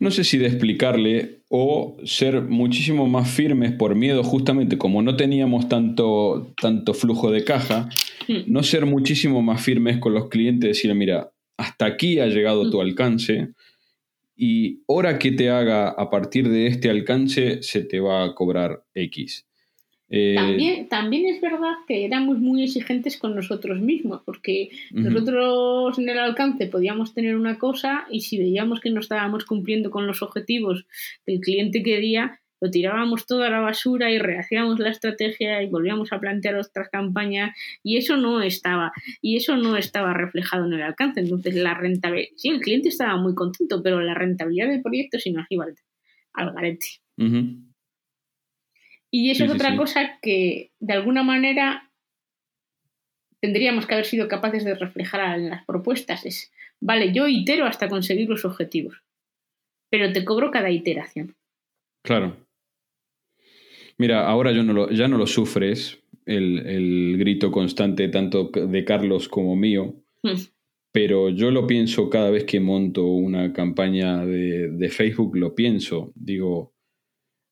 no 0.00 0.10
sé 0.10 0.24
si 0.24 0.38
de 0.38 0.46
explicarle 0.46 1.42
o 1.48 1.96
ser 2.04 2.42
muchísimo 2.42 3.06
más 3.06 3.30
firmes 3.30 3.72
por 3.72 3.94
miedo, 3.94 4.22
justamente 4.22 4.78
como 4.78 5.02
no 5.02 5.16
teníamos 5.16 5.68
tanto, 5.68 6.54
tanto 6.60 6.94
flujo 6.94 7.30
de 7.30 7.44
caja, 7.44 7.88
hmm. 8.28 8.42
no 8.46 8.62
ser 8.62 8.86
muchísimo 8.86 9.42
más 9.42 9.62
firmes 9.62 9.98
con 9.98 10.14
los 10.14 10.28
clientes, 10.28 10.68
decir, 10.68 10.94
mira, 10.94 11.32
hasta 11.56 11.86
aquí 11.86 12.20
ha 12.20 12.26
llegado 12.26 12.70
tu 12.70 12.80
alcance 12.80 13.52
y 14.36 14.82
hora 14.86 15.18
que 15.18 15.32
te 15.32 15.50
haga 15.50 15.88
a 15.88 16.10
partir 16.10 16.48
de 16.48 16.68
este 16.68 16.90
alcance 16.90 17.62
se 17.62 17.82
te 17.82 17.98
va 17.98 18.24
a 18.24 18.34
cobrar 18.34 18.84
X. 18.94 19.47
Eh, 20.10 20.34
también, 20.36 20.88
también 20.88 21.26
es 21.26 21.40
verdad 21.40 21.74
que 21.86 22.04
éramos 22.04 22.38
muy 22.38 22.64
exigentes 22.64 23.18
con 23.18 23.34
nosotros 23.34 23.78
mismos, 23.80 24.22
porque 24.24 24.70
nosotros 24.90 25.98
en 25.98 26.08
el 26.08 26.18
alcance 26.18 26.66
podíamos 26.66 27.12
tener 27.12 27.36
una 27.36 27.58
cosa 27.58 28.06
y 28.10 28.20
si 28.22 28.38
veíamos 28.38 28.80
que 28.80 28.90
no 28.90 29.00
estábamos 29.00 29.44
cumpliendo 29.44 29.90
con 29.90 30.06
los 30.06 30.22
objetivos 30.22 30.86
que 31.26 31.34
el 31.34 31.40
cliente 31.40 31.82
quería, 31.82 32.40
lo 32.60 32.70
tirábamos 32.70 33.26
toda 33.26 33.46
a 33.46 33.50
la 33.50 33.60
basura 33.60 34.10
y 34.10 34.18
rehacíamos 34.18 34.78
la 34.78 34.90
estrategia 34.90 35.62
y 35.62 35.68
volvíamos 35.68 36.12
a 36.12 36.18
plantear 36.18 36.56
otras 36.56 36.88
campañas 36.88 37.56
y 37.82 37.98
eso 37.98 38.16
no 38.16 38.42
estaba 38.42 38.92
y 39.20 39.36
eso 39.36 39.56
no 39.56 39.76
estaba 39.76 40.12
reflejado 40.14 40.66
en 40.66 40.72
el 40.72 40.82
alcance. 40.82 41.20
Entonces 41.20 41.54
la 41.54 41.74
rentabilidad 41.74 42.30
sí 42.36 42.48
el 42.48 42.60
cliente 42.60 42.88
estaba 42.88 43.16
muy 43.16 43.34
contento 43.34 43.82
pero 43.82 44.00
la 44.00 44.14
rentabilidad 44.14 44.68
del 44.68 44.82
proyecto 44.82 45.18
sí 45.18 45.30
nos 45.30 45.46
iba 45.50 45.66
al, 46.32 46.54
garete 46.54 46.86
y 49.10 49.30
eso 49.30 49.44
es 49.44 49.50
otra 49.50 49.76
cosa 49.76 50.18
que 50.20 50.72
de 50.80 50.92
alguna 50.92 51.22
manera 51.22 51.90
tendríamos 53.40 53.86
que 53.86 53.94
haber 53.94 54.06
sido 54.06 54.28
capaces 54.28 54.64
de 54.64 54.74
reflejar 54.74 55.38
en 55.38 55.50
las 55.50 55.64
propuestas 55.64 56.26
es 56.26 56.52
vale 56.80 57.12
yo 57.12 57.28
itero 57.28 57.66
hasta 57.66 57.88
conseguir 57.88 58.28
los 58.28 58.44
objetivos 58.44 59.02
pero 59.90 60.12
te 60.12 60.24
cobro 60.24 60.50
cada 60.50 60.70
iteración 60.70 61.36
Claro. 62.02 62.36
Mira, 63.98 64.26
ahora 64.26 64.52
yo 64.52 64.62
no 64.62 64.72
lo, 64.72 64.90
ya 64.90 65.08
no 65.08 65.18
lo 65.18 65.26
sufres, 65.26 66.02
el, 66.24 67.16
grito 67.18 67.50
constante 67.50 68.08
tanto 68.08 68.50
de 68.50 68.84
Carlos 68.84 69.28
como 69.28 69.56
mío, 69.56 69.94
hmm. 70.22 70.40
pero 70.92 71.30
yo 71.30 71.50
lo 71.50 71.66
pienso 71.66 72.08
cada 72.08 72.30
vez 72.30 72.44
que 72.44 72.60
monto 72.60 73.04
una 73.06 73.52
campaña 73.52 74.24
de, 74.24 74.88
Facebook, 74.90 75.36
lo 75.36 75.54
pienso. 75.54 76.12
Digo, 76.14 76.72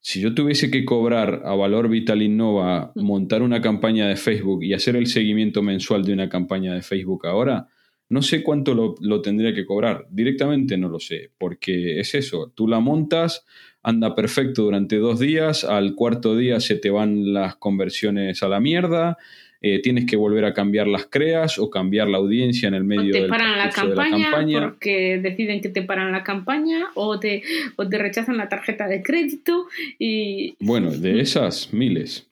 si 0.06 0.20
yo 0.20 0.36
tuviese 0.36 0.70
que 0.70 0.84
cobrar 0.84 1.42
a 1.46 1.56
Valor 1.56 1.88
Vital 1.88 2.22
Innova, 2.22 2.92
montar 2.94 3.42
una 3.42 3.60
campaña 3.60 4.06
de 4.06 4.14
Facebook 4.14 4.62
y 4.62 4.72
hacer 4.72 4.94
el 4.94 5.08
seguimiento 5.08 5.62
mensual 5.62 6.04
de 6.04 6.12
una 6.12 6.28
campaña 6.28 6.72
de 6.74 6.82
Facebook 6.82 7.26
ahora, 7.26 7.66
no 8.08 8.22
sé 8.22 8.44
cuánto 8.44 8.72
lo, 8.72 8.94
lo, 9.00 9.20
tendría 9.20 9.52
que 9.52 9.66
cobrar. 9.66 10.06
Directamente 10.08 10.76
no 10.76 10.88
lo 10.88 11.00
sé, 11.00 11.32
porque 11.38 11.98
es 11.98 12.14
eso, 12.14 12.52
tú 12.54 12.68
la 12.68 12.78
montas, 12.78 13.44
anda 13.82 14.14
perfecto 14.14 14.62
durante 14.62 14.98
dos 14.98 15.18
días, 15.18 15.64
al 15.64 15.96
cuarto 15.96 16.36
día 16.36 16.60
se 16.60 16.76
te 16.76 16.90
van 16.90 17.32
las 17.32 17.56
conversiones 17.56 18.44
a 18.44 18.48
la 18.48 18.60
mierda, 18.60 19.18
eh, 19.60 19.80
tienes 19.82 20.06
que 20.06 20.16
volver 20.16 20.44
a 20.44 20.54
cambiar 20.54 20.86
las 20.86 21.06
creas 21.06 21.58
o 21.58 21.70
cambiar 21.70 22.08
la 22.08 22.18
audiencia 22.18 22.68
en 22.68 22.74
el 22.74 22.84
medio 22.84 23.10
o 23.10 23.22
te 23.22 23.28
paran 23.28 23.58
la 23.58 23.70
campaña, 23.70 24.30
porque 24.60 25.18
deciden 25.18 25.60
que 25.60 25.68
te 25.68 25.82
paran 25.82 26.12
la 26.12 26.24
campaña 26.24 26.90
o 26.94 27.18
te, 27.18 27.42
o 27.76 27.88
te 27.88 27.98
rechazan 27.98 28.36
la 28.36 28.48
tarjeta 28.48 28.86
de 28.86 29.02
crédito 29.02 29.66
y... 29.98 30.54
Bueno, 30.60 30.90
de 30.90 31.20
esas 31.20 31.72
miles. 31.72 32.28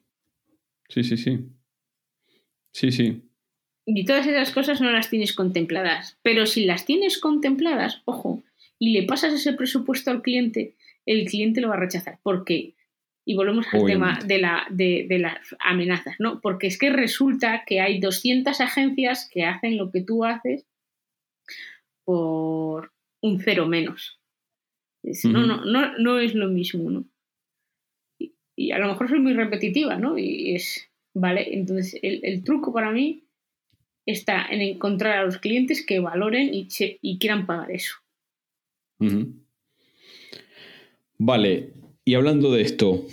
Sí, 0.89 1.03
sí, 1.03 1.17
sí. 1.17 1.39
Sí, 2.73 2.91
sí. 2.93 3.23
Y 3.87 4.05
todas 4.05 4.27
esas 4.27 4.51
cosas 4.51 4.81
no 4.81 4.91
las 4.91 5.11
tienes 5.11 5.33
contempladas. 5.33 6.19
Pero 6.23 6.47
si 6.47 6.65
las 6.65 6.87
tienes 6.87 7.19
contempladas, 7.19 8.03
ojo, 8.05 8.43
y 8.79 8.93
le 8.93 9.05
pasas 9.05 9.35
ese 9.35 9.53
presupuesto 9.53 10.11
al 10.11 10.23
cliente 10.23 10.75
el 11.07 11.27
cliente 11.27 11.61
lo 11.61 11.69
va 11.69 11.75
a 11.75 11.81
rechazar. 11.81 12.19
¿Por 12.23 12.45
qué? 12.45 12.75
Y 13.27 13.35
volvemos 13.35 13.67
al 13.73 13.87
tema 13.87 14.19
de, 14.25 14.39
la, 14.39 14.67
de, 14.71 15.07
las 15.19 15.57
amenazas, 15.59 16.17
¿no? 16.19 16.41
Porque 16.43 16.67
es 16.67 16.79
que 16.79 16.91
resulta 16.91 17.65
que 17.67 17.81
hay 17.81 17.99
200 17.99 18.61
agencias 18.61 19.31
que 19.33 19.45
hacen 19.45 19.79
lo 19.79 19.91
que 19.91 20.03
tú 20.03 20.25
haces 20.25 20.67
por 22.05 22.93
un 23.23 23.41
cero 23.41 23.67
menos. 23.67 24.21
no, 25.25 25.47
no, 25.47 25.65
no, 25.65 25.99
no 25.99 26.19
es 26.19 26.35
lo 26.35 26.49
mismo, 26.49 26.91
¿no? 26.91 27.07
Y, 28.57 28.71
a 28.71 28.79
lo 28.79 28.89
mejor 28.89 29.09
soy 29.09 29.21
muy 29.21 29.33
repetitiva, 29.33 29.97
¿no? 29.97 30.19
Y 30.19 30.55
es, 30.55 30.91
¿vale? 31.15 31.55
Entonces, 31.55 31.99
el, 32.03 32.45
truco 32.45 32.73
para 32.73 32.93
mí 32.93 33.25
está 34.07 34.47
en 34.51 34.61
encontrar 34.61 35.19
a 35.19 35.25
los 35.25 35.39
clientes 35.39 35.85
que 35.85 35.99
valoren 35.99 36.53
y, 36.53 36.69
y 36.79 37.19
quieran 37.19 37.47
pagar 37.47 37.71
eso. 37.73 37.97
Vale, 41.19 41.73
y 42.05 42.15
hablando 42.15 42.53
de 42.53 42.63
esto, 42.63 43.07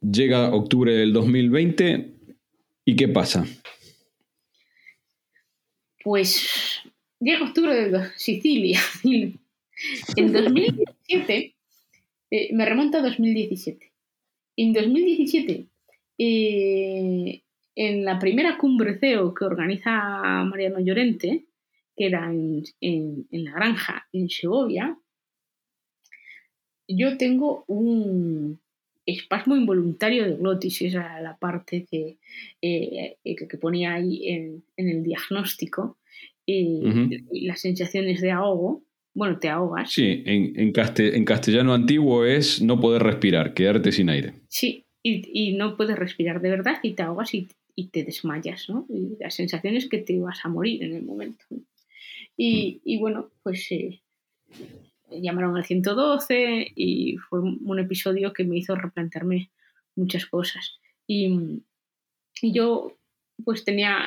llega 0.00 0.54
octubre 0.54 0.94
del 0.94 1.12
2020 1.12 2.10
y 2.84 2.96
¿qué 2.96 3.08
pasa? 3.08 3.46
Pues 6.02 6.82
llega 7.18 7.44
octubre 7.44 7.74
de 7.74 8.10
Sicilia. 8.16 8.80
En 10.16 10.32
2017, 10.32 11.54
eh, 12.30 12.48
me 12.52 12.64
remonto 12.64 12.98
a 12.98 13.02
2017. 13.02 13.92
En 14.56 14.72
2017, 14.72 15.66
eh, 16.18 17.42
en 17.74 18.04
la 18.04 18.18
primera 18.18 18.56
cumbre 18.56 18.98
CEO 18.98 19.34
que 19.34 19.44
organiza 19.46 20.44
Mariano 20.44 20.78
Llorente, 20.78 21.46
que 21.96 22.06
era 22.06 22.30
en 22.30 23.26
la 23.30 23.52
granja 23.52 24.06
en 24.12 24.28
Segovia, 24.28 24.96
yo 26.88 27.16
tengo 27.16 27.64
un 27.66 28.60
espasmo 29.06 29.56
involuntario 29.56 30.24
de 30.24 30.36
glotis, 30.36 30.82
esa 30.82 31.20
la 31.20 31.36
parte 31.36 31.86
que, 31.90 32.16
eh, 32.62 33.16
que, 33.22 33.58
ponía 33.58 33.94
ahí 33.94 34.28
en, 34.28 34.62
el 34.76 35.02
diagnóstico, 35.02 35.98
y 36.46 37.46
las 37.46 37.60
sensaciones 37.60 38.20
de 38.20 38.30
ahogo. 38.30 38.82
Bueno, 39.14 39.38
te 39.38 39.48
ahogas. 39.48 39.92
Sí, 39.92 40.22
en, 40.26 40.58
en, 40.58 41.24
castellano 41.24 41.72
antiguo 41.72 42.24
es 42.24 42.60
no 42.60 42.80
poder 42.80 43.02
respirar, 43.02 43.54
quedarte 43.54 43.92
sin 43.92 44.10
aire. 44.10 44.34
Sí, 44.48 44.84
y, 45.02 45.52
no 45.52 45.76
puedes 45.76 45.96
respirar 45.96 46.40
de 46.40 46.50
verdad 46.50 46.78
y 46.82 46.94
te 46.94 47.02
ahogas 47.02 47.34
y, 47.34 47.48
te 47.90 48.04
desmayas, 48.04 48.68
¿no? 48.68 48.86
Y 48.88 49.16
la 49.20 49.30
sensación 49.30 49.76
es 49.76 49.88
que 49.88 49.98
te 49.98 50.18
vas 50.18 50.40
a 50.44 50.48
morir 50.48 50.82
en 50.82 50.94
el 50.94 51.02
momento. 51.02 51.44
Y, 52.36 52.80
mm. 52.84 53.00
bueno, 53.00 53.30
pues 53.42 53.70
eh, 53.70 54.00
llamaron 55.10 55.56
al 55.56 55.64
112 55.64 56.72
y 56.74 57.16
fue 57.16 57.40
un 57.40 57.78
episodio 57.78 58.32
que 58.32 58.44
me 58.44 58.58
hizo 58.58 58.74
replantearme 58.74 59.50
muchas 59.96 60.26
cosas. 60.26 60.78
Y, 61.06 61.62
yo 62.42 62.98
pues 63.44 63.64
tenía 63.64 63.98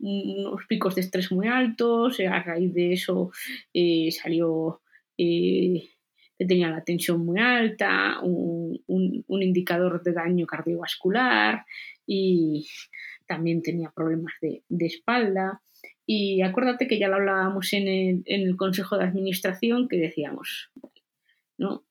unos 0.00 0.66
picos 0.66 0.94
de 0.94 1.00
estrés 1.02 1.32
muy 1.32 1.48
altos, 1.48 2.20
a 2.20 2.42
raíz 2.42 2.72
de 2.72 2.92
eso 2.92 3.30
eh, 3.74 4.10
salió 4.12 4.80
eh, 5.18 5.88
que 6.38 6.44
tenía 6.46 6.70
la 6.70 6.84
tensión 6.84 7.24
muy 7.24 7.40
alta, 7.40 8.20
un, 8.22 8.80
indicador 9.28 10.02
de 10.02 10.12
daño 10.12 10.46
cardiovascular 10.46 11.64
y 12.06 12.66
también 13.26 13.62
tenía 13.62 13.90
problemas 13.90 14.34
de, 14.40 14.62
de 14.68 14.86
espalda. 14.86 15.62
Y 16.06 16.40
acuérdate 16.42 16.86
que 16.86 16.98
ya 16.98 17.08
lo 17.08 17.16
hablábamos 17.16 17.72
en 17.72 18.22
el, 18.24 18.56
Consejo 18.56 18.96
de 18.96 19.04
Administración 19.04 19.88
que 19.88 19.96
decíamos, 19.96 20.70
¿no? 21.58 21.84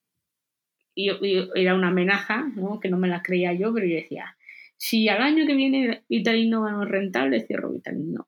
Y, 0.96 1.10
era 1.56 1.76
una 1.76 1.90
amenaza, 1.90 2.46
¿no? 2.56 2.80
Que 2.80 2.88
no 2.88 2.98
me 2.98 3.10
la 3.10 3.22
creía 3.22 3.52
yo, 3.54 3.74
pero 3.74 3.86
yo 3.86 3.96
decía, 3.96 4.38
si 4.78 5.10
al 5.10 5.22
año 5.22 5.46
que 5.46 5.54
viene 5.54 6.04
Vitalinnova 6.08 6.72
no 6.72 6.84
es 6.84 6.90
rentable, 6.90 7.42
cierro 7.42 7.72
Vitalinnova. 7.72 8.28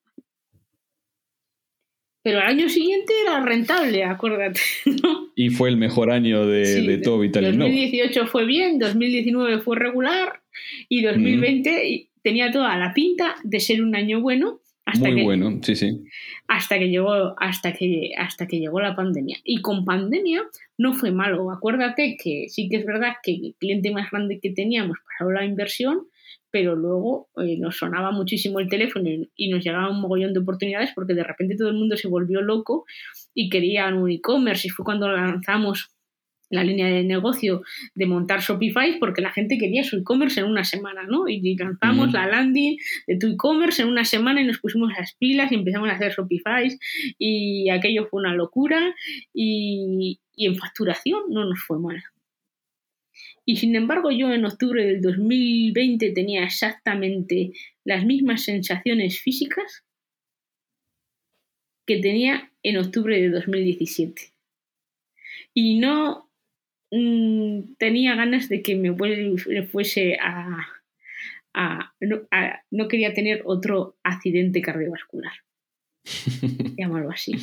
Pero 2.22 2.42
al 2.42 2.48
año 2.48 2.68
siguiente 2.68 3.14
era 3.24 3.40
rentable, 3.46 4.04
acuérdate. 4.04 4.60
¿no? 5.02 5.32
Y 5.38 5.50
fue 5.52 5.70
el 5.70 5.78
mejor 5.78 6.12
año 6.12 6.46
de, 6.46 6.82
de 6.82 6.98
todo 6.98 7.20
Vitalinnova. 7.20 7.70
2018 7.70 8.28
fue 8.28 8.46
bien, 8.46 8.78
2019 8.78 9.60
fue 9.60 9.78
regular 9.78 10.42
y 10.90 11.02
2020 11.04 12.10
tenía 12.24 12.52
toda 12.52 12.76
la 12.76 12.94
pinta 12.94 13.36
de 13.46 13.62
ser 13.62 13.82
un 13.82 13.96
año 13.96 14.20
bueno 14.20 14.60
muy 14.96 15.24
bueno, 15.24 15.60
sí, 15.62 15.76
sí. 15.76 16.04
Hasta 16.48 16.80
que, 16.80 16.90
llegó, 16.90 17.36
hasta, 17.40 17.74
que, 17.74 18.12
hasta 18.18 18.48
que 18.48 18.60
llegó 18.60 18.80
la 18.80 18.96
pandemia. 18.96 19.38
Y 19.44 19.62
con 19.62 19.86
pandemia 19.86 20.44
no 20.78 20.94
fue 20.94 21.12
malo. 21.12 21.52
Acuérdate 21.52 22.18
que 22.22 22.46
sí 22.50 22.70
que 22.70 22.78
es 22.78 22.86
verdad 22.86 23.14
que 23.22 23.34
el 23.34 23.56
cliente 23.60 23.92
más 23.92 24.10
grande 24.12 24.40
que 24.42 24.52
teníamos 24.52 24.98
pasó 25.06 25.32
la 25.32 25.46
inversión, 25.46 26.08
pero 26.52 26.76
luego 26.76 27.28
eh, 27.38 27.58
nos 27.58 27.78
sonaba 27.78 28.12
muchísimo 28.12 28.60
el 28.60 28.70
teléfono 28.70 29.10
y 29.36 29.50
nos 29.50 29.64
llegaba 29.64 29.90
un 29.90 30.02
mogollón 30.02 30.34
de 30.34 30.40
oportunidades 30.40 30.92
porque 30.96 31.14
de 31.14 31.24
repente 31.24 31.58
todo 31.58 31.70
el 31.70 31.76
mundo 31.76 31.98
se 31.98 32.08
volvió 32.08 32.42
loco 32.42 32.86
y 33.34 33.50
quería 33.50 33.88
un 33.94 34.10
e-commerce. 34.10 34.68
Y 34.68 34.70
fue 34.70 34.86
cuando 34.86 35.12
lanzamos 35.12 35.97
la 36.50 36.64
línea 36.64 36.88
de 36.88 37.04
negocio 37.04 37.62
de 37.96 38.06
montar 38.06 38.40
Shopify 38.42 39.00
porque 39.00 39.22
la 39.22 39.32
gente 39.32 39.58
quería 39.58 39.84
su 39.84 39.98
e-commerce 39.98 40.40
en 40.40 40.48
una 40.48 40.64
semana, 40.64 41.04
¿no? 41.04 41.28
Y 41.28 41.56
lanzamos 41.56 42.14
la 42.14 42.28
landing 42.28 42.78
de 43.08 43.18
tu 43.18 43.28
e-commerce 43.28 43.82
en 43.82 43.90
una 43.90 44.06
semana 44.06 44.42
y 44.42 44.46
nos 44.46 44.60
pusimos 44.60 44.92
las 44.98 45.16
pilas 45.16 45.52
y 45.52 45.56
empezamos 45.56 45.90
a 45.90 45.94
hacer 45.94 46.14
Shopify 46.14 46.70
y 47.18 47.70
aquello 47.70 48.08
fue 48.08 48.22
una 48.22 48.34
locura 48.34 48.96
y, 49.34 50.20
y 50.36 50.46
en 50.46 50.56
facturación 50.56 51.22
no 51.30 51.46
nos 51.46 51.60
fue 51.60 51.80
mal. 51.80 52.02
Y 53.46 53.56
sin 53.58 53.76
embargo 53.76 54.12
yo 54.12 54.32
en 54.32 54.46
octubre 54.46 54.86
del 54.86 55.02
2020 55.02 56.12
tenía 56.12 56.44
exactamente 56.44 57.52
las 57.86 58.06
mismas 58.06 58.44
sensaciones 58.44 59.20
físicas 59.20 59.86
que 61.86 61.98
tenía 62.00 62.52
en 62.64 62.78
octubre 62.78 63.20
de 63.20 63.30
2017. 63.30 64.34
Y 65.54 65.80
no 65.80 66.27
mm, 66.92 67.76
tenía 67.78 68.16
ganas 68.16 68.50
de 68.50 68.62
que 68.62 68.76
me 68.76 68.94
fuese 69.68 70.18
a, 70.22 70.66
no, 72.72 72.88
quería 72.88 73.14
tener 73.14 73.42
otro 73.46 73.98
accidente 74.04 74.62
cardiovascular. 74.62 75.34
Llamarlo 76.78 77.12
así. 77.12 77.34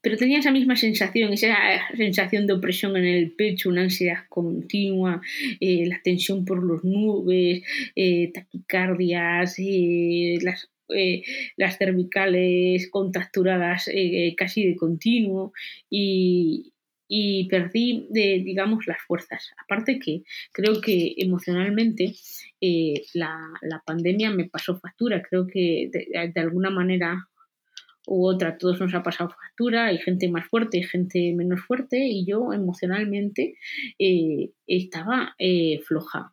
Pero 0.00 0.16
tenía 0.16 0.38
esa 0.38 0.52
misma 0.52 0.76
sensación, 0.76 1.32
esa 1.32 1.56
sensación 1.96 2.46
de 2.46 2.52
opresión 2.52 2.96
en 2.96 3.04
el 3.04 3.32
pecho, 3.32 3.68
una 3.68 3.82
ansiedad 3.82 4.24
continua, 4.28 5.20
eh, 5.60 5.86
la 5.86 6.00
tensión 6.02 6.44
por 6.44 6.62
los 6.62 6.84
nubes, 6.84 7.62
eh, 7.96 8.30
taquicardias, 8.32 9.56
eh, 9.58 10.38
las 10.40 10.70
eh, 10.90 11.22
las 11.56 11.76
cervicales 11.76 12.88
contracturadas 12.90 13.90
eh, 13.92 14.34
casi 14.38 14.66
de 14.66 14.74
continuo 14.74 15.52
y, 15.90 16.72
perdí, 17.48 18.06
de, 18.10 18.42
digamos, 18.44 18.86
las 18.86 19.00
fuerzas. 19.06 19.50
Aparte 19.62 19.98
que 19.98 20.22
creo 20.52 20.80
que 20.80 21.14
emocionalmente 21.16 22.14
eh, 22.60 23.02
la, 23.14 23.38
pandemia 23.86 24.30
me 24.30 24.48
pasó 24.48 24.78
factura. 24.78 25.22
Creo 25.22 25.46
que 25.46 25.90
de, 25.90 26.40
alguna 26.40 26.70
manera 26.70 27.28
u 28.06 28.26
otra 28.26 28.58
todos 28.58 28.80
nos 28.80 28.94
ha 28.94 29.02
pasado 29.02 29.30
factura. 29.30 29.86
Hay 29.86 29.98
gente 29.98 30.28
más 30.28 30.46
fuerte 30.48 30.78
y 30.78 30.82
gente 30.82 31.32
menos 31.34 31.60
fuerte 31.60 31.98
y 31.98 32.26
yo 32.26 32.52
emocionalmente 32.52 33.54
estaba 34.66 35.34
floja. 35.86 36.30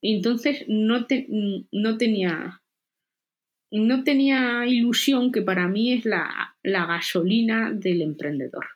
entonces 0.00 0.64
no, 0.68 1.06
no 1.72 1.98
tenía 1.98 2.59
no 3.70 4.04
tenía 4.04 4.66
ilusión 4.66 5.30
que 5.32 5.42
para 5.42 5.68
mí 5.68 5.92
es 5.92 6.04
la, 6.04 6.54
gasolina 6.62 7.70
del 7.72 8.02
emprendedor. 8.02 8.66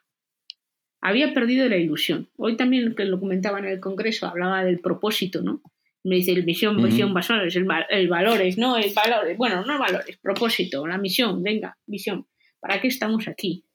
Había 1.01 1.33
perdido 1.33 1.67
la 1.69 1.77
ilusión. 1.77 2.29
Hoy 2.37 2.57
también, 2.57 2.95
que 2.95 3.05
lo 3.05 3.19
comentaba 3.19 3.59
en 3.59 3.65
el 3.65 3.79
Congreso, 3.79 4.27
hablaba 4.27 4.63
del 4.63 4.79
propósito, 4.79 5.41
¿no? 5.41 5.61
Me 6.03 6.15
dice 6.15 6.31
el 6.31 6.45
misión, 6.45 6.81
misión, 6.81 7.13
valores, 7.13 7.55
el, 7.55 7.67
el, 7.89 8.07
valores, 8.07 8.57
no, 8.57 8.77
el 8.77 8.93
valores, 8.93 9.37
bueno, 9.37 9.65
no 9.65 9.79
valores, 9.79 10.17
propósito, 10.17 10.85
la 10.85 10.97
misión, 10.97 11.41
venga, 11.41 11.77
visión. 11.85 12.27
¿Para 12.59 12.79
qué 12.79 12.87
estamos 12.87 13.27
aquí? 13.27 13.65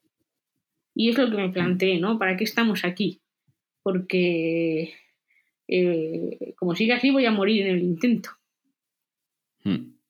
Y 0.95 1.09
es 1.09 1.17
lo 1.17 1.29
que 1.29 1.37
me 1.37 1.49
planteé, 1.49 1.99
¿no? 1.99 2.17
¿Para 2.17 2.37
qué 2.37 2.45
estamos 2.45 2.85
aquí? 2.85 3.21
Porque 3.83 4.93
eh, 5.67 6.53
como 6.57 6.75
siga 6.75 6.97
así 6.97 7.11
voy 7.11 7.25
a 7.25 7.31
morir 7.31 7.65
en 7.65 7.75
el 7.75 7.81
intento. 7.81 8.31
Hmm. 9.63 10.00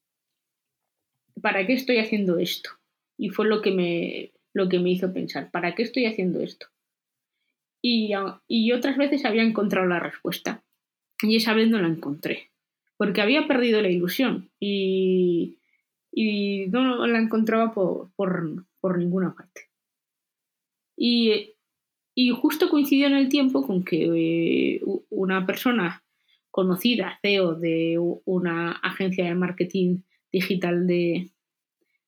¿Para 1.42 1.66
qué 1.66 1.74
estoy 1.74 1.98
haciendo 1.98 2.38
esto? 2.38 2.72
Y 3.18 3.30
fue 3.30 3.48
lo 3.48 3.62
que 3.62 3.72
me, 3.72 4.32
lo 4.54 4.70
que 4.70 4.80
me 4.80 4.92
hizo 4.92 5.14
pensar, 5.14 5.52
¿para 5.52 5.76
qué 5.76 5.84
estoy 5.84 6.06
haciendo 6.06 6.40
esto? 6.40 6.68
Y, 7.82 8.12
y 8.48 8.72
otras 8.74 8.98
veces 8.98 9.26
había 9.26 9.44
encontrado 9.44 9.88
la 9.88 10.00
respuesta. 10.00 10.64
Y 11.22 11.36
esa 11.36 11.54
vez 11.54 11.70
no 11.70 11.80
la 11.80 11.88
encontré, 11.88 12.52
porque 12.98 13.22
había 13.22 13.48
perdido 13.48 13.82
la 13.82 13.90
ilusión 13.90 14.50
y, 14.60 15.60
y 16.12 16.68
no 16.68 17.06
la 17.06 17.20
encontraba 17.20 17.74
por, 17.74 18.12
por, 18.16 18.98
ninguna 18.98 19.36
parte. 19.36 19.70
Y, 20.98 21.54
y, 22.16 22.30
justo 22.30 22.70
coincidió 22.70 23.08
en 23.08 23.16
el 23.16 23.30
tiempo 23.30 23.66
con 23.66 23.84
que 23.84 24.76
eh, 24.76 24.82
una 25.10 25.46
persona 25.46 26.04
conocida, 26.50 27.20
CEO 27.22 27.56
de 27.56 27.98
una 28.26 28.72
agencia 28.72 29.26
de 29.26 29.36
marketing 29.36 30.02
digital 30.32 30.88
de, 30.88 31.30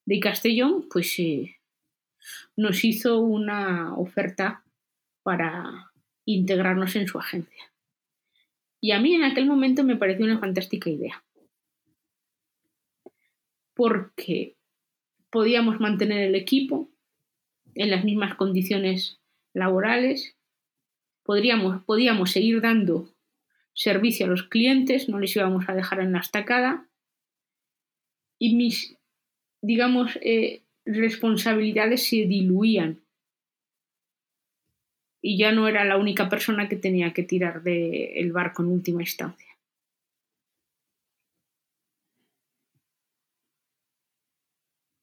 de 0.06 0.20
Castellón, 0.20 0.88
pues 0.90 1.18
eh, 1.20 1.58
nos 2.56 2.84
hizo 2.84 3.20
una 3.20 3.96
oferta 3.96 4.64
para 5.24 5.92
integrarnos 6.26 6.96
en 6.96 7.08
su 7.08 7.20
agencia. 7.20 7.72
Y 8.80 8.92
a 8.92 9.00
mí 9.00 9.16
en 9.16 9.24
aquel 9.24 9.46
momento 9.46 9.84
me 9.84 9.96
pareció 9.96 10.26
una 10.26 10.40
fantástica 10.40 10.90
idea. 10.90 11.24
Porque 13.74 14.56
podíamos 15.30 15.80
mantener 15.80 16.20
el 16.20 16.36
equipo 16.36 16.90
en 17.76 17.90
las 17.90 18.04
mismas 18.04 18.36
condiciones 18.36 19.20
laborales, 19.54 20.36
podríamos, 21.24 21.84
podíamos 21.86 22.32
seguir 22.32 22.62
dando 22.62 23.10
servicio 23.74 24.26
a 24.26 24.30
los 24.30 24.44
clientes, 24.44 25.10
no 25.10 25.20
les 25.20 25.36
íbamos 25.36 25.68
a 25.68 25.74
dejar 25.74 26.00
en 26.02 26.12
la 26.12 26.20
estacada 26.20 26.88
y 28.44 28.56
mis, 28.56 28.98
digamos, 29.62 30.20
eh, 30.22 30.64
responsabilidades 30.86 32.10
se 32.10 32.26
diluían. 32.26 33.00
Y 35.22 35.38
ya 35.38 35.54
no 35.54 35.70
era 35.70 35.86
la 35.86 35.96
única 35.96 36.28
persona 36.28 36.68
que 36.68 36.76
tenía 36.76 37.14
que 37.14 37.24
tirar 37.24 37.64
del 37.64 38.34
barco 38.34 38.62
en 38.62 38.68
última 38.68 39.02
instancia. 39.02 39.48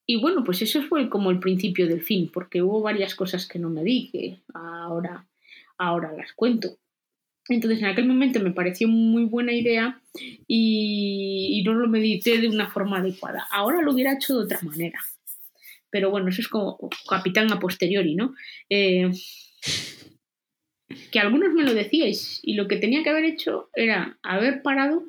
Y 0.07 0.20
bueno, 0.20 0.45
pues 0.45 0.61
eso 0.61 0.82
fue 0.82 1.09
como 1.09 1.30
el 1.30 1.41
principio 1.41 1.88
del 1.88 2.03
fin, 2.03 2.30
porque 2.30 2.61
hubo 2.61 2.82
varias 2.82 3.14
cosas 3.14 3.49
que 3.49 3.59
no 3.59 3.70
me 3.70 3.82
di, 3.82 4.11
que 4.11 4.41
ahora, 4.53 5.26
ahora 5.78 6.12
las 6.12 6.34
cuento. 6.34 6.76
Entonces 7.55 7.81
en 7.81 7.87
aquel 7.87 8.07
momento 8.07 8.41
me 8.41 8.53
pareció 8.53 8.87
muy 8.87 9.25
buena 9.25 9.53
idea 9.53 10.01
y, 10.47 11.63
no 11.65 11.75
lo 11.75 11.89
medité 11.89 12.39
de 12.39 12.49
una 12.49 12.71
forma 12.71 12.99
adecuada. 12.99 13.47
Ahora 13.51 13.83
lo 13.83 13.93
hubiera 13.93 14.15
hecho 14.15 14.39
de 14.39 14.45
otra 14.45 14.61
manera. 14.63 14.99
Pero 15.91 16.11
bueno, 16.11 16.29
eso 16.29 16.41
es 16.41 16.49
como 16.49 16.79
capitán 17.09 17.53
a 17.53 17.59
posteriori, 17.59 18.15
¿no? 18.15 18.35
Eh, 18.69 19.11
que 21.11 21.19
algunos 21.19 21.53
me 21.53 21.65
lo 21.65 21.75
decíais 21.75 22.41
y 22.43 22.55
lo 22.55 22.69
que 22.69 22.77
tenía 22.77 23.03
que 23.03 23.11
haber 23.11 23.25
hecho 23.25 23.69
era 23.75 24.19
haber 24.23 24.63
parado 24.63 25.05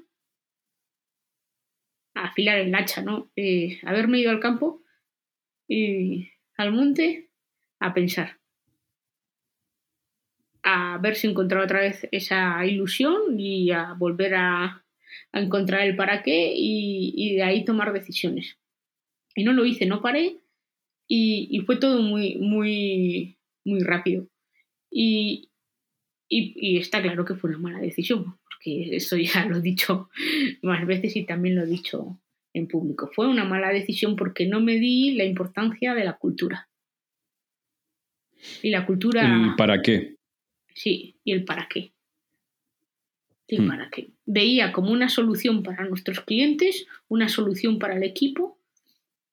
a 2.16 2.26
afilar 2.26 2.58
el 2.58 2.74
hacha, 2.74 3.02
¿no? 3.02 3.32
Eh, 3.36 3.80
haberme 3.84 4.20
ido 4.20 4.32
al 4.32 4.40
campo 4.40 4.84
y 5.68 6.30
al 6.58 6.74
monte 6.74 7.30
a 7.80 7.94
pensar 7.94 8.41
a 10.64 10.98
ver 11.00 11.16
si 11.16 11.28
encontraba 11.28 11.66
otra 11.66 11.82
vez 11.82 12.08
esa 12.12 12.66
ilusión 12.66 13.40
y 13.40 13.72
a 13.72 13.94
volver 13.94 14.36
a, 14.36 14.84
encontrar 15.34 15.82
el 15.82 15.96
para 15.96 16.24
qué 16.24 16.54
y, 16.56 17.36
de 17.36 17.44
ahí 17.44 17.64
tomar 17.64 17.94
decisiones. 17.94 18.58
Y 19.36 19.44
no 19.44 19.54
lo 19.54 19.66
hice, 19.66 19.86
no 19.86 20.02
paré 20.02 20.38
y, 21.08 21.62
fue 21.66 21.78
todo 21.78 22.02
muy, 22.02 22.36
muy, 22.38 23.38
muy 23.66 23.80
rápido. 23.82 24.28
Y, 24.90 25.50
y, 26.30 26.78
está 26.78 27.02
claro 27.02 27.26
que 27.26 27.36
fue 27.36 27.50
una 27.50 27.60
mala 27.60 27.80
decisión, 27.80 28.38
porque 28.44 28.96
eso 28.96 29.18
ya 29.18 29.46
lo 29.46 29.58
he 29.58 29.62
dicho 29.62 30.10
más 30.62 30.86
veces 30.86 31.16
y 31.16 31.26
también 31.26 31.56
lo 31.56 31.64
he 31.64 31.68
dicho 31.68 32.20
en 32.54 32.68
público. 32.68 33.10
Fue 33.14 33.28
una 33.28 33.46
mala 33.46 33.70
decisión 33.70 34.16
porque 34.16 34.48
no 34.48 34.60
me 34.60 34.76
di 34.76 35.16
la 35.16 35.24
importancia 35.24 35.94
de 35.94 36.04
la 36.04 36.18
cultura. 36.18 36.70
Y 38.62 38.70
la 38.70 38.86
cultura... 38.86 39.54
¿Y 39.54 39.56
para 39.56 39.82
qué? 39.82 40.16
Sí, 40.74 41.16
y 41.24 41.32
el 41.32 41.46
para 41.46 41.68
qué. 41.68 41.92
Hmm. 43.58 43.68
para 43.68 43.90
qué. 43.90 44.10
Veía 44.26 44.72
como 44.72 44.92
una 44.92 45.10
solución 45.10 45.64
para 45.64 45.84
nuestros 45.86 46.22
clientes, 46.22 46.88
una 47.10 47.28
solución 47.28 47.80
para 47.80 47.96
el 47.96 48.04
equipo, 48.04 48.58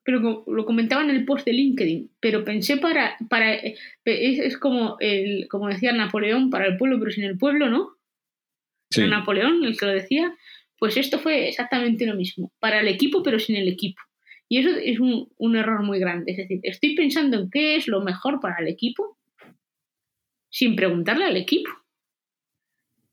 pero 0.03 0.45
lo 0.47 0.65
comentaba 0.65 1.03
en 1.03 1.11
el 1.11 1.25
post 1.25 1.45
de 1.45 1.53
LinkedIn, 1.53 2.11
pero 2.19 2.45
pensé 2.45 2.79
para, 2.79 3.17
para 3.29 3.55
es, 3.55 4.57
como, 4.57 4.97
el, 5.01 5.47
como 5.49 5.69
decía 5.69 5.93
Napoleón, 5.93 6.51
para 6.51 6.67
el 6.67 6.77
pueblo 6.79 6.99
pero 6.99 7.11
sin 7.11 7.25
el 7.25 7.39
pueblo, 7.39 7.69
¿no? 7.69 7.91
Sí. 8.91 9.07
Napoleón, 9.07 9.63
el 9.65 9.79
que 9.79 9.87
lo 9.87 9.93
decía, 9.93 10.35
pues 10.79 10.97
esto 10.97 11.19
fue 11.19 11.49
exactamente 11.49 12.07
lo 12.07 12.15
mismo, 12.15 12.51
para 12.59 12.81
el 12.81 12.89
equipo 12.89 13.23
pero 13.23 13.39
sin 13.39 13.57
el 13.57 13.69
equipo. 13.69 14.01
Y 14.49 14.59
eso 14.59 14.71
es 14.71 14.99
un, 14.99 15.29
un 15.37 15.57
error 15.57 15.83
muy 15.83 15.99
grande, 15.99 16.33
es 16.33 16.39
decir, 16.39 16.61
estoy 16.63 16.95
pensando 16.95 17.39
en 17.39 17.51
qué 17.51 17.77
es 17.77 17.87
lo 17.87 18.01
mejor 18.01 18.41
para 18.41 18.57
el 18.61 18.69
equipo, 18.69 19.18
sin 20.51 20.77
preguntarle 20.77 21.25
al 21.25 21.37
equipo. 21.37 21.71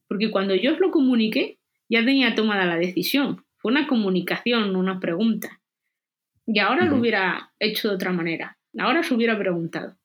Porque 0.08 0.32
cuando 0.32 0.56
yo 0.56 0.74
os 0.74 0.80
lo 0.80 0.92
comuniqué, 0.92 1.60
ya 1.90 2.04
tenía 2.04 2.36
tomada 2.36 2.66
la 2.66 2.78
decisión. 2.78 3.46
Fue 3.58 3.72
una 3.72 3.88
comunicación, 3.88 4.76
una 4.76 5.00
pregunta. 5.00 5.62
Y 6.46 6.60
ahora 6.60 6.86
lo 6.86 6.98
hubiera 6.98 7.52
hecho 7.60 7.90
de 7.90 7.96
otra 7.96 8.12
manera. 8.12 8.58
Ahora 8.78 9.02
se 9.04 9.14
hubiera 9.14 9.38
preguntado. 9.38 9.98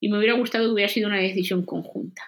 Y 0.00 0.08
me 0.08 0.18
hubiera 0.18 0.34
gustado 0.34 0.64
que 0.64 0.72
hubiera 0.72 0.88
sido 0.88 1.08
una 1.08 1.18
decisión 1.18 1.64
conjunta. 1.64 2.22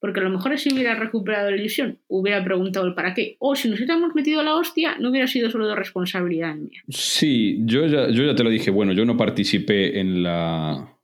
Porque 0.00 0.20
a 0.20 0.22
lo 0.22 0.30
mejor 0.30 0.56
si 0.58 0.72
hubiera 0.72 0.94
recuperado 0.94 1.50
la 1.50 1.56
ilusión, 1.56 1.98
hubiera 2.06 2.42
preguntado 2.44 2.86
el 2.86 2.94
para 2.94 3.14
qué. 3.14 3.36
O 3.40 3.56
si 3.56 3.68
nos 3.68 3.80
hubiéramos 3.80 4.14
metido 4.14 4.40
a 4.40 4.44
la 4.44 4.54
hostia, 4.54 4.96
no 4.98 5.10
hubiera 5.10 5.26
sido 5.26 5.50
solo 5.50 5.66
de 5.66 5.74
responsabilidad 5.74 6.54
mía. 6.54 6.82
Sí, 6.88 7.58
yo 7.64 7.86
ya, 7.86 8.08
yo 8.08 8.24
ya 8.24 8.34
te 8.36 8.44
lo 8.44 8.50
dije. 8.50 8.70
Bueno, 8.70 8.92
yo 8.92 9.04
no 9.04 9.16
participé 9.16 9.98
en 9.98 10.22
la, 10.22 10.96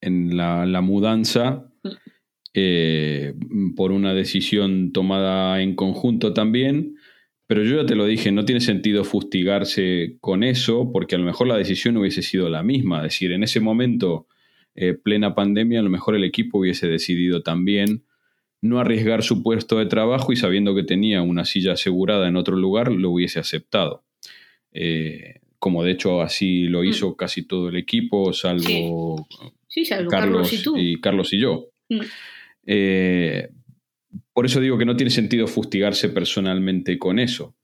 en 0.00 0.36
la, 0.36 0.66
la 0.66 0.80
mudanza 0.80 1.69
eh, 2.54 3.34
por 3.76 3.92
una 3.92 4.14
decisión 4.14 4.92
tomada 4.92 5.60
en 5.62 5.74
conjunto 5.74 6.32
también, 6.32 6.96
Pero 7.46 7.64
yo 7.64 7.78
ya 7.78 7.86
te 7.86 7.96
lo 7.96 8.06
dije, 8.06 8.30
no 8.30 8.44
tiene 8.44 8.60
sentido 8.60 9.02
fustigarse 9.02 10.18
con 10.20 10.44
eso, 10.44 10.92
porque 10.92 11.16
a 11.16 11.18
lo 11.18 11.24
mejor 11.24 11.48
la 11.48 11.56
decisión 11.56 11.96
hubiese 11.96 12.22
sido 12.22 12.48
la 12.48 12.62
misma. 12.62 12.98
Es 12.98 13.14
decir, 13.14 13.32
en 13.32 13.42
ese 13.42 13.58
momento, 13.58 14.28
eh, 14.76 14.94
plena 14.94 15.34
pandemia, 15.34 15.80
a 15.80 15.82
lo 15.82 15.90
mejor 15.90 16.14
el 16.14 16.22
equipo 16.22 16.58
hubiese 16.58 16.86
decidido 16.86 17.42
también 17.42 18.04
no 18.62 18.78
arriesgar 18.78 19.22
su 19.22 19.42
puesto 19.42 19.78
de 19.78 19.86
trabajo 19.86 20.32
y 20.32 20.36
sabiendo 20.36 20.74
que 20.74 20.82
tenía 20.82 21.22
una 21.22 21.44
silla 21.44 21.72
asegurada 21.72 22.28
en 22.28 22.36
otro 22.36 22.56
lugar, 22.56 22.92
lo 22.92 23.10
hubiese 23.10 23.40
aceptado. 23.40 24.04
Eh, 24.72 25.40
como 25.58 25.82
de 25.82 25.92
hecho 25.92 26.22
así 26.22 26.64
lo 26.64 26.82
mm. 26.82 26.84
hizo 26.84 27.16
casi 27.16 27.46
todo 27.46 27.68
el 27.68 27.76
equipo, 27.76 28.32
salvo, 28.32 29.26
Carlos, 30.08 30.52
y, 30.76 31.00
Carlos 31.00 31.32
y 31.32 31.40
yo. 31.40 31.69
Mm. 31.90 32.00
Eh, 32.66 33.48
por 34.32 34.46
eso 34.46 34.60
digo 34.60 34.78
que 34.78 34.86
no 34.86 34.96
tiene 34.96 35.10
sentido 35.10 35.46
fustigarse 35.46 36.08
personalmente 36.08 36.98
con 36.98 37.18
eso. 37.18 37.54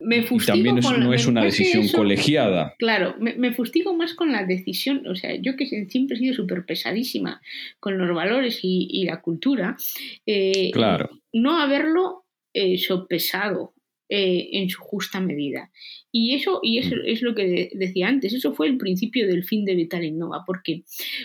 Me 0.00 0.18
y 0.30 0.38
también 0.46 0.76
no 0.76 1.12
es 1.12 1.26
una 1.26 1.44
decisión 1.44 1.86
colegiada. 1.88 2.74
Claro, 2.78 3.16
me, 3.18 3.52
fustigo 3.52 3.94
más 3.94 4.14
con 4.14 4.32
la 4.32 4.46
decisión. 4.46 5.06
O 5.06 5.14
sea, 5.14 5.34
yo 5.34 5.56
que 5.56 5.66
siempre 5.66 6.16
he 6.16 6.18
sido 6.18 6.34
súper 6.34 6.64
pesadísima 6.64 7.42
con 7.80 7.98
los 7.98 8.14
valores 8.14 8.60
y, 8.62 9.04
la 9.04 9.20
cultura. 9.20 9.76
Eh, 10.24 10.70
claro. 10.72 11.10
No 11.34 11.60
haberlo 11.60 12.24
eh, 12.54 12.78
sopesado 12.78 13.74
eh, 14.08 14.48
en 14.52 14.70
su 14.70 14.80
justa 14.80 15.20
medida. 15.20 15.70
Y 16.10 16.34
eso, 16.34 16.60
y 16.62 16.78
eso 16.78 16.96
mm. 16.96 17.06
es 17.06 17.22
lo 17.22 17.34
que 17.34 17.70
decía 17.74 18.08
antes, 18.08 18.32
eso 18.32 18.54
fue 18.54 18.68
el 18.68 18.78
principio 18.78 19.26
del 19.26 19.44
fin 19.44 19.64
de 19.64 19.74
Vital 19.74 20.04
Innova, 20.04 20.44
porque 20.46 20.82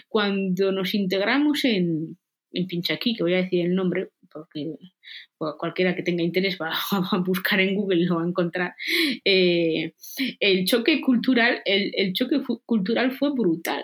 cuando 0.08 0.72
nos 0.72 0.94
integramos 0.94 1.64
en, 1.66 2.18
en 2.56 2.68
Pinchaquí, 2.68 3.16
que 3.16 3.24
voy 3.24 3.34
a 3.34 3.44
decir 3.44 3.66
el 3.66 3.76
nombre, 3.76 4.10
porque 4.32 4.76
cualquiera 5.38 5.96
que 5.96 6.04
tenga 6.04 6.24
interés 6.24 6.58
va 6.62 6.72
a 6.90 7.18
buscar 7.20 7.60
en 7.60 7.76
Google 7.76 8.02
y 8.02 8.06
lo 8.06 8.16
va 8.16 8.24
a 8.24 8.28
encontrar. 8.28 8.76
Eh, 9.24 9.94
el 10.40 10.66
choque 10.66 11.02
cultural, 11.02 11.62
el, 11.66 12.14
choque 12.14 12.42
cultural 12.66 13.12
fue 13.12 13.32
brutal. 13.32 13.84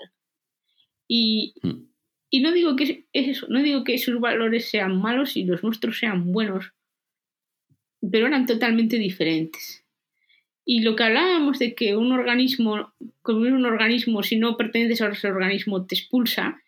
Y, 1.07 1.53
hmm. 1.61 1.89
y, 2.29 2.41
no 2.41 2.51
digo 2.51 2.75
que 2.75 3.05
es 3.11 3.27
eso, 3.27 3.47
no 3.49 3.61
digo 3.61 3.83
que 3.83 3.95
esos 3.95 4.19
valores 4.19 4.69
sean 4.69 5.01
malos 5.01 5.35
y 5.35 5.43
los 5.43 5.63
nuestros 5.63 5.99
sean 5.99 6.31
buenos, 6.31 6.73
pero 8.11 8.27
eran 8.27 8.45
totalmente 8.45 8.97
diferentes. 8.97 9.85
Y 10.63 10.83
lo 10.83 10.95
que 10.95 11.03
hablábamos 11.03 11.59
de 11.59 11.75
que 11.75 11.95
un 11.97 12.11
organismo, 12.11 12.93
como 13.21 13.41
un 13.41 13.65
organismo, 13.65 14.23
si 14.23 14.37
no 14.37 14.57
perteneces 14.57 15.01
a 15.01 15.09
ese 15.09 15.27
organismo, 15.27 15.85
te 15.85 15.95
expulsa, 15.95 16.61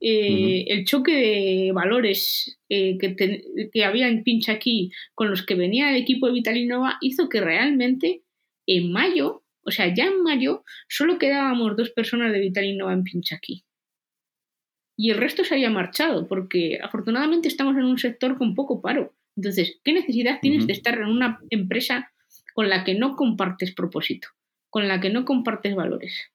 eh, 0.00 0.64
el 0.68 0.84
choque 0.84 1.12
de 1.12 1.72
valores 1.72 2.58
eh, 2.68 2.96
que, 2.98 3.84
había 3.84 4.08
en 4.08 4.22
Pincha 4.22 4.52
aquí 4.52 4.90
con 5.14 5.28
los 5.28 5.44
que 5.44 5.54
venía 5.54 5.90
el 5.90 5.96
equipo 5.96 6.26
de 6.26 6.32
Vitalinova 6.32 6.96
hizo 7.00 7.28
que 7.28 7.40
realmente 7.40 8.22
en 8.66 8.92
mayo, 8.92 9.44
o 9.62 9.70
sea, 9.70 9.92
ya 9.94 10.06
en 10.06 10.22
mayo, 10.22 10.64
solo 10.88 11.18
quedábamos 11.18 11.76
dos 11.76 11.90
personas 11.90 12.32
de 12.32 12.40
Vitalinova 12.40 12.92
en 12.92 13.04
Pincha 13.04 13.36
aquí. 13.36 13.64
Y 14.96 15.10
el 15.10 15.18
resto 15.18 15.44
se 15.44 15.54
había 15.54 15.70
marchado, 15.70 16.28
porque 16.28 16.78
afortunadamente 16.82 17.48
estamos 17.48 17.76
en 17.76 17.84
un 17.84 17.98
sector 17.98 18.36
con 18.36 18.54
poco 18.54 18.82
paro. 18.82 19.14
Entonces, 19.36 19.80
¿qué 19.82 19.92
necesidad 19.92 20.40
tienes 20.42 20.66
de 20.66 20.74
estar 20.74 20.98
en 20.98 21.06
una 21.06 21.40
empresa 21.48 22.12
con 22.54 22.68
la 22.68 22.84
que 22.84 22.94
no 22.94 23.16
compartes 23.16 23.74
propósito, 23.74 24.28
con 24.68 24.88
la 24.88 25.00
que 25.00 25.10
no 25.10 25.24
compartes 25.24 25.74
valores? 25.74 26.30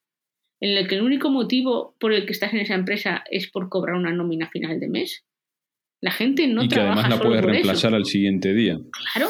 En 0.60 0.78
el 0.78 0.88
que 0.88 0.96
el 0.96 1.02
único 1.02 1.30
motivo 1.30 1.96
por 2.00 2.14
el 2.14 2.26
que 2.26 2.32
estás 2.32 2.54
en 2.54 2.60
esa 2.60 2.76
empresa 2.76 3.24
es 3.30 3.50
por 3.50 3.70
cobrar 3.70 3.96
una 3.96 4.12
nómina 4.12 4.50
final 4.50 4.80
de 4.80 4.88
mes. 4.88 5.26
La 6.02 6.12
gente 6.12 6.48
no 6.48 6.64
y 6.64 6.68
que 6.68 6.80
además 6.80 7.10
la 7.10 7.20
puedes 7.20 7.44
reemplazar 7.44 7.94
al 7.94 8.06
siguiente 8.06 8.54
día. 8.54 8.80
Claro, 9.14 9.30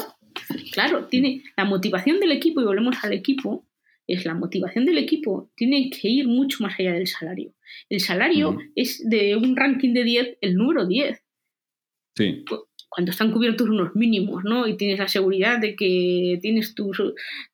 claro, 0.72 1.06
tiene 1.06 1.42
la 1.56 1.64
motivación 1.64 2.20
del 2.20 2.32
equipo 2.32 2.60
y 2.60 2.64
volvemos 2.64 2.96
al 3.02 3.12
equipo 3.12 3.66
es 4.06 4.24
la 4.24 4.34
motivación 4.34 4.84
del 4.84 4.98
equipo 4.98 5.50
tiene 5.56 5.90
que 5.90 6.08
ir 6.08 6.28
mucho 6.28 6.62
más 6.62 6.78
allá 6.78 6.92
del 6.92 7.08
salario. 7.08 7.54
El 7.88 7.98
salario 8.00 8.56
es 8.76 9.02
de 9.08 9.34
un 9.34 9.56
ranking 9.56 9.94
de 9.94 10.04
10 10.04 10.38
el 10.40 10.54
número 10.54 10.86
10. 10.86 11.24
Sí 12.14 12.44
cuando 12.88 13.10
están 13.10 13.32
cubiertos 13.32 13.68
unos 13.68 13.94
mínimos, 13.94 14.44
¿no? 14.44 14.66
Y 14.66 14.76
tienes 14.76 14.98
la 14.98 15.08
seguridad 15.08 15.58
de 15.58 15.76
que 15.76 16.38
tienes 16.40 16.74
tu 16.74 16.92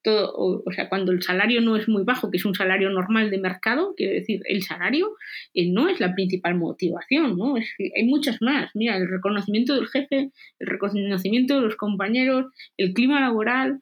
todo, 0.03 0.33
o, 0.35 0.73
sea, 0.73 0.89
cuando 0.89 1.11
el 1.13 1.23
salario 1.23 1.61
no 1.61 1.77
es 1.77 1.89
muy 1.89 2.05
bajo, 2.05 2.31
que 2.31 2.37
es 2.37 2.45
un 2.45 2.55
salario 2.55 2.91
normal 2.91 3.31
de 3.31 3.39
mercado, 3.39 3.95
quiere 3.97 4.15
decir, 4.15 4.41
el 4.45 4.63
salario 4.63 5.17
eh, 5.55 5.71
no 5.71 5.89
es 5.89 6.01
la 6.01 6.15
principal 6.15 6.55
motivación, 6.57 7.37
¿no? 7.37 7.57
Es 7.57 7.75
hay 7.79 8.05
muchas 8.05 8.41
más. 8.41 8.71
Mira, 8.75 8.97
el 8.97 9.09
reconocimiento 9.09 9.75
del 9.75 9.89
jefe, 9.89 10.31
el 10.59 10.67
reconocimiento 10.67 11.57
de 11.57 11.63
los 11.63 11.77
compañeros, 11.77 12.47
el 12.77 12.93
clima 12.93 13.21
laboral, 13.21 13.81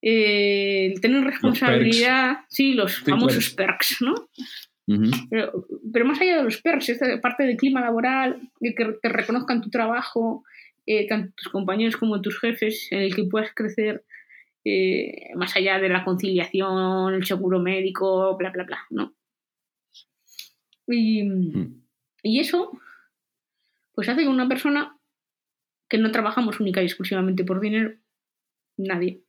eh, 0.00 0.92
el 0.92 1.00
tener 1.00 1.24
responsabilidad, 1.24 2.38
sí, 2.48 2.74
los 2.74 2.96
famosos 2.98 3.50
perks, 3.50 4.02
¿no? 4.02 4.14
Pero, 5.30 6.04
más 6.04 6.20
allá 6.20 6.38
de 6.38 6.42
los 6.44 6.60
perks, 6.60 6.90
esta 6.90 7.20
parte 7.20 7.44
del 7.44 7.56
clima 7.56 7.80
laboral, 7.80 8.40
de 8.60 8.74
que 8.74 8.84
te 9.00 9.08
reconozcan 9.08 9.62
tu 9.62 9.70
trabajo, 9.70 10.44
eh, 10.86 11.06
tanto 11.06 11.32
tus 11.36 11.48
compañeros 11.48 11.96
como 11.96 12.20
tus 12.20 12.38
jefes, 12.38 12.88
en 12.90 13.00
el 13.00 13.14
que 13.14 13.24
puedas 13.24 13.50
crecer 13.54 14.04
eh, 14.64 15.34
más 15.36 15.56
allá 15.56 15.78
de 15.78 15.88
la 15.88 16.04
conciliación, 16.04 17.14
el 17.14 17.24
seguro 17.24 17.60
médico, 17.60 18.36
bla, 18.36 18.50
bla, 18.50 18.64
bla, 18.64 18.78
¿no? 18.90 19.14
Y, 20.86 21.22
mm. 21.22 21.82
y 22.22 22.40
eso, 22.40 22.78
pues 23.94 24.08
hace 24.08 24.22
que 24.22 24.28
una 24.28 24.48
persona 24.48 24.98
que 25.88 25.98
no 25.98 26.10
trabajamos 26.12 26.60
única 26.60 26.82
y 26.82 26.86
exclusivamente 26.86 27.44
por 27.44 27.60
dinero, 27.60 27.94
nadie, 28.76 29.22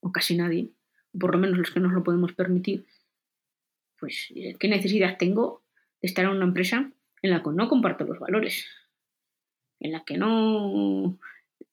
o 0.00 0.10
casi 0.12 0.36
nadie, 0.36 0.70
por 1.18 1.34
lo 1.34 1.40
menos 1.40 1.58
los 1.58 1.70
que 1.70 1.80
nos 1.80 1.92
lo 1.92 2.02
podemos 2.02 2.32
permitir, 2.32 2.86
pues, 4.00 4.32
eh, 4.34 4.56
¿qué 4.58 4.68
necesidad 4.68 5.18
tengo 5.18 5.62
de 6.00 6.08
estar 6.08 6.24
en 6.24 6.32
una 6.32 6.46
empresa 6.46 6.90
en 7.22 7.30
la 7.30 7.42
que 7.42 7.50
no 7.50 7.68
comparto 7.68 8.04
los 8.04 8.18
valores? 8.18 8.66
En 9.78 9.92
la 9.92 10.04
que 10.04 10.18
no 10.18 11.18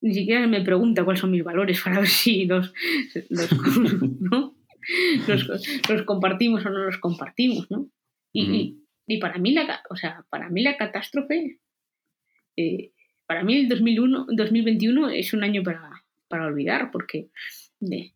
ni 0.01 0.13
siquiera 0.13 0.45
me 0.47 0.61
pregunta 0.61 1.03
cuáles 1.03 1.21
son 1.21 1.31
mis 1.31 1.43
valores 1.43 1.81
para 1.81 1.99
ver 1.99 2.07
si 2.07 2.45
los, 2.45 2.73
los, 3.29 3.49
compartimos 6.05 6.65
o 6.65 6.69
no 6.69 6.85
los 6.85 6.97
compartimos, 6.97 7.69
¿no? 7.71 7.89
Y, 8.33 8.83
para 9.19 9.37
mí 9.37 9.53
la, 9.53 9.81
o 9.89 9.95
sea, 9.95 10.25
para 10.29 10.49
mí 10.49 10.61
la 10.61 10.77
catástrofe, 10.77 11.59
eh, 12.57 12.91
para 13.25 13.43
mí 13.43 13.57
el 13.57 13.69
2001, 13.69 14.27
2021 14.31 15.09
es 15.09 15.33
un 15.33 15.43
año 15.43 15.63
para, 15.63 16.03
para 16.27 16.45
olvidar, 16.45 16.91
porque 16.91 17.29
eh, 17.81 18.13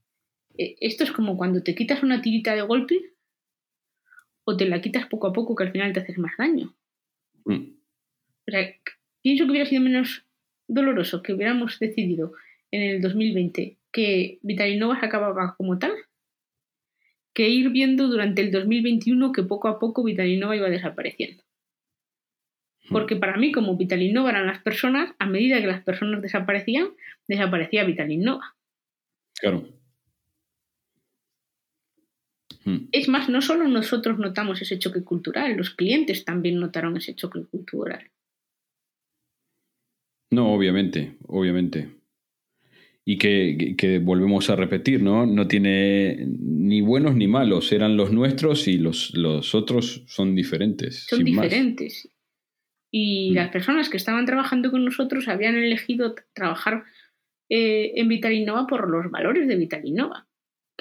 esto 0.57 1.03
es 1.03 1.11
como 1.11 1.37
cuando 1.37 1.63
te 1.63 1.75
quitas 1.75 2.03
una 2.03 2.21
tirita 2.21 2.53
de 2.53 2.61
golpe 2.61 3.10
o 4.51 4.57
te 4.57 4.65
la 4.65 4.81
quitas 4.81 5.07
poco 5.07 5.27
a 5.27 5.33
poco 5.33 5.55
que 5.55 5.63
al 5.63 5.71
final 5.71 5.93
te 5.93 6.01
haces 6.01 6.17
más 6.17 6.33
daño. 6.37 6.73
Mm. 7.45 7.73
O 8.47 8.51
sea, 8.51 8.75
pienso 9.21 9.45
que 9.45 9.51
hubiera 9.51 9.69
sido 9.69 9.81
menos 9.81 10.25
doloroso 10.67 11.21
que 11.21 11.33
hubiéramos 11.33 11.79
decidido 11.79 12.33
en 12.71 12.81
el 12.81 13.01
2020 13.01 13.77
que 13.91 14.39
Vitalinova 14.41 14.99
se 14.99 15.05
acababa 15.05 15.55
como 15.57 15.77
tal 15.77 15.91
que 17.33 17.49
ir 17.49 17.69
viendo 17.69 18.07
durante 18.07 18.41
el 18.41 18.51
2021 18.51 19.31
que 19.31 19.43
poco 19.43 19.67
a 19.67 19.79
poco 19.79 20.03
Vitalinova 20.03 20.55
iba 20.55 20.69
desapareciendo. 20.69 21.43
Mm. 22.89 22.93
Porque 22.93 23.15
para 23.15 23.37
mí, 23.37 23.51
como 23.51 23.77
Vitalinova 23.77 24.31
eran 24.31 24.47
las 24.47 24.61
personas, 24.61 25.13
a 25.17 25.25
medida 25.25 25.61
que 25.61 25.67
las 25.67 25.83
personas 25.83 26.21
desaparecían, 26.21 26.89
desaparecía 27.27 27.85
Vitalinova. 27.85 28.55
Claro. 29.39 29.65
Hmm. 32.63 32.87
Es 32.91 33.07
más, 33.07 33.29
no 33.29 33.41
solo 33.41 33.67
nosotros 33.67 34.19
notamos 34.19 34.61
ese 34.61 34.77
choque 34.77 35.03
cultural, 35.03 35.57
los 35.57 35.71
clientes 35.71 36.25
también 36.25 36.59
notaron 36.59 36.97
ese 36.97 37.15
choque 37.15 37.43
cultural. 37.43 38.09
No, 40.31 40.53
obviamente, 40.53 41.17
obviamente. 41.27 41.89
Y 43.03 43.17
que, 43.17 43.99
volvemos 44.01 44.49
a 44.49 44.55
repetir, 44.55 45.01
¿no? 45.01 45.25
No 45.25 45.47
tiene 45.47 46.25
ni 46.27 46.81
buenos 46.81 47.15
ni 47.15 47.27
malos, 47.27 47.71
eran 47.71 47.97
los 47.97 48.11
nuestros 48.11 48.67
y 48.67 48.77
los, 48.77 49.13
los 49.15 49.55
otros 49.55 50.03
son 50.07 50.35
diferentes. 50.35 51.07
Son 51.09 51.23
diferentes. 51.23 52.09
Y 52.91 53.31
hmm. 53.31 53.35
las 53.35 53.49
personas 53.49 53.89
que 53.89 53.97
estaban 53.97 54.25
trabajando 54.25 54.69
con 54.69 54.85
nosotros 54.85 55.27
habían 55.27 55.55
elegido 55.55 56.15
trabajar 56.33 56.83
eh, 57.49 57.93
en 57.95 58.07
Vitalinova 58.07 58.67
por 58.67 58.87
los 58.89 59.09
valores 59.09 59.47
de 59.47 59.55
Vitalinova 59.55 60.27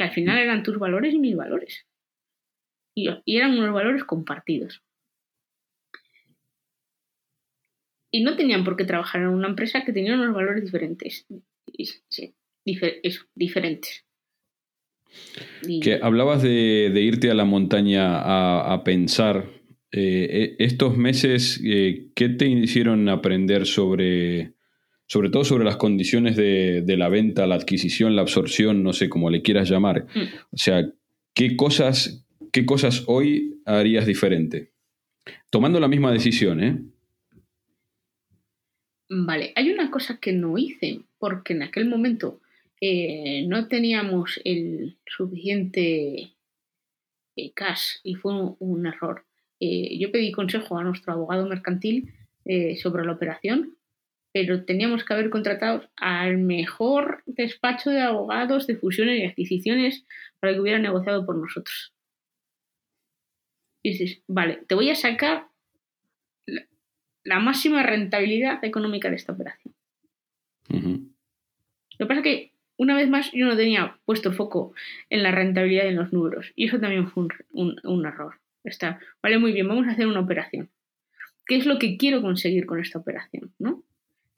que 0.00 0.04
al 0.04 0.12
final 0.12 0.38
eran 0.38 0.62
tus 0.62 0.78
valores 0.78 1.12
y 1.12 1.18
mis 1.18 1.36
valores. 1.36 1.86
Y, 2.94 3.10
eran 3.26 3.58
unos 3.58 3.74
valores 3.74 4.02
compartidos. 4.04 4.82
Y 8.10 8.22
no 8.22 8.34
tenían 8.34 8.64
por 8.64 8.78
qué 8.78 8.86
trabajar 8.86 9.20
en 9.20 9.28
una 9.28 9.48
empresa 9.48 9.84
que 9.84 9.92
tenía 9.92 10.14
unos 10.14 10.34
valores 10.34 10.64
diferentes. 10.64 11.26
Sí, 12.08 12.34
eso, 12.64 13.26
diferentes. 13.34 14.06
Que 15.82 16.00
hablabas 16.02 16.42
de, 16.42 16.90
irte 16.96 17.30
a 17.30 17.34
la 17.34 17.44
montaña 17.44 18.72
a, 18.72 18.82
pensar. 18.84 19.50
Eh, 19.92 20.28
eh, 20.30 20.56
estos 20.60 20.96
meses, 20.96 21.60
eh, 21.62 22.10
¿qué 22.14 22.30
te 22.30 22.46
hicieron 22.46 23.06
aprender 23.10 23.66
sobre 23.66 24.54
sobre 25.10 25.28
todo 25.28 25.42
sobre 25.42 25.64
las 25.64 25.76
condiciones 25.76 26.36
de, 26.36 26.82
de, 26.82 26.96
la 26.96 27.08
venta, 27.08 27.44
la 27.48 27.56
adquisición, 27.56 28.14
la 28.14 28.22
absorción, 28.22 28.84
no 28.84 28.92
sé 28.92 29.08
cómo 29.08 29.28
le 29.28 29.42
quieras 29.42 29.68
llamar. 29.68 30.06
Mm. 30.14 30.20
O 30.52 30.56
sea, 30.56 30.88
¿qué 31.34 31.56
cosas, 31.56 32.24
¿qué 32.52 32.64
cosas 32.64 33.02
hoy 33.08 33.60
harías 33.66 34.06
diferente? 34.06 34.70
Tomando 35.50 35.80
la 35.80 35.88
misma 35.88 36.12
decisión, 36.12 36.62
¿eh? 36.62 36.78
Vale, 39.08 39.52
hay 39.56 39.72
una 39.72 39.90
cosa 39.90 40.20
que 40.20 40.32
no 40.32 40.56
hice, 40.56 41.00
porque 41.18 41.54
en 41.54 41.64
aquel 41.64 41.88
momento 41.88 42.40
eh, 42.80 43.44
no 43.48 43.66
teníamos 43.66 44.40
el 44.44 44.96
suficiente 45.06 46.34
eh, 47.34 47.52
cash 47.52 47.96
y 48.04 48.14
fue 48.14 48.32
un, 48.32 48.54
un 48.60 48.86
error. 48.86 49.24
Eh, 49.58 49.98
yo 49.98 50.12
pedí 50.12 50.30
consejo 50.30 50.78
a 50.78 50.84
nuestro 50.84 51.14
abogado 51.14 51.48
mercantil 51.48 52.12
eh, 52.44 52.76
sobre 52.76 53.04
la 53.04 53.10
operación, 53.10 53.74
pero 54.32 54.64
teníamos 54.64 55.04
que 55.04 55.12
haber 55.12 55.30
contratado 55.30 55.88
al 55.96 56.38
mejor 56.38 57.22
despacho 57.26 57.90
de 57.90 58.00
abogados 58.00 58.66
de 58.66 58.76
fusiones 58.76 59.18
y 59.18 59.24
adquisiciones 59.24 60.06
para 60.38 60.52
que 60.52 60.60
hubiera 60.60 60.78
negociado 60.78 61.26
por 61.26 61.36
nosotros. 61.36 61.92
Y 63.82 63.92
dices, 63.92 64.22
vale, 64.28 64.62
te 64.68 64.74
voy 64.74 64.90
a 64.90 64.94
sacar 64.94 65.48
la, 66.46 66.66
la 67.24 67.40
máxima 67.40 67.82
rentabilidad 67.82 68.64
económica 68.64 69.10
de 69.10 69.16
esta 69.16 69.32
operación. 69.32 69.74
Lo 70.68 72.06
que 72.06 72.06
pasa 72.06 72.20
es 72.20 72.24
que, 72.24 72.52
una 72.76 72.96
vez 72.96 73.08
más, 73.08 73.30
yo 73.32 73.46
no 73.46 73.56
tenía 73.56 73.98
puesto 74.04 74.32
foco 74.32 74.74
en 75.10 75.22
la 75.22 75.32
rentabilidad 75.32 75.84
y 75.84 75.88
en 75.88 75.96
los 75.96 76.12
números. 76.12 76.52
Y 76.54 76.68
eso 76.68 76.78
también 76.78 77.08
fue 77.08 77.24
un, 77.24 77.30
un, 77.50 77.80
un 77.84 78.06
error. 78.06 78.40
Está, 78.64 79.00
vale, 79.22 79.38
muy 79.38 79.52
bien, 79.52 79.68
vamos 79.68 79.86
a 79.86 79.90
hacer 79.90 80.06
una 80.06 80.20
operación. 80.20 80.70
¿Qué 81.46 81.56
es 81.56 81.66
lo 81.66 81.78
que 81.78 81.96
quiero 81.96 82.22
conseguir 82.22 82.64
con 82.64 82.78
esta 82.78 82.98
operación? 82.98 83.52
¿no? 83.58 83.82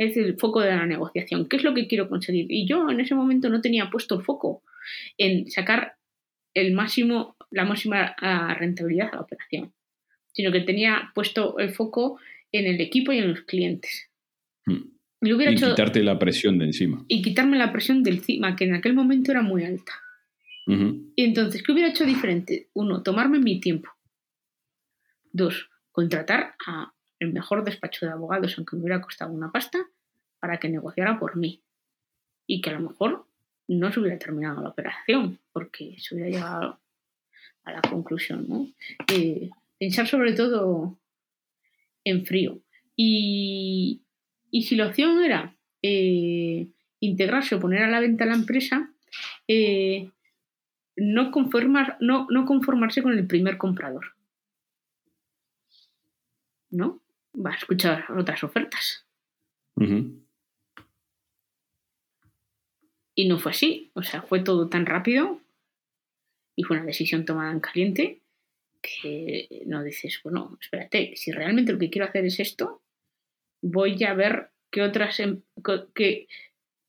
Es 0.03 0.17
el 0.17 0.37
foco 0.39 0.61
de 0.61 0.71
la 0.71 0.87
negociación. 0.87 1.49
¿Qué 1.49 1.57
es 1.57 1.65
lo 1.65 1.75
que 1.75 1.87
quiero 1.87 2.09
conseguir? 2.09 2.47
Y 2.51 2.67
yo 2.67 2.89
en 2.91 3.01
ese 3.01 3.15
momento 3.15 3.49
no 3.49 3.61
tenía 3.61 3.91
puesto 3.91 4.17
el 4.19 4.25
foco 4.25 4.63
en 5.17 5.51
sacar 5.51 5.95
el 6.55 6.73
máximo, 6.73 7.37
la 7.51 7.65
máxima 7.65 8.15
ah, 8.21 8.55
rentabilidad 8.59 9.09
a 9.13 9.17
la 9.17 9.23
operación, 9.23 9.73
sino 10.33 10.51
que 10.51 10.61
tenía 10.61 11.13
puesto 11.15 11.59
el 11.59 11.71
foco 11.71 12.19
en 12.51 12.67
el 12.67 12.81
equipo 12.81 13.13
y 13.13 13.19
en 13.19 13.29
los 13.29 13.41
clientes. 13.43 14.11
Mm. 14.67 14.83
Y 15.25 15.33
hubiera 15.33 15.53
Y 15.53 15.55
hecho 15.55 15.71
quitarte 15.71 16.03
la 16.03 16.19
presión 16.19 16.59
de 16.59 16.67
encima. 16.67 17.05
y 17.07 17.23
quitarme 17.23 17.57
la 17.57 17.73
presión 17.73 18.03
del 18.03 18.17
encima, 18.17 18.57
que 18.57 18.65
en 18.65 18.75
aquel 18.75 18.95
momento 18.95 19.31
era 19.31 19.43
muy 19.43 19.65
alta. 19.65 19.93
Y 20.65 21.25
entonces, 21.25 21.63
¿qué 21.63 21.73
hubiera 21.73 21.91
hecho 21.91 22.05
diferente? 22.05 22.69
Uno, 22.73 23.03
tomarme 23.03 23.41
mi 23.41 23.59
tiempo. 23.61 23.91
Dos, 25.33 25.69
contratar 25.91 26.55
a 26.67 26.93
el 27.23 27.33
mejor 27.33 27.65
despacho 27.65 28.07
de 28.07 28.13
abogados, 28.13 28.55
aunque 28.57 28.77
me 28.77 28.83
hubiera 28.83 29.01
costado 29.01 29.33
una 29.33 29.53
pasta, 29.53 29.79
para 30.41 30.59
que 30.59 30.69
negociara 30.69 31.19
por 31.19 31.37
mí. 31.37 31.63
Y 32.47 32.61
que 32.61 32.71
a 32.71 32.75
lo 32.75 32.89
mejor 32.89 33.27
no 33.69 33.93
se 33.93 34.01
hubiera 34.01 34.19
terminado 34.19 34.63
la 34.63 34.71
operación, 34.71 35.39
porque 35.53 35.97
se 35.99 36.15
hubiera 36.15 36.31
llegado 36.31 36.81
a 37.65 37.73
la 37.73 37.81
conclusión, 37.83 38.47
¿no? 38.49 38.69
Eh, 39.13 39.51
pensar 39.79 40.09
sobre 40.09 40.33
todo 40.33 40.99
en 42.05 42.27
frío. 42.27 42.61
Y, 42.97 44.03
y 44.51 44.63
si 44.63 44.77
la 44.77 44.89
opción 44.89 45.23
era 45.23 45.57
eh, 45.81 46.69
integrarse 47.01 47.55
o 47.55 47.61
poner 47.61 47.83
a 47.83 47.91
la 47.91 48.01
venta 48.01 48.27
la 48.27 48.35
empresa, 48.35 48.91
eh, 49.47 50.11
no, 50.97 51.31
conformar, 51.31 51.97
no, 52.01 52.27
no 52.31 52.45
conformarse 52.47 53.03
con 53.03 53.13
el 53.13 53.27
primer 53.27 53.59
comprador. 53.59 54.15
¿No? 56.71 57.02
Va 57.35 57.51
a 57.53 57.57
escuchar 57.57 58.05
otras 58.17 58.43
ofertas. 58.45 59.07
Y 63.15 63.29
no 63.29 63.39
fue 63.39 63.53
así. 63.53 63.91
O 63.95 64.03
sea, 64.03 64.23
fue 64.23 64.41
todo 64.41 64.69
tan 64.69 64.87
rápido 64.87 65.41
y 66.57 66.63
fue 66.65 66.77
una 66.77 66.87
decisión 66.87 67.25
tomada 67.25 67.53
en 67.53 67.61
caliente 67.61 68.21
que 68.83 69.63
no 69.67 69.83
dices, 69.85 70.21
bueno, 70.25 70.59
espérate, 70.61 71.13
si 71.17 71.31
realmente 71.31 71.73
lo 71.73 71.79
que 71.79 71.89
quiero 71.91 72.09
hacer 72.09 72.25
es 72.25 72.41
esto, 72.41 72.83
voy 73.63 74.03
a 74.05 74.13
ver 74.15 74.51
qué 74.71 74.83
otras, 74.83 75.21
em- 75.21 75.43
qué- 75.95 76.27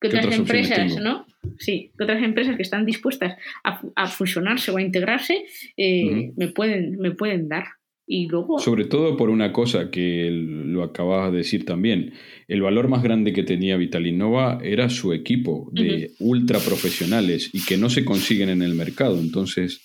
qué 0.02 0.08
otras, 0.08 0.26
empresas? 0.40 0.78
¿no? 1.04 1.28
Sí, 1.60 1.92
qué 1.98 2.04
otras 2.04 2.24
empresas 2.24 2.56
que 2.56 2.64
están 2.64 2.86
dispuestas 2.86 3.38
a, 3.64 3.78
fu- 3.78 3.94
a 3.96 4.08
fusionarse 4.08 4.72
o 4.72 4.78
a 4.78 4.82
integrarse 4.82 5.46
eh, 5.78 6.32
me, 6.36 6.48
pueden, 6.48 6.98
me 6.98 7.12
pueden 7.12 7.48
dar. 7.48 7.66
Y 8.06 8.28
luego, 8.28 8.60
Sobre 8.60 8.86
todo 8.86 9.16
por 9.16 9.30
una 9.30 9.54
cosa 9.54 9.90
que 9.90 10.30
lo 10.30 10.84
acababas 10.84 11.32
de 11.32 11.38
decir 11.38 11.66
también. 11.66 12.14
El 12.50 12.62
valor 12.62 12.90
más 12.90 13.02
grande 13.02 13.32
que 13.32 13.44
tenía 13.44 13.78
Vitalinnova 13.78 14.60
era 14.62 14.90
su 14.90 15.14
equipo 15.14 15.70
de 15.72 16.12
ultra 16.20 16.60
profesionales 16.60 17.50
y 17.54 17.64
que 17.64 17.78
no 17.78 17.90
se 17.90 18.04
consiguen 18.04 18.50
en 18.50 18.62
el 18.62 18.76
mercado. 18.76 19.18
Entonces, 19.20 19.82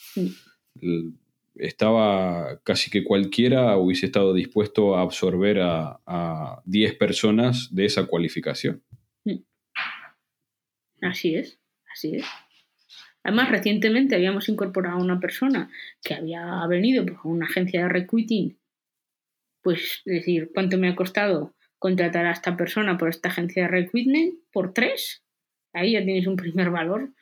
estaba 1.55 2.61
casi 2.64 2.91
que 2.91 3.05
cualquiera 3.05 3.77
hubiese 3.77 4.07
estado 4.07 4.35
dispuesto 4.35 4.97
a 4.97 5.03
absorber 5.03 5.61
a, 5.61 6.01
a 6.05 6.62
10 6.64 6.95
personas 6.97 7.73
de 7.73 7.85
esa 7.85 8.07
cualificación. 8.07 8.83
Así 11.01 11.35
es, 11.37 11.61
así 11.93 12.16
es. 12.16 12.27
Además, 13.25 13.51
recientemente 13.51 14.14
habíamos 14.14 14.49
incorporado 14.49 14.99
a 14.99 15.03
una 15.03 15.21
persona 15.21 15.71
que 16.03 16.14
había 16.14 16.66
venido 16.66 17.05
por 17.05 17.19
una 17.25 17.47
agencia 17.47 17.83
de 17.83 17.89
recruiting. 17.89 18.59
Pues 19.62 20.03
decir, 20.05 20.51
¿cuánto 20.55 20.79
me 20.79 20.89
ha 20.89 20.97
costado 20.97 21.55
contratar 21.79 22.27
a 22.27 22.33
esta 22.33 22.57
persona 22.57 22.97
por 22.97 23.09
esta 23.09 23.29
agencia 23.29 23.62
de 23.64 23.69
recruitment? 23.69 24.35
Por 24.53 24.73
tres. 24.73 25.23
Ahí 25.73 25.93
ya 25.93 26.05
tienes 26.05 26.27
un 26.27 26.37
primer 26.37 26.71
valor 26.71 27.12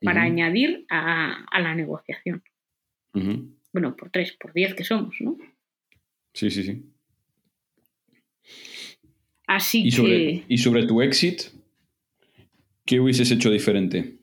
para 0.00 0.22
añadir 0.22 0.86
a, 0.88 1.44
a 1.44 1.60
la 1.60 1.74
negociación. 1.74 2.42
Bueno, 3.72 3.94
por 3.96 4.10
tres, 4.10 4.32
por 4.32 4.52
diez 4.52 4.74
que 4.74 4.84
somos, 4.84 5.14
¿no? 5.20 5.36
Sí, 6.34 6.50
sí, 6.50 6.62
sí. 6.62 6.82
Así 9.46 9.86
Y 9.86 9.90
sobre, 9.90 10.16
que. 10.16 10.44
y 10.48 10.58
sobre 10.58 10.86
tu 10.86 11.02
exit, 11.02 11.42
¿qué 12.86 13.00
hubieses 13.00 13.30
hecho 13.30 13.50
diferente? 13.50 14.16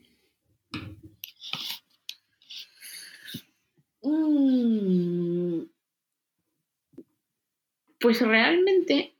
Pues 7.99 8.21
realmente, 8.21 9.13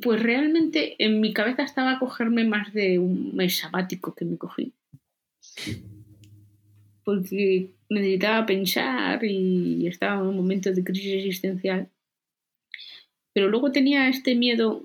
pues 0.00 0.22
realmente 0.22 0.96
en 1.04 1.20
mi 1.20 1.32
cabeza 1.32 1.62
estaba 1.62 1.98
cogerme 1.98 2.44
más 2.44 2.72
de 2.72 2.98
un 2.98 3.34
mes 3.34 3.58
sabático 3.58 4.14
que 4.14 4.24
me 4.24 4.38
cogí. 4.38 4.72
Porque 7.04 7.70
necesitaba 7.88 8.46
pensar 8.46 9.24
y 9.24 9.86
estaba 9.86 10.20
en 10.20 10.28
un 10.28 10.36
momento 10.36 10.72
de 10.72 10.84
crisis 10.84 11.14
existencial. 11.14 11.88
Pero 13.32 13.48
luego 13.48 13.72
tenía 13.72 14.08
este 14.08 14.34
miedo 14.34 14.82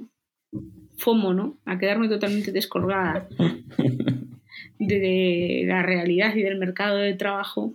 FOMO, 0.97 1.33
¿no? 1.33 1.57
A 1.65 1.77
quedarme 1.77 2.09
totalmente 2.09 2.51
descolgada 2.51 3.27
de 4.79 5.63
la 5.67 5.83
realidad 5.83 6.35
y 6.35 6.41
del 6.41 6.57
mercado 6.57 6.97
de 6.97 7.13
trabajo. 7.13 7.73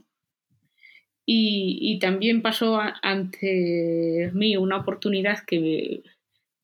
Y, 1.25 1.79
y 1.81 1.99
también 1.99 2.43
pasó 2.43 2.77
a- 2.81 2.99
ante 3.03 4.31
mí 4.35 4.57
una 4.57 4.79
oportunidad 4.79 5.39
que 5.47 5.61
me, 5.61 6.01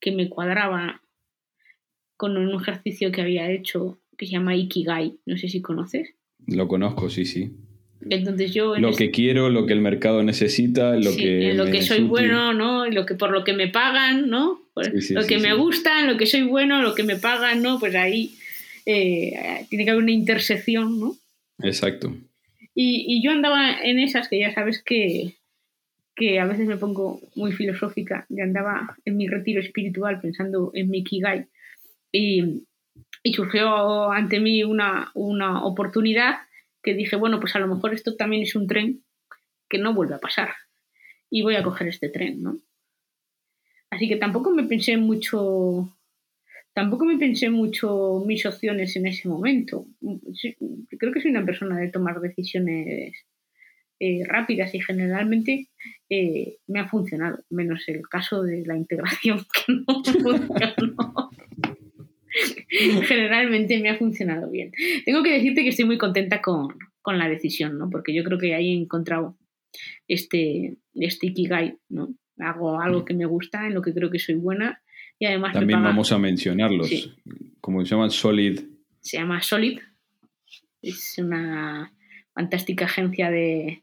que 0.00 0.10
me 0.12 0.28
cuadraba 0.28 1.00
con 2.16 2.36
un 2.36 2.60
ejercicio 2.60 3.12
que 3.12 3.20
había 3.22 3.50
hecho 3.50 3.98
que 4.16 4.26
se 4.26 4.32
llama 4.32 4.56
Ikigai. 4.56 5.14
No 5.26 5.36
sé 5.36 5.48
si 5.48 5.60
conoces. 5.62 6.14
Lo 6.46 6.66
conozco, 6.66 7.08
sí, 7.08 7.24
sí. 7.24 7.52
Entonces 8.10 8.52
yo 8.54 8.74
en 8.76 8.82
Lo 8.82 8.90
este- 8.90 9.06
que 9.06 9.10
quiero, 9.12 9.48
lo 9.48 9.66
que 9.66 9.72
el 9.74 9.80
mercado 9.80 10.22
necesita, 10.22 10.96
lo 10.96 11.10
sí, 11.10 11.18
que. 11.22 11.50
en 11.50 11.56
lo 11.56 11.66
que 11.66 11.82
soy 11.82 11.98
útil. 11.98 12.08
bueno, 12.08 12.52
¿no? 12.54 12.86
Lo 12.86 13.06
que 13.06 13.14
por 13.14 13.30
lo 13.30 13.44
que 13.44 13.52
me 13.52 13.68
pagan, 13.68 14.28
¿no? 14.28 14.60
Sí, 14.92 15.00
sí, 15.02 15.14
lo 15.14 15.26
que 15.26 15.38
me 15.38 15.54
gusta, 15.54 16.00
en 16.00 16.06
lo 16.08 16.16
que 16.16 16.26
soy 16.26 16.42
bueno, 16.42 16.80
lo 16.82 16.94
que 16.94 17.02
me 17.02 17.16
pagan, 17.16 17.62
¿no? 17.62 17.78
Pues 17.80 17.94
ahí 17.96 18.34
eh, 18.86 19.66
tiene 19.68 19.84
que 19.84 19.90
haber 19.90 20.02
una 20.02 20.12
intersección, 20.12 20.98
¿no? 21.00 21.16
Exacto. 21.62 22.14
Y, 22.80 23.20
yo 23.24 23.32
andaba 23.32 23.72
en 23.82 23.98
esas 23.98 24.28
que 24.28 24.38
ya 24.38 24.54
sabes 24.54 24.84
que, 24.84 25.34
que 26.14 26.38
a 26.38 26.46
veces 26.46 26.68
me 26.68 26.76
pongo 26.76 27.20
muy 27.34 27.50
filosófica, 27.50 28.24
y 28.28 28.40
andaba 28.40 28.96
en 29.04 29.16
mi 29.16 29.26
retiro 29.26 29.60
espiritual 29.60 30.20
pensando 30.20 30.70
en 30.74 30.88
mi 30.88 31.02
Kigai. 31.02 31.46
Y, 32.12 32.68
y 33.24 33.34
surgió 33.34 34.12
ante 34.12 34.38
mí 34.38 34.62
una, 34.62 35.10
una 35.14 35.64
oportunidad 35.64 36.36
que 36.80 36.94
dije, 36.94 37.16
bueno, 37.16 37.40
pues 37.40 37.56
a 37.56 37.58
lo 37.58 37.66
mejor 37.66 37.94
esto 37.94 38.14
también 38.14 38.44
es 38.44 38.54
un 38.54 38.68
tren 38.68 39.02
que 39.68 39.78
no 39.78 39.92
vuelve 39.92 40.14
a 40.14 40.20
pasar. 40.20 40.50
Y 41.30 41.42
voy 41.42 41.56
a 41.56 41.64
coger 41.64 41.88
este 41.88 42.08
tren, 42.08 42.44
¿no? 42.44 42.58
Así 43.90 44.08
que 44.08 44.16
tampoco 44.18 44.52
me 44.52 44.62
pensé 44.62 44.96
mucho, 44.98 45.97
tampoco 46.78 47.04
me 47.04 47.18
pensé 47.18 47.50
mucho 47.50 48.22
mis 48.24 48.46
opciones 48.46 48.94
en 48.94 49.08
ese 49.08 49.28
momento. 49.28 49.88
Creo 50.96 51.12
que 51.12 51.20
soy 51.20 51.32
una 51.32 51.44
persona 51.44 51.76
de 51.76 51.90
tomar 51.90 52.20
decisiones 52.20 53.14
eh, 53.98 54.22
rápidas 54.24 54.72
y 54.76 54.80
generalmente 54.80 55.70
eh, 56.08 56.58
me 56.68 56.78
ha 56.78 56.88
funcionado, 56.88 57.42
menos 57.50 57.82
el 57.88 58.02
caso 58.08 58.44
de 58.44 58.64
la 58.64 58.76
integración 58.76 59.38
que 59.66 59.72
no 59.72 60.04
funcionó. 60.04 61.30
generalmente 63.08 63.80
me 63.80 63.90
ha 63.90 63.98
funcionado 63.98 64.48
bien. 64.48 64.70
Tengo 65.04 65.24
que 65.24 65.32
decirte 65.32 65.64
que 65.64 65.70
estoy 65.70 65.84
muy 65.84 65.98
contenta 65.98 66.40
con, 66.40 66.68
con 67.02 67.18
la 67.18 67.28
decisión, 67.28 67.76
¿no? 67.76 67.90
Porque 67.90 68.14
yo 68.14 68.22
creo 68.22 68.38
que 68.38 68.54
ahí 68.54 68.72
he 68.72 68.80
encontrado 68.80 69.36
este, 70.06 70.76
este 70.94 71.26
Ikigai, 71.26 71.76
¿no? 71.88 72.14
Hago 72.38 72.80
algo 72.80 73.04
que 73.04 73.14
me 73.14 73.26
gusta, 73.26 73.66
en 73.66 73.74
lo 73.74 73.82
que 73.82 73.92
creo 73.92 74.12
que 74.12 74.20
soy 74.20 74.36
buena 74.36 74.80
y 75.18 75.26
además 75.26 75.52
También 75.52 75.82
vamos 75.82 76.12
a 76.12 76.18
mencionarlos. 76.18 77.16
Como 77.60 77.84
se 77.84 77.90
llaman 77.90 78.10
Solid. 78.10 78.60
Se 79.00 79.18
llama 79.18 79.42
Solid. 79.42 79.80
Es 80.80 81.16
una 81.18 81.92
fantástica 82.34 82.84
agencia 82.84 83.30
de, 83.30 83.82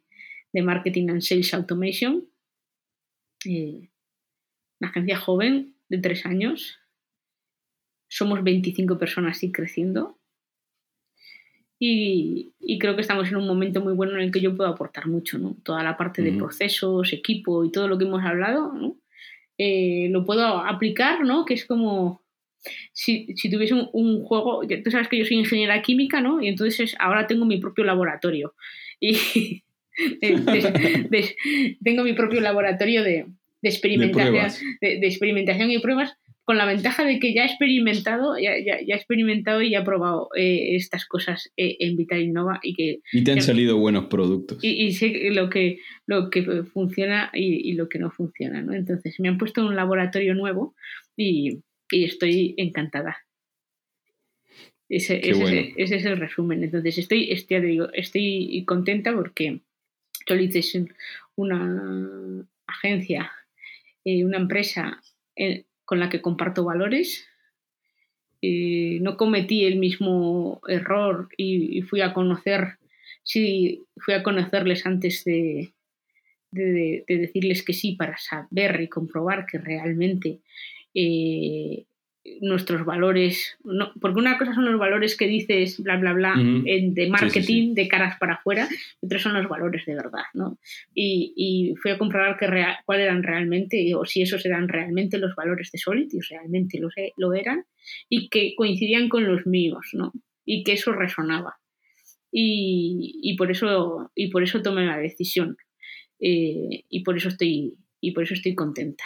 de 0.54 0.62
marketing 0.62 1.10
and 1.10 1.22
sales 1.22 1.54
automation. 1.54 2.26
Eh, 3.46 3.90
una 4.80 4.90
agencia 4.90 5.18
joven 5.18 5.76
de 5.90 5.98
tres 5.98 6.26
años. 6.26 6.80
Somos 8.08 8.44
25 8.44 8.98
personas 8.98 9.44
y 9.44 9.52
creciendo. 9.52 10.18
Y, 11.78 12.54
creo 12.80 12.96
que 12.96 13.02
estamos 13.02 13.28
en 13.28 13.36
un 13.36 13.48
momento 13.48 13.82
muy 13.82 13.94
bueno 13.94 14.14
en 14.14 14.22
el 14.22 14.32
que 14.32 14.40
yo 14.40 14.56
puedo 14.56 14.70
aportar 14.70 15.08
mucho, 15.08 15.38
¿no? 15.38 15.58
Toda 15.64 15.84
la 15.84 15.98
parte 15.98 16.22
de 16.22 16.32
procesos, 16.34 17.12
equipo 17.12 17.66
y 17.66 17.72
todo 17.72 17.88
lo 17.88 17.98
que 17.98 18.06
hemos 18.06 18.24
hablado, 18.24 18.72
¿no? 18.74 18.98
Eh, 19.58 20.08
lo 20.12 20.26
puedo 20.26 20.46
aplicar, 20.46 21.22
¿no? 21.22 21.46
Que 21.46 21.54
es 21.54 21.66
como 21.66 22.26
si, 22.94 23.28
tuviese 23.50 23.74
un, 23.74 24.24
juego, 24.24 24.62
tú 24.84 24.92
sabes 24.92 25.08
que 25.08 25.18
yo 25.18 25.26
soy 25.26 25.38
ingeniera 25.38 25.82
química, 25.82 26.22
¿no? 26.22 26.42
Y 26.42 26.48
entonces 26.48 26.96
ahora 27.00 27.28
tengo 27.28 27.46
mi 27.46 27.58
propio 27.58 27.84
laboratorio. 27.86 28.54
Y 29.00 29.64
tengo 31.84 32.04
mi 32.04 32.14
propio 32.14 32.42
laboratorio 32.42 33.04
de, 33.04 33.28
experimentación, 33.62 34.52
de, 34.82 35.08
experimentación 35.08 35.72
y 35.72 35.80
pruebas 35.80 36.18
con 36.46 36.58
la 36.58 36.66
ventaja 36.66 37.04
de 37.04 37.20
que 37.20 37.34
ya 37.34 37.44
he 37.44 37.48
experimentado, 37.48 38.38
ya, 38.38 38.52
ya, 38.60 38.76
he 38.76 38.96
experimentado 38.96 39.64
y 39.64 39.72
ya 39.72 39.80
he 39.80 39.84
probado 39.84 40.30
eh, 40.38 40.76
estas 40.76 41.08
cosas 41.08 41.52
eh, 41.58 41.76
en 41.80 41.98
Vital 41.98 42.22
Innova 42.22 42.60
y 42.62 42.76
que... 42.76 43.00
Y 43.12 43.24
te 43.24 43.32
han 43.32 43.42
salido 43.42 43.78
buenos 43.78 44.06
productos. 44.06 44.60
Y, 44.62 44.94
sé 44.94 45.32
lo 45.32 45.50
que, 45.50 45.80
lo 46.06 46.30
que 46.30 46.44
funciona 46.72 47.32
y, 47.34 47.74
lo 47.74 47.90
que 47.90 47.98
no 47.98 48.12
funciona, 48.12 48.62
¿no? 48.62 48.74
Entonces 48.74 49.20
me 49.20 49.28
han 49.28 49.40
puesto 49.40 49.66
un 49.66 49.76
laboratorio 49.76 50.36
nuevo 50.36 50.76
y, 51.18 51.64
estoy 51.92 52.54
encantada. 52.58 53.18
Ese, 54.88 55.20
es 55.28 56.06
el 56.06 56.18
resumen. 56.18 56.64
Entonces 56.64 57.00
estoy, 57.00 57.32
estoy, 57.32 57.62
digo, 57.62 57.90
estoy 57.92 58.64
contenta 58.68 59.16
porque 59.16 59.62
Solid 60.28 60.56
es 60.56 60.78
una 61.36 62.48
agencia, 62.68 63.32
eh, 64.04 64.24
una 64.24 64.38
empresa 64.38 65.02
con 65.86 66.00
la 66.00 66.10
que 66.10 66.22
comparto 66.22 66.64
valores. 66.64 67.28
Eh, 68.42 69.00
no 69.02 69.18
cometí 69.18 69.66
el 69.66 69.78
mismo 69.78 70.62
error 70.68 71.30
y, 71.38 71.82
fui 71.84 72.02
a 72.02 72.14
conocer, 72.14 72.78
sí, 73.24 73.84
fui 73.98 74.14
a 74.14 74.24
conocerles 74.24 74.86
antes 74.86 75.24
de, 75.24 75.74
de, 76.52 77.04
decirles 77.08 77.64
que 77.64 77.74
sí 77.74 77.94
para 77.94 78.18
saber 78.18 78.82
y 78.82 78.90
comprobar 78.90 79.46
que 79.46 79.58
realmente 79.58 80.42
eh, 80.94 81.86
nuestros 82.42 82.86
valores, 82.86 83.58
no, 83.64 83.92
porque 84.02 84.20
una 84.20 84.38
cosa 84.38 84.54
son 84.54 84.66
los 84.66 84.80
valores 84.80 85.16
que 85.16 85.28
dices, 85.28 85.82
bla, 85.82 85.98
bla, 85.98 86.14
bla, 86.14 86.34
de 86.36 87.08
marketing, 87.10 87.76
de 87.76 87.88
caras 87.88 88.18
para 88.20 88.36
afuera, 88.36 88.68
y 89.02 89.06
otros 89.06 89.22
son 89.22 89.34
los 89.34 89.48
valores 89.48 89.86
de 89.86 89.96
verdad, 89.96 90.24
¿no? 90.34 90.58
Y, 90.94 91.34
y 91.36 91.76
fui 91.76 91.92
a 91.92 91.98
comprobar 91.98 92.38
que 92.38 92.48
cuáles 92.86 93.06
eran 93.06 93.24
realmente, 93.24 93.94
o 93.96 94.06
si 94.06 94.22
esos 94.22 94.46
eran 94.46 94.68
realmente 94.68 95.20
los 95.20 95.36
valores 95.36 95.72
de 95.72 95.78
Solid, 95.78 96.08
y 96.12 96.20
realmente 96.22 96.80
lo, 96.80 96.90
lo 97.18 97.34
eran, 97.34 97.66
y 98.10 98.30
que 98.30 98.54
coincidían 98.56 99.08
con 99.08 99.26
los 99.28 99.46
míos, 99.46 99.90
¿no? 99.94 100.12
Y 100.46 100.64
que 100.64 100.74
eso 100.74 100.94
resonaba. 100.94 101.58
Y, 102.32 103.20
y 103.22 103.38
por, 103.38 103.52
eso, 103.52 104.12
y 104.16 104.30
por 104.30 104.44
eso 104.44 104.62
tomé 104.62 104.86
la 104.86 104.98
decisión. 104.98 105.58
Eh, 106.20 106.84
y 106.90 107.04
por 107.04 107.18
eso 107.18 107.30
estoy, 107.30 107.78
y 108.02 108.12
por 108.12 108.24
eso 108.24 108.34
estoy 108.34 108.56
contenta. 108.56 109.04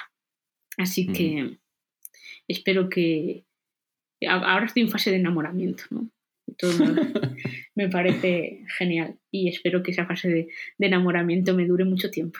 Así 0.77 1.07
que 1.07 1.57
espero 2.49 2.89
que... 2.89 3.45
Ahora 4.27 4.65
estoy 4.65 4.83
en 4.83 4.89
fase 4.89 5.11
de 5.11 5.17
enamoramiento, 5.17 5.83
¿no? 5.91 6.09
Todo 6.57 6.71
me, 7.75 7.87
parece 7.87 8.65
genial 8.77 9.15
y 9.31 9.47
espero 9.47 9.81
que 9.81 9.91
esa 9.91 10.05
fase 10.05 10.29
de, 10.29 10.47
enamoramiento 10.79 11.55
me 11.55 11.65
dure 11.65 11.85
mucho 11.85 12.11
tiempo. 12.11 12.39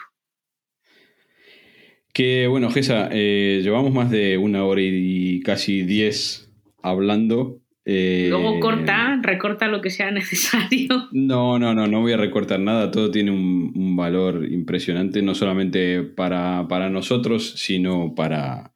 Que 2.12 2.48
bueno, 2.48 2.70
Gesa, 2.70 3.08
eh, 3.12 3.60
llevamos 3.62 3.94
más 3.94 4.10
de 4.10 4.36
una 4.36 4.64
hora 4.64 4.82
y 4.82 5.40
casi 5.40 5.84
diez 5.84 6.50
hablando. 6.82 7.60
Eh, 7.86 8.26
Luego 8.28 8.60
corta, 8.60 9.18
recorta 9.22 9.68
lo 9.68 9.80
que 9.80 9.90
sea 9.90 10.10
necesario. 10.10 11.08
No, 11.12 11.58
no, 11.58 11.74
no, 11.74 11.86
no 11.86 12.00
voy 12.00 12.12
a 12.12 12.16
recortar 12.16 12.60
nada. 12.60 12.90
Todo 12.90 13.10
tiene 13.10 13.30
un, 13.30 13.96
valor 13.96 14.46
impresionante, 14.50 15.22
no 15.22 15.34
solamente 15.34 16.02
para, 16.02 16.66
para 16.68 16.88
nosotros, 16.88 17.54
sino 17.56 18.14
para, 18.14 18.72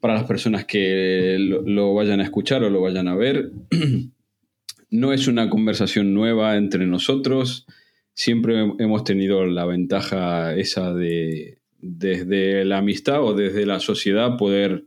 para 0.00 0.14
las 0.14 0.24
personas 0.24 0.64
que 0.64 1.36
lo, 1.38 1.94
vayan 1.94 2.20
a 2.20 2.24
escuchar 2.24 2.62
o 2.62 2.70
lo 2.70 2.80
vayan 2.80 3.08
a 3.08 3.14
ver. 3.14 3.50
no 4.90 5.12
es 5.12 5.28
una 5.28 5.48
conversación 5.50 6.14
nueva 6.14 6.56
entre 6.56 6.86
nosotros. 6.86 7.66
Siempre 8.14 8.72
hemos 8.78 9.04
tenido 9.04 9.44
la 9.46 9.66
ventaja 9.66 10.54
esa 10.54 10.94
de 10.94 11.58
desde 11.78 12.64
la 12.64 12.78
amistad 12.78 13.22
o 13.22 13.34
desde 13.34 13.66
la 13.66 13.80
sociedad 13.80 14.36
poder 14.36 14.86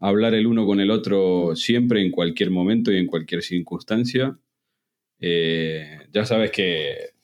hablar 0.00 0.34
el 0.34 0.46
uno 0.46 0.66
con 0.66 0.80
el 0.80 0.90
otro 0.90 1.54
siempre, 1.54 2.02
en 2.02 2.10
cualquier 2.10 2.50
momento 2.50 2.92
y 2.92 2.96
en 2.96 3.06
cualquier 3.06 3.42
circunstancia. 3.42 4.38
Eh, 5.20 5.98
ya 6.12 6.24
sabes 6.24 6.50
que 6.50 7.14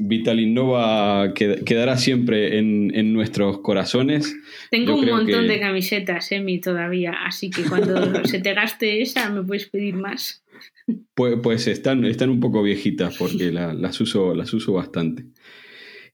Vital 0.00 0.40
Innova 0.40 1.32
quedará 1.34 1.96
siempre 1.96 2.58
en, 2.58 3.12
nuestros 3.12 3.60
corazones. 3.60 4.34
Tengo 4.70 4.96
un 4.96 5.06
montón 5.06 5.46
de 5.46 5.60
camisetas, 5.60 6.32
Emi, 6.32 6.60
todavía, 6.60 7.12
así 7.26 7.50
que 7.50 7.62
cuando 7.62 8.24
se 8.24 8.40
te 8.40 8.54
gaste 8.54 9.02
esa 9.02 9.30
me 9.30 9.42
puedes 9.42 9.68
pedir 9.68 9.94
más. 9.94 10.42
Pues, 11.14 11.36
pues 11.42 11.66
están, 11.66 12.04
están 12.04 12.30
un 12.30 12.40
poco 12.40 12.62
viejitas 12.62 13.16
porque 13.16 13.52
las, 13.52 14.00
uso, 14.00 14.34
las 14.34 14.52
uso 14.52 14.72
bastante. 14.72 15.26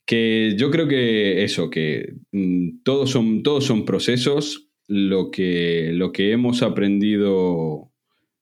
Que 0.05 0.55
yo 0.57 0.71
creo 0.71 0.87
que 0.87 1.43
eso, 1.43 1.69
que 1.69 2.13
mm, 2.31 2.83
todos, 2.83 3.09
son, 3.09 3.43
todos 3.43 3.65
son 3.65 3.85
procesos. 3.85 4.65
Lo 4.89 5.31
que, 5.31 5.91
lo 5.93 6.13
que 6.13 6.31
hemos 6.31 6.61
aprendido 6.61 7.86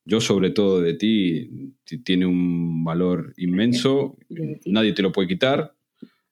yo 0.06 0.20
sobre 0.20 0.50
todo 0.50 0.80
de 0.80 0.94
ti, 0.94 1.74
tiene 2.04 2.26
un 2.26 2.84
valor 2.84 3.34
inmenso, 3.36 4.16
nadie 4.64 4.92
te 4.92 5.02
lo 5.02 5.10
puede 5.10 5.28
quitar, 5.28 5.74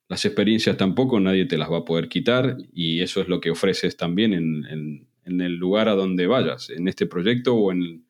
las 0.09 0.25
experiencias 0.25 0.77
tampoco, 0.77 1.19
nadie 1.19 1.45
te 1.47 1.59
las 1.59 1.71
va 1.71 1.79
a 1.79 1.85
poder 1.85 2.09
quitar 2.09 2.57
y 2.73 3.01
eso 3.01 3.21
es 3.21 3.29
lo 3.29 3.41
que 3.41 3.51
ofreces 3.51 3.97
también 3.97 4.33
en, 4.33 5.07
el 5.27 5.57
lugar 5.57 5.89
a 5.89 5.95
donde 5.95 6.27
vayas, 6.27 6.71
en 6.71 6.87
este 6.87 7.07
proyecto 7.07 7.57
o 7.57 7.73
en, 7.73 8.05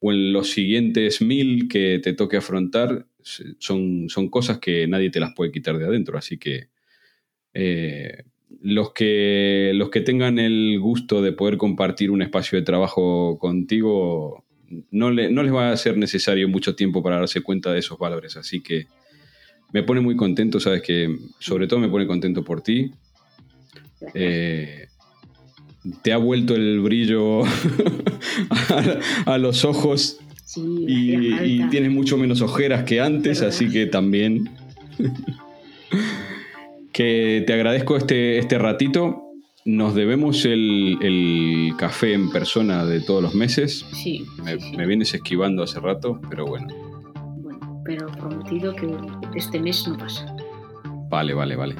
o 0.00 0.12
en 0.12 0.32
los 0.32 0.50
siguientes 0.50 1.22
mil 1.22 1.68
que 1.68 2.00
te 2.02 2.12
toque 2.12 2.38
afrontar, 2.38 3.06
son, 3.22 4.08
son 4.08 4.28
cosas 4.28 4.58
que 4.58 4.88
nadie 4.88 5.10
te 5.10 5.20
las 5.20 5.32
puede 5.34 5.52
quitar 5.52 5.78
de 5.78 5.86
adentro, 5.86 6.18
así 6.18 6.38
que... 6.38 6.68
Eh, 7.54 8.24
los 8.60 8.92
que, 8.92 9.72
los 9.74 9.90
que 9.90 10.00
tengan 10.00 10.38
el 10.38 10.78
gusto 10.80 11.22
de 11.22 11.32
poder 11.32 11.56
compartir 11.56 12.10
un 12.10 12.22
espacio 12.22 12.58
de 12.58 12.64
trabajo 12.64 13.38
contigo, 13.38 14.43
no, 14.90 15.10
les 15.10 15.52
va 15.52 15.70
a 15.70 15.76
ser 15.76 15.96
necesario 15.96 16.48
mucho 16.48 16.74
tiempo 16.74 17.02
para 17.02 17.18
darse 17.18 17.40
cuenta 17.40 17.72
de 17.72 17.80
esos 17.80 17.98
valores. 17.98 18.36
Así 18.36 18.60
que 18.60 18.86
me 19.72 19.82
pone 19.82 20.00
muy 20.00 20.16
contento, 20.16 20.60
sabes 20.60 20.82
que 20.82 21.16
sobre 21.38 21.66
todo 21.66 21.80
me 21.80 21.88
pone 21.88 22.06
contento 22.06 22.44
por 22.44 22.62
ti. 22.62 22.92
Eh, 24.14 24.86
te 26.02 26.12
ha 26.12 26.16
vuelto 26.16 26.54
el 26.54 26.80
brillo 26.80 27.42
a, 29.26 29.38
los 29.38 29.64
ojos 29.64 30.18
y, 30.56 31.68
tienes 31.68 31.90
mucho 31.90 32.16
menos 32.16 32.40
ojeras 32.40 32.84
que 32.84 33.00
antes, 33.00 33.42
así 33.42 33.68
que 33.68 33.86
también 33.86 34.50
que 36.92 37.42
te 37.46 37.52
agradezco 37.52 37.96
este, 37.96 38.38
este 38.38 38.58
ratito. 38.58 39.23
Nos 39.66 39.94
debemos 39.94 40.44
el, 40.44 41.72
café 41.78 42.12
en 42.12 42.30
persona 42.30 42.84
de 42.84 43.00
todos 43.00 43.22
los 43.22 43.34
meses. 43.34 43.86
Sí 43.92 44.26
me, 44.42 44.86
vienes 44.86 45.14
esquivando 45.14 45.62
hace 45.62 45.80
rato, 45.80 46.20
pero 46.28 46.44
bueno. 46.44 46.66
Bueno, 47.38 47.82
pero 47.82 48.06
prometido 48.08 48.76
que 48.76 48.94
este 49.34 49.58
mes 49.58 49.88
no 49.88 49.96
pasa. 49.96 50.36
Vale, 51.08 51.32
vale, 51.32 51.56
vale. 51.56 51.76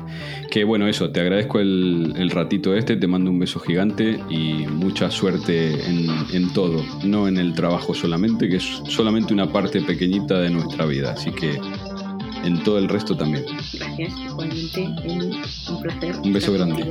Que 0.51 0.65
bueno, 0.65 0.89
eso, 0.89 1.11
te 1.11 1.21
agradezco 1.21 1.61
el, 1.61 2.31
ratito 2.31 2.75
este, 2.75 2.97
te 2.97 3.07
mando 3.07 3.31
un 3.31 3.39
beso 3.39 3.61
gigante 3.61 4.19
y 4.31 4.67
mucha 4.67 5.11
suerte 5.11 5.73
en, 5.87 6.09
en, 6.33 6.53
todo, 6.55 6.83
no 7.05 7.29
en 7.29 7.37
el 7.37 7.53
trabajo 7.53 7.93
solamente, 7.93 8.49
que 8.49 8.57
es 8.57 8.83
solamente 8.89 9.35
una 9.35 9.53
parte 9.53 9.83
pequeñita 9.83 10.39
de 10.39 10.49
nuestra 10.49 10.87
vida, 10.87 11.13
así 11.13 11.33
que 11.33 11.59
en 12.45 12.63
todo 12.63 12.79
el 12.79 12.89
resto 12.89 13.15
también. 13.15 13.45
Gracias, 13.75 14.15
igualmente, 14.21 14.89
un 15.69 15.83
placer. 15.83 16.17
Un 16.23 16.33
beso 16.33 16.53
grande. 16.53 16.91